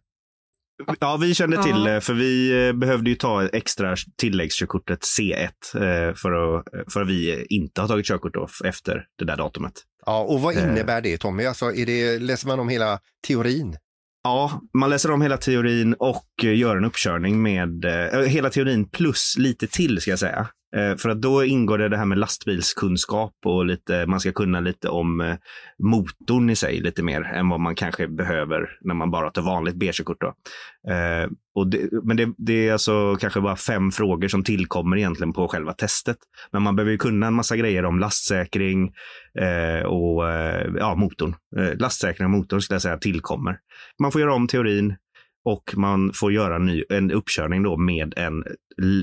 Ja, 1.00 1.16
vi 1.16 1.34
kände 1.34 1.62
till 1.62 1.84
det, 1.84 2.00
för 2.00 2.14
vi 2.14 2.66
eh, 2.68 2.72
behövde 2.72 3.10
ju 3.10 3.16
ta 3.16 3.46
extra 3.48 3.96
tilläggskörkortet 4.18 5.00
C1 5.18 5.42
eh, 5.74 6.14
för 6.14 6.32
att, 6.58 6.64
för 6.92 7.02
att 7.02 7.08
vi 7.08 7.46
inte 7.48 7.80
har 7.80 7.88
tagit 7.88 8.06
körkort 8.06 8.34
då 8.34 8.48
efter 8.64 9.04
det 9.18 9.24
där 9.24 9.36
datumet. 9.36 9.72
Ja, 10.06 10.20
och 10.22 10.40
vad 10.40 10.56
Eh. 10.56 10.62
innebär 10.62 11.00
det 11.00 11.18
Tommy? 11.18 11.44
Alltså, 11.44 11.72
är 11.74 11.86
det, 11.86 12.18
läser 12.18 12.46
man 12.46 12.60
om 12.60 12.68
hela 12.68 12.98
teorin? 13.26 13.76
Ja, 14.24 14.60
man 14.78 14.90
läser 14.90 15.10
om 15.10 15.22
hela 15.22 15.36
teorin 15.36 15.94
och 15.98 16.26
gör 16.42 16.76
en 16.76 16.84
uppkörning 16.84 17.42
med 17.42 17.84
hela 18.26 18.50
teorin 18.50 18.88
plus 18.88 19.34
lite 19.38 19.66
till 19.66 20.00
ska 20.00 20.10
jag 20.10 20.18
säga. 20.18 20.48
Eh, 20.76 20.96
för 20.96 21.08
att 21.08 21.22
då 21.22 21.44
ingår 21.44 21.78
det 21.78 21.88
det 21.88 21.96
här 21.96 22.04
med 22.04 22.18
lastbilskunskap 22.18 23.32
och 23.44 23.66
lite, 23.66 24.06
man 24.06 24.20
ska 24.20 24.32
kunna 24.32 24.60
lite 24.60 24.88
om 24.88 25.20
eh, 25.20 25.36
motorn 25.78 26.50
i 26.50 26.56
sig 26.56 26.80
lite 26.80 27.02
mer 27.02 27.22
än 27.22 27.48
vad 27.48 27.60
man 27.60 27.74
kanske 27.74 28.08
behöver 28.08 28.78
när 28.80 28.94
man 28.94 29.10
bara 29.10 29.30
tar 29.30 29.42
vanligt 29.42 29.74
B-körkort. 29.74 30.22
Eh, 30.22 31.30
det, 31.66 31.88
men 32.04 32.16
det, 32.16 32.34
det 32.38 32.68
är 32.68 32.72
alltså 32.72 33.16
kanske 33.20 33.40
bara 33.40 33.56
fem 33.56 33.90
frågor 33.90 34.28
som 34.28 34.44
tillkommer 34.44 34.96
egentligen 34.96 35.32
på 35.32 35.48
själva 35.48 35.72
testet. 35.72 36.16
Men 36.52 36.62
man 36.62 36.76
behöver 36.76 36.92
ju 36.92 36.98
kunna 36.98 37.26
en 37.26 37.34
massa 37.34 37.56
grejer 37.56 37.84
om 37.84 37.98
lastsäkring 37.98 38.92
eh, 39.38 39.86
och 39.86 40.30
eh, 40.30 40.70
ja, 40.78 40.94
motorn. 40.94 41.34
Eh, 41.56 41.78
lastsäkring 41.78 42.24
och 42.24 42.30
motorn 42.30 42.60
skulle 42.60 42.74
jag 42.74 42.82
säga 42.82 42.98
tillkommer. 42.98 43.58
Man 43.98 44.12
får 44.12 44.20
göra 44.20 44.34
om 44.34 44.48
teorin 44.48 44.96
och 45.44 45.74
man 45.76 46.12
får 46.14 46.32
göra 46.32 46.56
en, 46.56 46.66
ny, 46.66 46.84
en 46.88 47.10
uppkörning 47.10 47.62
då 47.62 47.76
med 47.76 48.14
en 48.16 48.44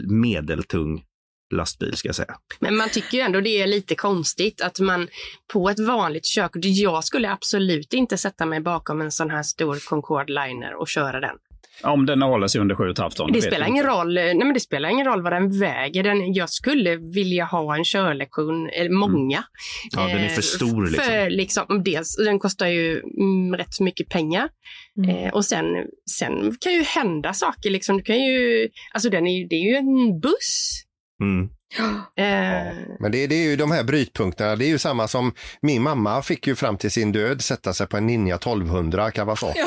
medeltung 0.09 1.03
lastbil 1.55 1.97
ska 1.97 2.07
jag 2.07 2.15
säga. 2.15 2.35
Men 2.59 2.75
man 2.75 2.89
tycker 2.89 3.17
ju 3.17 3.23
ändå 3.23 3.41
det 3.41 3.61
är 3.61 3.67
lite 3.67 3.95
konstigt 3.95 4.61
att 4.61 4.79
man 4.79 5.07
på 5.53 5.69
ett 5.69 5.79
vanligt 5.79 6.25
körkort, 6.25 6.61
jag 6.63 7.03
skulle 7.03 7.31
absolut 7.31 7.93
inte 7.93 8.17
sätta 8.17 8.45
mig 8.45 8.61
bakom 8.61 9.01
en 9.01 9.11
sån 9.11 9.29
här 9.29 9.43
stor 9.43 9.89
Concorde 9.89 10.33
Liner 10.33 10.81
och 10.81 10.87
köra 10.87 11.19
den. 11.19 11.35
Om 11.83 12.05
den 12.05 12.21
håller 12.21 12.47
sig 12.47 12.61
under 12.61 12.75
7,5 12.75 13.09
ton. 13.09 13.31
Det 13.31 13.41
spelar 13.41 13.67
ingen 13.67 13.85
roll, 13.85 14.13
nej 14.13 14.35
men 14.35 14.53
det 14.53 14.59
spelar 14.59 14.89
ingen 14.89 15.05
roll 15.05 15.21
vad 15.21 15.33
den 15.33 15.59
väger. 15.59 16.03
Den, 16.03 16.33
jag 16.33 16.49
skulle 16.49 16.95
vilja 16.95 17.45
ha 17.45 17.75
en 17.75 17.83
körlektion, 17.83 18.69
eller 18.69 18.89
många. 18.89 19.43
Ja, 19.91 20.07
den 20.07 20.17
är 20.17 20.29
för 20.29 20.37
Eh, 20.37 20.41
stor, 20.41 20.85
liksom. 20.85 21.03
För 21.05 21.29
liksom, 21.29 21.83
dels, 21.83 22.15
den 22.25 22.39
kostar 22.39 22.67
ju 22.67 22.99
mm, 22.99 23.55
rätt 23.55 23.79
mycket 23.79 24.09
pengar. 24.09 24.49
Eh, 25.09 25.33
och 25.33 25.45
sen, 25.45 25.65
sen 26.19 26.57
kan 26.59 26.73
ju 26.73 26.83
hända 26.83 27.33
saker. 27.33 27.69
Liksom. 27.69 27.97
Du 27.97 28.03
kan 28.03 28.19
ju, 28.23 28.69
alltså 28.93 29.09
den 29.09 29.27
är 29.27 29.49
det 29.49 29.55
är 29.55 29.69
ju 29.69 29.75
en 29.75 30.19
buss. 30.19 30.83
Mm. 31.21 31.49
Eh, 32.17 32.73
Men 32.99 33.11
det, 33.11 33.27
det 33.27 33.35
är 33.35 33.43
ju 33.49 33.55
de 33.55 33.71
här 33.71 33.83
brytpunkterna. 33.83 34.55
Det 34.55 34.65
är 34.65 34.67
ju 34.69 34.77
samma 34.77 35.07
som 35.07 35.33
min 35.61 35.81
mamma 35.81 36.21
fick 36.21 36.47
ju 36.47 36.55
fram 36.55 36.77
till 36.77 36.91
sin 36.91 37.11
död 37.11 37.41
sätta 37.41 37.73
sig 37.73 37.87
på 37.87 37.97
en 37.97 38.05
Ninja 38.07 38.35
1200 38.35 39.11
Kawasaki 39.11 39.59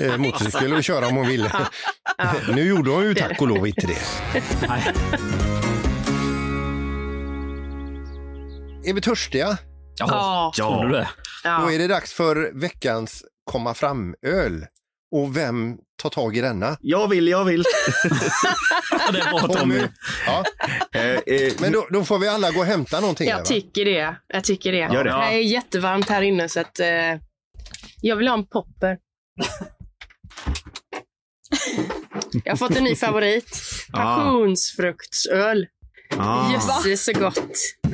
eh, 0.00 0.16
motorcykel 0.18 0.72
och 0.72 0.84
köra 0.84 1.06
om 1.06 1.16
hon 1.16 1.26
ville. 1.26 1.52
nu 2.54 2.68
gjorde 2.68 2.90
hon 2.90 3.02
ju 3.04 3.14
tack 3.14 3.40
och 3.40 3.48
lov 3.48 3.66
inte 3.66 3.86
det. 3.86 3.98
Är 8.84 8.94
vi 8.94 9.00
törstiga? 9.00 9.58
Ja, 9.98 10.52
tror 10.56 10.84
du 10.84 10.92
det? 10.92 11.08
ja. 11.44 11.60
Då 11.62 11.72
är 11.72 11.78
det 11.78 11.86
dags 11.86 12.12
för 12.12 12.50
veckans 12.54 13.24
komma 13.44 13.74
fram-öl. 13.74 14.66
Och 15.12 15.36
vem 15.36 15.76
tar 16.02 16.10
tag 16.10 16.36
i 16.36 16.40
denna? 16.40 16.76
Jag 16.80 17.08
vill, 17.08 17.28
jag 17.28 17.44
vill. 17.44 17.62
det 19.12 19.22
bra 19.30 19.40
Tommy. 19.40 19.80
Ja. 20.26 20.44
Eh, 20.94 21.10
eh, 21.10 21.52
Men 21.60 21.72
då, 21.72 21.86
då 21.90 22.04
får 22.04 22.18
vi 22.18 22.28
alla 22.28 22.50
gå 22.50 22.60
och 22.60 22.66
hämta 22.66 23.00
någonting. 23.00 23.26
här, 23.26 23.32
Jag 23.34 23.38
va? 23.38 23.44
tycker 23.44 23.84
det. 23.84 24.16
Jag 24.28 24.44
tycker 24.44 24.72
det. 24.72 24.78
Gör 24.78 25.04
det. 25.04 25.10
Det 25.10 25.16
är 25.16 25.30
jättevarmt 25.40 26.08
här 26.08 26.22
inne 26.22 26.48
så 26.48 26.60
att 26.60 26.80
eh, 26.80 26.86
jag 28.00 28.16
vill 28.16 28.28
ha 28.28 28.34
en 28.38 28.46
popper. 28.46 28.98
jag 32.44 32.52
har 32.52 32.56
fått 32.56 32.76
en 32.76 32.84
ny 32.84 32.96
favorit. 32.96 33.56
Ah. 33.92 34.16
Passionsfruktsöl. 34.16 35.66
ah, 36.16 36.52
Jösses 36.52 37.04
så 37.04 37.12
gott. 37.12 37.40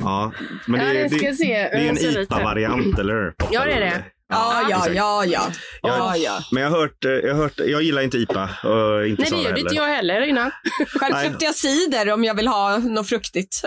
ja. 0.00 0.32
Men 0.66 0.80
Ja, 0.80 0.86
det, 0.86 0.92
det 0.92 1.02
det, 1.08 1.18
ska 1.18 1.26
det, 1.28 1.36
se 1.36 1.52
är 1.54 1.88
en 1.88 1.96
här. 1.96 2.18
IPA-variant, 2.22 2.98
eller 2.98 3.14
hur? 3.14 3.34
Ja, 3.50 3.64
det 3.64 3.72
är 3.72 3.80
det. 3.80 4.04
Ja, 4.28 4.66
ja, 4.70 4.76
exakt. 4.78 4.96
ja, 4.96 5.24
ja. 5.24 5.50
Jag, 5.82 5.98
ja, 5.98 6.16
ja. 6.16 6.38
Men 6.52 6.62
jag 6.62 6.70
har 6.70 6.78
hört, 6.78 7.04
eh, 7.04 7.10
jag 7.10 7.34
har 7.34 7.42
hört, 7.42 7.52
jag 7.58 7.82
gillar 7.82 8.02
inte 8.02 8.18
IPA. 8.18 8.42
Och 8.64 9.06
inte 9.06 9.22
Nej, 9.22 9.30
det 9.30 9.36
gjorde 9.36 9.48
heller. 9.48 9.58
inte 9.58 9.74
jag 9.74 9.84
heller 9.88 10.20
innan. 10.28 10.50
Själv 10.88 11.14
köpte 11.30 11.44
jag 11.44 11.54
cider 11.54 12.12
om 12.12 12.24
jag 12.24 12.34
vill 12.34 12.48
ha 12.48 12.78
något 12.78 13.08
fruktigt. 13.08 13.60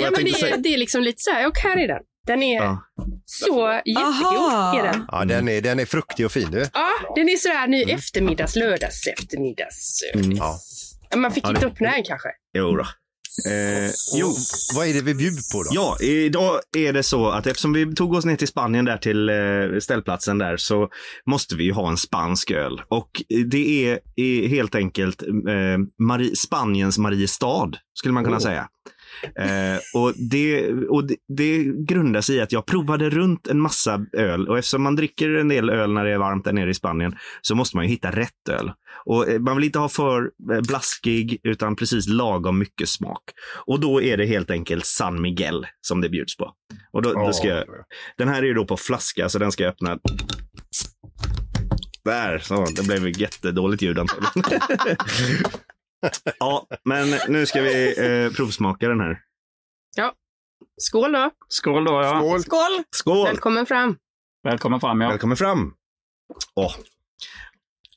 Ja, 0.00 0.10
men 0.10 0.24
det, 0.24 0.32
säga- 0.32 0.56
det 0.56 0.74
är 0.74 0.78
liksom 0.78 1.02
lite 1.02 1.18
så 1.18 1.30
här, 1.30 1.46
och 1.46 1.58
här 1.58 1.76
är 1.78 1.88
den. 1.88 2.02
Den 2.26 2.42
är 2.42 2.56
Ja. 2.56 2.82
så 3.26 3.80
jättegod. 3.84 4.80
Är 4.80 4.82
den. 4.92 5.04
Ja, 5.12 5.24
den 5.24 5.48
är, 5.48 5.60
den 5.60 5.80
är 5.80 5.84
fruktig 5.86 6.26
och 6.26 6.32
fin 6.32 6.50
du. 6.50 6.66
Ja, 6.72 6.88
den 7.16 7.28
är 7.28 7.36
sådär 7.36 7.66
nu 7.66 7.82
eftermiddags, 7.82 8.56
lördags 8.56 9.06
eftermiddags. 9.06 10.00
Mm. 10.14 10.36
Ja. 10.36 10.58
Man 11.16 11.32
fick 11.32 11.44
Ja, 11.44 11.48
inte 11.48 11.60
det- 11.60 11.66
öppna 11.66 11.90
den 11.90 12.04
kanske. 12.04 12.28
Jo 12.58 12.76
då. 12.76 12.86
Eh, 13.46 13.90
jo, 14.16 14.34
vad 14.74 14.86
är 14.86 14.94
det 14.94 15.02
vi 15.02 15.14
bjuder 15.14 15.52
på 15.52 15.62
då? 15.62 15.70
Ja, 15.72 15.96
idag 16.00 16.60
är 16.76 16.92
det 16.92 17.02
så 17.02 17.28
att 17.28 17.46
eftersom 17.46 17.72
vi 17.72 17.94
tog 17.94 18.14
oss 18.14 18.24
ner 18.24 18.36
till 18.36 18.48
Spanien 18.48 18.84
där 18.84 18.96
till 18.96 19.28
eh, 19.28 19.78
ställplatsen 19.80 20.38
där 20.38 20.56
så 20.56 20.88
måste 21.26 21.56
vi 21.56 21.64
ju 21.64 21.72
ha 21.72 21.88
en 21.90 21.96
spansk 21.96 22.50
öl. 22.50 22.82
Och 22.88 23.10
det 23.46 23.88
är, 23.88 23.98
är 24.16 24.48
helt 24.48 24.74
enkelt 24.74 25.22
eh, 25.22 25.28
Mari, 25.98 26.36
Spaniens 26.36 26.98
Mariestad, 26.98 27.70
skulle 27.94 28.14
man 28.14 28.24
kunna 28.24 28.40
säga. 28.40 28.68
Eh, 29.38 29.78
och 29.94 30.12
det, 30.30 30.72
och 30.72 31.06
det, 31.06 31.16
det 31.28 31.64
grundar 31.64 32.20
sig 32.20 32.36
i 32.36 32.40
att 32.40 32.52
jag 32.52 32.66
provade 32.66 33.10
runt 33.10 33.46
en 33.46 33.60
massa 33.60 34.06
öl 34.12 34.48
och 34.48 34.58
eftersom 34.58 34.82
man 34.82 34.96
dricker 34.96 35.34
en 35.34 35.48
del 35.48 35.70
öl 35.70 35.92
när 35.92 36.04
det 36.04 36.12
är 36.12 36.18
varmt 36.18 36.44
där 36.44 36.52
nere 36.52 36.70
i 36.70 36.74
Spanien 36.74 37.16
så 37.42 37.54
måste 37.54 37.76
man 37.76 37.84
ju 37.84 37.90
hitta 37.90 38.10
rätt 38.10 38.48
öl. 38.50 38.72
Och 39.04 39.28
eh, 39.28 39.40
man 39.40 39.56
vill 39.56 39.64
inte 39.64 39.78
ha 39.78 39.88
för 39.88 40.30
eh, 40.52 40.60
blaskig 40.60 41.40
utan 41.42 41.76
precis 41.76 42.08
lagom 42.08 42.58
mycket 42.58 42.88
smak. 42.88 43.22
Och 43.66 43.80
då 43.80 44.02
är 44.02 44.16
det 44.16 44.26
helt 44.26 44.50
enkelt 44.50 44.86
San 44.86 45.22
Miguel 45.22 45.66
som 45.80 46.00
det 46.00 46.08
bjuds 46.08 46.36
på. 46.36 46.52
Och 46.92 47.02
då, 47.02 47.12
då 47.12 47.32
ska 47.32 47.48
jag, 47.48 47.64
den 48.18 48.28
här 48.28 48.42
är 48.42 48.46
ju 48.46 48.54
då 48.54 48.64
på 48.64 48.76
flaska 48.76 49.28
så 49.28 49.38
den 49.38 49.52
ska 49.52 49.62
jag 49.62 49.70
öppna. 49.70 49.98
Där, 52.04 52.38
så. 52.38 52.66
Det 52.76 52.86
blev 52.86 53.20
jättedåligt 53.20 53.82
ljud 53.82 53.98
antagligen. 53.98 54.32
ja, 56.38 56.66
men 56.84 57.14
nu 57.28 57.46
ska 57.46 57.62
vi 57.62 57.94
eh, 58.24 58.32
provsmaka 58.32 58.88
den 58.88 59.00
här. 59.00 59.20
Skål 60.76 61.12
då. 61.12 61.30
Skål 61.48 61.84
då, 61.84 61.92
ja. 61.92 62.18
Skål! 62.18 62.40
Skål! 62.42 62.84
Skål! 62.90 63.26
Välkommen 63.26 63.66
fram. 63.66 63.96
Välkommen 64.42 64.80
fram, 64.80 65.00
ja. 65.00 65.08
Välkommen 65.08 65.36
fram. 65.36 65.74
Åh. 66.54 66.74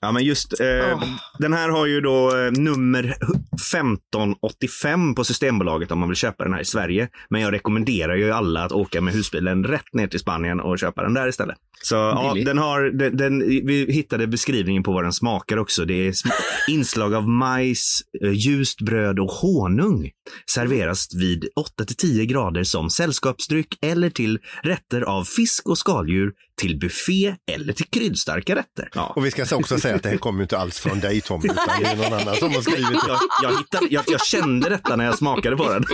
Ja, 0.05 0.11
men 0.11 0.23
just 0.23 0.59
eh, 0.59 0.99
den 1.39 1.53
här 1.53 1.69
har 1.69 1.85
ju 1.85 2.01
då 2.01 2.37
eh, 2.37 2.51
nummer 2.51 3.03
1585 3.03 5.15
på 5.15 5.23
Systembolaget 5.23 5.91
om 5.91 5.99
man 5.99 6.09
vill 6.09 6.15
köpa 6.15 6.43
den 6.43 6.53
här 6.53 6.61
i 6.61 6.65
Sverige. 6.65 7.07
Men 7.29 7.41
jag 7.41 7.53
rekommenderar 7.53 8.15
ju 8.15 8.31
alla 8.31 8.63
att 8.63 8.71
åka 8.71 9.01
med 9.01 9.13
husbilen 9.13 9.63
rätt 9.63 9.93
ner 9.93 10.07
till 10.07 10.19
Spanien 10.19 10.59
och 10.59 10.79
köpa 10.79 11.03
den 11.03 11.13
där 11.13 11.27
istället. 11.27 11.57
Så 11.81 11.95
ja, 11.95 12.35
den 12.45 12.57
har, 12.57 12.83
den, 12.83 13.17
den, 13.17 13.39
vi 13.39 13.91
hittade 13.91 14.27
beskrivningen 14.27 14.83
på 14.83 14.91
vad 14.91 15.03
den 15.03 15.13
smakar 15.13 15.57
också. 15.57 15.85
Det 15.85 16.07
är 16.07 16.13
inslag 16.67 17.13
av 17.13 17.29
majs, 17.29 18.01
eh, 18.23 18.31
ljust 18.31 18.81
bröd 18.81 19.19
och 19.19 19.31
honung. 19.31 20.09
Serveras 20.51 21.15
vid 21.15 21.45
8-10 21.79 22.23
grader 22.23 22.63
som 22.63 22.89
sällskapsdryck 22.89 23.77
eller 23.81 24.09
till 24.09 24.39
rätter 24.63 25.01
av 25.01 25.23
fisk 25.23 25.69
och 25.69 25.77
skaldjur, 25.77 26.31
till 26.61 26.79
buffé 26.79 27.35
eller 27.51 27.73
till 27.73 27.85
kryddstarka 27.85 28.55
rätter. 28.55 28.89
Ja. 28.93 29.13
Och 29.15 29.25
vi 29.25 29.31
ska 29.31 29.55
också 29.55 29.79
säga 29.79 29.95
att 29.95 30.03
det 30.03 30.09
här 30.09 30.17
kommer 30.17 30.41
inte 30.41 30.57
alls 30.57 30.79
från 30.79 30.99
dig 30.99 31.21
Tommy, 31.21 31.45
utan 31.45 31.81
det 31.81 31.85
är 31.85 31.95
någon 31.95 32.13
annan 32.13 32.35
som 32.35 32.53
har 32.53 32.61
skrivit 32.61 32.87
det. 32.87 33.07
Jag, 33.07 33.19
jag, 33.43 33.57
hittade, 33.57 33.87
jag, 33.89 34.03
jag 34.07 34.25
kände 34.25 34.69
detta 34.69 34.95
när 34.95 35.05
jag 35.05 35.17
smakade 35.17 35.57
på 35.57 35.69
den. 35.69 35.85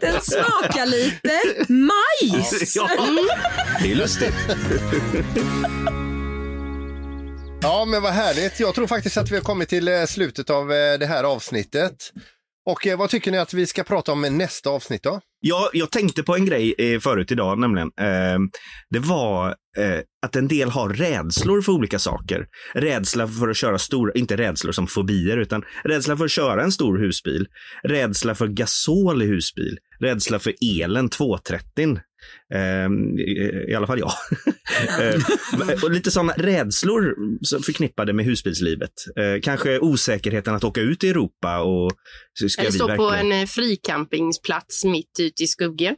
Den 0.00 0.20
smakar 0.20 0.86
lite 0.86 1.40
majs. 1.68 2.76
Ja, 2.76 2.88
det 3.82 3.92
är 3.92 3.94
lustigt. 3.94 4.34
Ja, 7.62 7.84
men 7.84 8.02
vad 8.02 8.12
härligt. 8.12 8.60
Jag 8.60 8.74
tror 8.74 8.86
faktiskt 8.86 9.16
att 9.16 9.30
vi 9.30 9.34
har 9.34 9.42
kommit 9.42 9.68
till 9.68 9.88
eh, 9.88 10.04
slutet 10.04 10.50
av 10.50 10.72
eh, 10.72 10.98
det 10.98 11.06
här 11.06 11.24
avsnittet. 11.24 12.12
Och 12.66 12.86
eh, 12.86 12.98
vad 12.98 13.10
tycker 13.10 13.30
ni 13.30 13.38
att 13.38 13.54
vi 13.54 13.66
ska 13.66 13.82
prata 13.82 14.12
om 14.12 14.24
i 14.24 14.30
nästa 14.30 14.70
avsnitt 14.70 15.02
då? 15.02 15.20
Ja, 15.40 15.70
jag 15.72 15.90
tänkte 15.90 16.22
på 16.22 16.34
en 16.34 16.46
grej 16.46 16.74
eh, 16.78 17.00
förut 17.00 17.32
idag, 17.32 17.58
nämligen. 17.58 17.90
Eh, 18.00 18.38
det 18.90 18.98
var 18.98 19.56
eh, 19.76 20.00
att 20.22 20.36
en 20.36 20.48
del 20.48 20.70
har 20.70 20.88
rädslor 20.88 21.62
för 21.62 21.72
olika 21.72 21.98
saker. 21.98 22.46
Rädsla 22.74 23.28
för 23.28 23.48
att 23.48 23.56
köra 23.56 23.78
stora, 23.78 24.12
inte 24.12 24.36
rädslor 24.36 24.72
som 24.72 24.86
fobier, 24.86 25.36
utan 25.36 25.64
rädsla 25.84 26.16
för 26.16 26.24
att 26.24 26.30
köra 26.30 26.62
en 26.62 26.72
stor 26.72 26.98
husbil. 26.98 27.46
Rädsla 27.82 28.34
för 28.34 28.48
gasol 28.48 29.22
i 29.22 29.26
husbil. 29.26 29.78
Rädsla 30.00 30.38
för 30.38 30.54
elen 30.80 31.08
230. 31.08 31.98
Eh, 32.54 32.88
i, 33.68 33.74
alla 33.74 33.86
fall 33.86 33.98
jag. 33.98 34.12
eh, 35.12 35.84
och 35.84 35.90
lite 35.90 36.10
sådana 36.10 36.32
rädslor 36.32 37.14
som 37.44 37.62
förknippade 37.62 38.12
med 38.12 38.24
husbilslivet. 38.24 38.92
Eh, 39.16 39.40
kanske 39.42 39.78
osäkerheten 39.78 40.54
att 40.54 40.64
åka 40.64 40.80
ut 40.80 41.04
i 41.04 41.08
Europa 41.08 41.62
och 41.62 41.92
ska 42.48 42.62
Eller 42.62 42.70
stå 42.70 42.86
på 42.96 43.10
verkligen... 43.10 43.32
en 43.32 43.40
eh, 43.40 43.46
fricampingplats 43.46 44.84
mitt 44.84 45.20
ute 45.20 45.42
i 45.42 45.46
skuggen. 45.46 45.96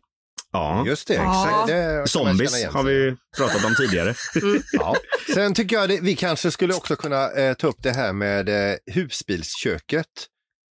Ja. 0.57 0.87
Just 0.87 1.09
det, 1.09 1.15
Ja. 1.15 1.45
exakt. 1.47 1.67
Det 1.69 2.09
Zombies 2.09 2.65
har 2.65 2.83
vi 2.83 3.17
pratat 3.37 3.65
om 3.65 3.75
tidigare. 3.75 4.15
Ja. 4.73 4.97
Sen 5.35 5.55
tycker 5.55 5.77
jag 5.77 5.89
det, 5.89 5.99
vi 6.03 6.17
kanske 6.17 6.51
skulle 6.51 6.75
också 6.75 6.97
kunna 6.97 7.31
eh, 7.33 7.55
ta 7.55 7.67
upp 7.67 7.83
det 7.83 7.93
här 7.93 8.13
med 8.13 8.49
eh, 8.49 8.77
husbilsköket. 8.93 10.07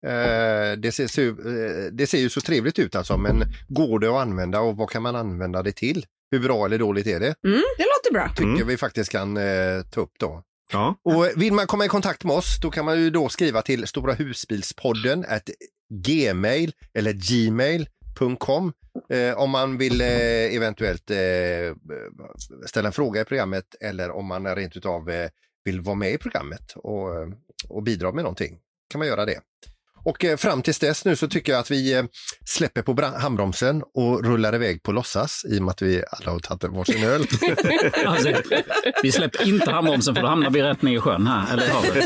Eh, 0.07 0.72
det, 0.78 0.93
ser, 0.95 1.07
så, 1.07 1.20
eh, 1.22 1.93
det 1.93 2.07
ser 2.07 2.18
ju 2.18 2.30
så 2.30 2.41
trevligt 2.41 2.78
ut 2.78 2.95
alltså, 2.95 3.16
men 3.16 3.45
går 3.68 3.99
det 3.99 4.09
att 4.09 4.22
använda 4.22 4.61
och 4.61 4.76
vad 4.76 4.91
kan 4.91 5.03
man 5.03 5.16
använda 5.16 5.62
det 5.62 5.72
till? 5.72 6.07
Hur 6.30 6.39
bra 6.41 6.64
eller 6.66 6.78
dåligt 6.78 7.07
är 7.07 7.20
det? 7.20 7.35
Mm, 7.47 7.62
det 7.78 7.85
låter 7.85 8.12
bra. 8.12 8.28
Tycker 8.28 8.45
Mm. 8.45 8.66
vi 8.66 8.76
faktiskt 8.76 9.11
kan 9.12 9.37
eh, 9.37 9.82
ta 9.91 10.01
upp 10.01 10.12
då. 10.18 10.43
Ja. 10.72 10.97
Och 11.05 11.28
vill 11.43 11.53
man 11.53 11.66
komma 11.66 11.85
i 11.85 11.89
kontakt 11.89 12.24
med 12.24 12.37
oss, 12.37 12.59
då 12.62 12.70
kan 12.70 12.85
man 12.85 13.01
ju 13.01 13.11
då 13.11 13.28
skriva 13.28 13.62
till 13.62 13.87
Stora 13.87 14.12
husbilspodden 14.14 15.24
gmail 16.05 16.72
eller 16.99 17.12
gmail.com 18.19 18.73
eh, 19.11 19.39
om 19.39 19.51
man 19.51 19.79
vill 19.79 20.01
eh, 20.01 20.57
eventuellt 20.57 21.11
eh, 21.11 21.17
ställa 22.67 22.89
en 22.89 22.93
fråga 22.93 23.21
i 23.21 23.25
programmet 23.25 23.65
eller 23.81 24.11
om 24.11 24.27
man 24.27 24.55
rent 24.55 24.77
utav 24.77 25.11
eh, 25.11 25.29
vill 25.65 25.81
vara 25.81 25.97
med 25.97 26.12
i 26.12 26.19
programmet 26.19 26.73
och, 26.77 27.09
och 27.69 27.83
bidra 27.83 28.12
med 28.12 28.23
någonting. 28.25 28.59
kan 28.91 28.99
man 28.99 29.09
göra 29.09 29.25
det. 29.25 29.41
Och 30.07 30.25
eh, 30.25 30.37
fram 30.37 30.62
tills 30.62 30.79
dess 30.79 31.05
nu 31.05 31.17
så 31.17 31.29
tycker 31.29 31.53
jag 31.53 31.61
att 31.61 31.71
vi 31.71 31.93
eh, 31.95 32.05
släpper 32.47 32.83
på 32.83 33.03
handbromsen 33.03 33.83
och 33.95 34.25
rullar 34.25 34.55
iväg 34.55 34.83
på 34.83 34.93
låtsas 34.93 35.45
i 35.49 35.59
och 35.59 35.62
med 35.62 35.71
att 35.71 35.83
vi 35.83 36.05
alla 36.11 36.33
har 36.33 36.39
tagit 36.39 36.65
varsin 36.65 37.05
öl. 37.05 37.27
Alltså, 38.07 38.33
vi 39.03 39.12
släpper 39.12 39.49
inte 39.49 39.71
handbromsen 39.71 40.15
för 40.15 40.23
då 40.23 40.29
hamnar 40.29 40.51
vi 40.51 40.62
rätt 40.62 40.83
ner 40.83 40.97
i 40.97 41.01
sjön 41.01 41.27
här, 41.27 41.53
eller 41.53 41.69
havet. 41.69 42.05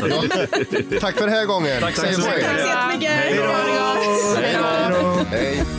Tack 1.01 1.15
för 1.15 1.25
den 1.25 1.35
här 1.35 1.45
gången. 1.45 1.81
Tack 1.81 1.95
så 1.95 2.01
mycket. 2.01 2.23
Tack 2.23 2.41
så 2.41 2.67
jättemycket. 2.67 3.11
Hej 3.11 3.35
då. 3.37 5.25
Hej 5.31 5.63
då. 5.73 5.78